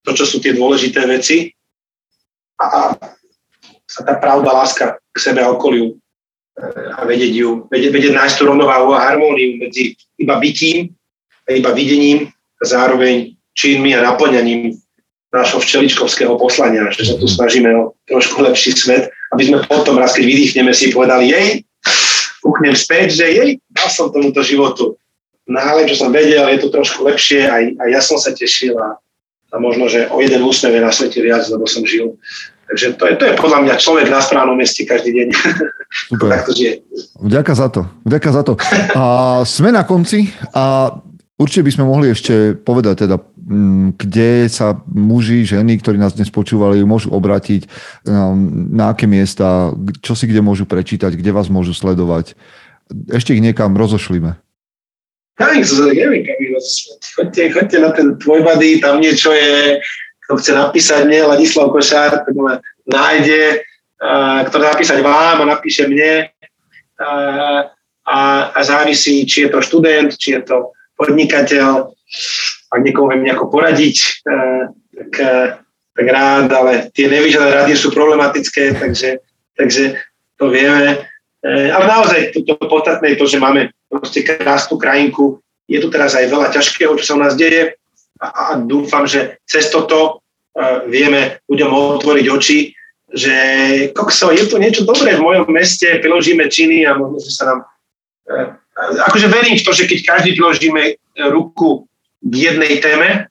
to, 0.02 0.10
čo 0.18 0.26
sú 0.26 0.42
tie 0.42 0.50
dôležité 0.50 1.06
veci. 1.06 1.54
A, 2.58 2.90
a 3.98 4.00
tá 4.06 4.14
pravda, 4.14 4.54
láska 4.54 4.98
k 5.10 5.18
sebe 5.18 5.42
a 5.42 5.50
okoliu 5.50 5.94
uh, 5.94 7.00
a 7.00 7.02
vedieť 7.08 7.32
ju, 7.34 7.66
vedieť, 7.66 7.90
vedieť 7.90 8.12
nájsť 8.14 8.34
tú 8.38 8.42
rovnováhu 8.52 8.94
a 8.94 9.02
harmóniu 9.02 9.58
medzi 9.58 9.98
iba 10.20 10.38
bytím 10.38 10.94
a 11.48 11.56
iba 11.56 11.70
videním 11.74 12.30
a 12.30 12.62
zároveň 12.62 13.34
činmi 13.56 13.96
a 13.96 14.04
naplňaním 14.04 14.78
nášho 15.30 15.62
včeličkovského 15.62 16.34
poslania, 16.38 16.90
že 16.90 17.06
sa 17.06 17.14
tu 17.14 17.30
snažíme 17.30 17.70
o 17.78 17.94
trošku 18.10 18.42
lepší 18.42 18.74
svet, 18.74 19.10
aby 19.30 19.46
sme 19.46 19.62
potom 19.66 19.94
raz, 19.94 20.14
keď 20.18 20.26
vydýchneme, 20.26 20.74
si 20.74 20.90
povedali, 20.90 21.30
jej, 21.30 21.48
kúknem 22.42 22.74
späť, 22.74 23.22
že 23.22 23.26
jej, 23.30 23.50
dal 23.70 23.88
som 23.94 24.10
tomuto 24.10 24.42
životu 24.42 24.98
najlepšie, 25.50 25.90
čo 25.90 26.00
som 26.06 26.10
vedel, 26.14 26.46
je 26.46 26.58
to 26.62 26.68
trošku 26.70 27.02
lepšie, 27.02 27.50
aj, 27.50 27.62
aj 27.78 27.88
ja 27.90 28.00
som 28.00 28.16
sa 28.18 28.30
tešil 28.30 28.78
a, 28.78 28.98
a 29.50 29.56
možno, 29.58 29.90
že 29.90 30.06
o 30.10 30.22
jeden 30.22 30.46
úsmev 30.46 30.78
je 30.78 30.82
na 30.82 30.92
svete 30.94 31.18
viac, 31.18 31.42
lebo 31.50 31.66
som 31.66 31.82
žil. 31.82 32.14
Takže 32.70 32.86
to 32.94 33.04
je, 33.10 33.14
to 33.18 33.24
je 33.26 33.34
podľa 33.34 33.58
mňa 33.66 33.74
človek 33.82 34.06
na 34.14 34.22
správnom 34.22 34.54
mieste 34.54 34.86
každý 34.86 35.10
deň. 35.10 35.28
Super. 35.90 36.30
Takto 36.38 36.54
žije. 36.54 36.86
Vďaka 37.18 37.52
za 37.58 37.68
to. 37.68 37.80
Vďaka 38.06 38.30
za 38.30 38.42
to. 38.46 38.52
A 38.94 39.04
sme 39.42 39.74
na 39.74 39.82
konci 39.82 40.30
a 40.54 40.94
určite 41.34 41.66
by 41.66 41.70
sme 41.74 41.84
mohli 41.90 42.14
ešte 42.14 42.54
povedať 42.54 43.10
teda 43.10 43.18
Mm, 43.50 43.98
kde 43.98 44.46
sa 44.46 44.78
muži, 44.86 45.42
ženy, 45.42 45.82
ktorí 45.82 45.98
nás 45.98 46.14
dnes 46.14 46.30
počúvali, 46.30 46.86
môžu 46.86 47.10
obrátiť, 47.10 47.66
um, 48.06 48.70
na 48.70 48.94
aké 48.94 49.10
miesta, 49.10 49.74
čo 50.06 50.14
si 50.14 50.30
kde 50.30 50.38
môžu 50.38 50.70
prečítať, 50.70 51.18
kde 51.18 51.34
vás 51.34 51.50
môžu 51.50 51.74
sledovať. 51.74 52.38
Ešte 53.10 53.34
ich 53.34 53.42
niekam 53.42 53.74
rozošlime. 53.74 54.38
Ja 55.42 55.50
ich 55.50 55.66
neviem, 55.74 56.30
chodte, 57.18 57.42
chodte 57.50 57.76
na 57.82 57.90
ten 57.90 58.14
tvoj 58.22 58.46
body, 58.46 58.78
tam 58.78 59.02
niečo 59.02 59.34
je, 59.34 59.82
kto 60.30 60.38
chce 60.38 60.54
napísať 60.54 61.10
mne, 61.10 61.34
Ladislav 61.34 61.74
Košár, 61.74 62.22
to 62.22 62.30
ma 62.38 62.62
nájde, 62.86 63.66
kto 64.46 64.56
napísať 64.62 65.02
vám 65.02 65.42
a 65.42 65.50
napíše 65.58 65.90
mne 65.90 66.30
a, 68.06 68.20
a 68.54 68.60
závisí, 68.62 69.26
či 69.26 69.42
je 69.42 69.50
to 69.50 69.58
študent, 69.58 70.14
či 70.14 70.38
je 70.38 70.42
to 70.46 70.70
podnikateľ, 70.94 71.90
ak 72.70 72.80
niekomu 72.86 73.10
viem 73.10 73.26
nejako 73.26 73.50
poradiť, 73.50 73.96
eh, 74.30 74.62
tak, 74.70 75.12
eh, 75.18 75.48
tak 75.96 76.06
rád, 76.06 76.46
ale 76.52 76.94
tie 76.94 77.10
nevyžadené 77.10 77.66
rady 77.66 77.74
sú 77.74 77.90
problematické, 77.90 78.78
takže, 78.78 79.18
takže 79.58 79.98
to 80.38 80.46
vieme. 80.52 81.02
Eh, 81.42 81.72
ale 81.72 81.84
naozaj 81.90 82.36
to, 82.36 82.46
to 82.46 82.54
podstatné 82.70 83.16
je 83.16 83.18
to, 83.18 83.26
že 83.26 83.42
máme 83.42 83.74
proste 83.90 84.22
krásnu 84.22 84.78
krajinku. 84.78 85.42
Je 85.66 85.82
tu 85.82 85.90
teraz 85.90 86.14
aj 86.14 86.30
veľa 86.30 86.54
ťažkého, 86.54 86.94
čo 86.98 87.04
sa 87.04 87.16
u 87.16 87.20
nás 87.22 87.34
deje 87.34 87.79
a, 88.20 88.60
dúfam, 88.60 89.08
že 89.08 89.40
cez 89.48 89.72
toto 89.72 90.20
vieme 90.86 91.40
ľuďom 91.48 91.70
otvoriť 91.72 92.26
oči, 92.28 92.58
že 93.10 93.34
kokso, 93.90 94.30
je 94.30 94.46
tu 94.46 94.58
niečo 94.58 94.86
dobré 94.86 95.18
v 95.18 95.24
mojom 95.24 95.46
meste, 95.50 95.98
priložíme 95.98 96.46
činy 96.46 96.86
a 96.86 96.94
možno, 96.94 97.18
že 97.18 97.30
sa 97.34 97.44
nám... 97.50 97.58
Akože 99.10 99.26
verím 99.26 99.58
v 99.58 99.66
to, 99.66 99.72
že 99.74 99.90
keď 99.90 99.98
každý 100.06 100.38
priložíme 100.38 100.94
ruku 101.34 101.90
k 102.22 102.32
jednej 102.50 102.78
téme, 102.78 103.26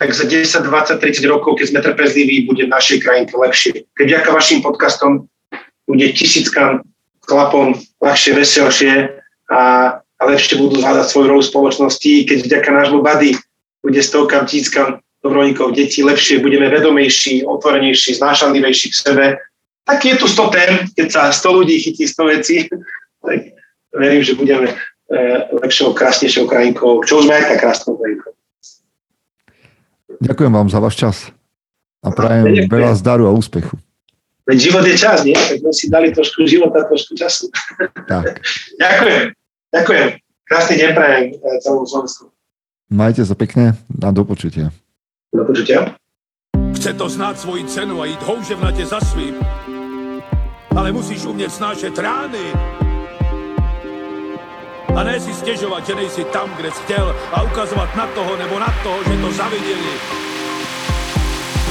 tak 0.00 0.16
za 0.16 0.24
10, 0.24 0.64
20, 0.64 0.96
30 0.96 1.20
rokov, 1.28 1.60
keď 1.60 1.66
sme 1.68 1.84
trpezliví, 1.84 2.48
bude 2.48 2.64
v 2.64 2.72
našej 2.72 3.04
krajinke 3.04 3.36
lepšie. 3.36 3.84
Keď 4.00 4.06
vďaka 4.08 4.30
vašim 4.32 4.64
podcastom 4.64 5.28
bude 5.84 6.08
tisíckam 6.16 6.80
chlapom 7.28 7.76
ľahšie, 8.00 8.32
veselšie 8.32 9.12
a, 9.52 9.60
a 10.00 10.22
lepšie 10.24 10.56
budú 10.56 10.80
zvládať 10.80 11.06
svoju 11.12 11.26
rolu 11.28 11.44
spoločnosti, 11.44 12.12
keď 12.24 12.38
vďaka 12.48 12.70
nášmu 12.72 12.98
bady 13.04 13.36
bude 13.82 14.02
stovkam, 14.02 14.46
tisíckam 14.46 15.00
dobrovoľníkov 15.20 15.76
detí 15.76 16.00
lepšie, 16.00 16.40
budeme 16.40 16.68
vedomejší, 16.68 17.44
otvorenejší, 17.44 18.16
znášanlivejší 18.16 18.86
k 18.90 18.96
sebe, 18.96 19.26
tak 19.84 20.04
je 20.04 20.14
tu 20.16 20.28
100 20.28 20.54
tém, 20.56 20.72
keď 20.96 21.08
sa 21.12 21.22
100 21.32 21.56
ľudí 21.60 21.76
chytí 21.80 22.08
100 22.08 22.32
vecí, 22.32 22.56
tak 23.26 23.52
verím, 23.92 24.22
že 24.24 24.38
budeme 24.38 24.72
E, 25.10 25.18
lepšou, 25.62 25.90
krásnejšou 25.90 26.46
krajinkou, 26.46 27.02
čo 27.02 27.18
už 27.18 27.26
sme 27.26 27.34
aj 27.34 27.44
tak 27.50 27.58
krásnou 27.66 27.98
krajinkou. 27.98 28.30
Ďakujem 30.22 30.52
vám 30.54 30.70
za 30.70 30.78
váš 30.78 30.94
čas 30.94 31.16
a 32.06 32.14
prajem 32.14 32.46
Ďakujem. 32.46 32.70
veľa 32.70 32.92
zdaru 32.94 33.26
a 33.26 33.34
úspechu. 33.34 33.74
Veď 34.46 34.70
život 34.70 34.86
je 34.86 34.94
čas, 34.94 35.26
nie? 35.26 35.34
Tak 35.34 35.66
sme 35.66 35.74
si 35.74 35.90
dali 35.90 36.14
trošku 36.14 36.46
života, 36.46 36.86
trošku 36.86 37.18
času. 37.18 37.50
Tak. 38.06 38.38
Ďakujem. 38.82 39.22
Ďakujem. 39.74 40.06
Krásny 40.46 40.74
deň 40.78 40.90
prajem 40.94 41.24
e, 41.34 41.58
celú 41.58 41.82
Slovensku. 41.82 42.30
Majte 42.90 43.22
sa 43.22 43.38
pekne 43.38 43.78
a 44.02 44.08
do 44.10 44.26
počutia. 44.26 44.74
Do 45.30 45.46
počutia. 45.46 45.94
Chce 46.74 46.90
to 46.98 47.06
znáť 47.06 47.38
svoji 47.38 47.62
cenu 47.70 48.02
a 48.02 48.10
ísť 48.10 48.22
houževnate 48.26 48.82
za 48.82 48.98
svým. 48.98 49.38
Ale 50.74 50.90
musíš 50.90 51.22
umieť 51.22 51.54
snášať 51.54 51.94
rány 52.02 52.46
a 54.90 55.00
ne 55.06 55.20
si 55.22 55.30
stěžovat, 55.34 55.86
že 55.86 55.94
nejsi 55.94 56.24
tam, 56.34 56.50
kde 56.58 56.70
jsi 56.70 56.82
chtěl 56.82 57.16
a 57.32 57.42
ukazovat 57.42 57.96
na 57.96 58.06
toho 58.06 58.36
nebo 58.36 58.58
na 58.58 58.74
toho, 58.82 58.98
že 59.06 59.14
to 59.22 59.28
zaviděli. 59.38 59.94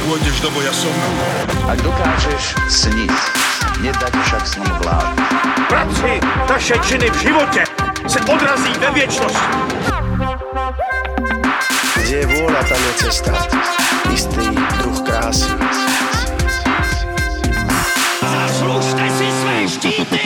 Pôjdeš 0.07 0.39
do 0.41 0.49
boja 0.55 0.71
som. 0.71 0.95
Ak 1.67 1.83
dokážeš 1.83 2.55
sniť, 2.71 3.13
nedať 3.83 4.13
však 4.15 4.43
sním 4.47 4.73
vlád. 4.81 5.13
Práci, 5.67 6.23
taše 6.47 6.75
činy 6.81 7.11
v 7.11 7.17
životě 7.19 7.61
se 8.07 8.19
odrazí 8.23 8.73
ve 8.79 8.89
věčnosti. 8.91 9.88
Kde 12.09 12.25
je 12.25 12.29
vôľa, 12.41 12.65
tam 12.65 12.81
je 12.81 12.93
cesta. 13.05 13.33
Istý 14.09 14.49
druh 14.81 14.97
krásy. 15.05 15.53
Zaslúžte 18.25 19.05
si 19.13 19.27
svoje 19.29 19.65
štíty! 19.69 20.17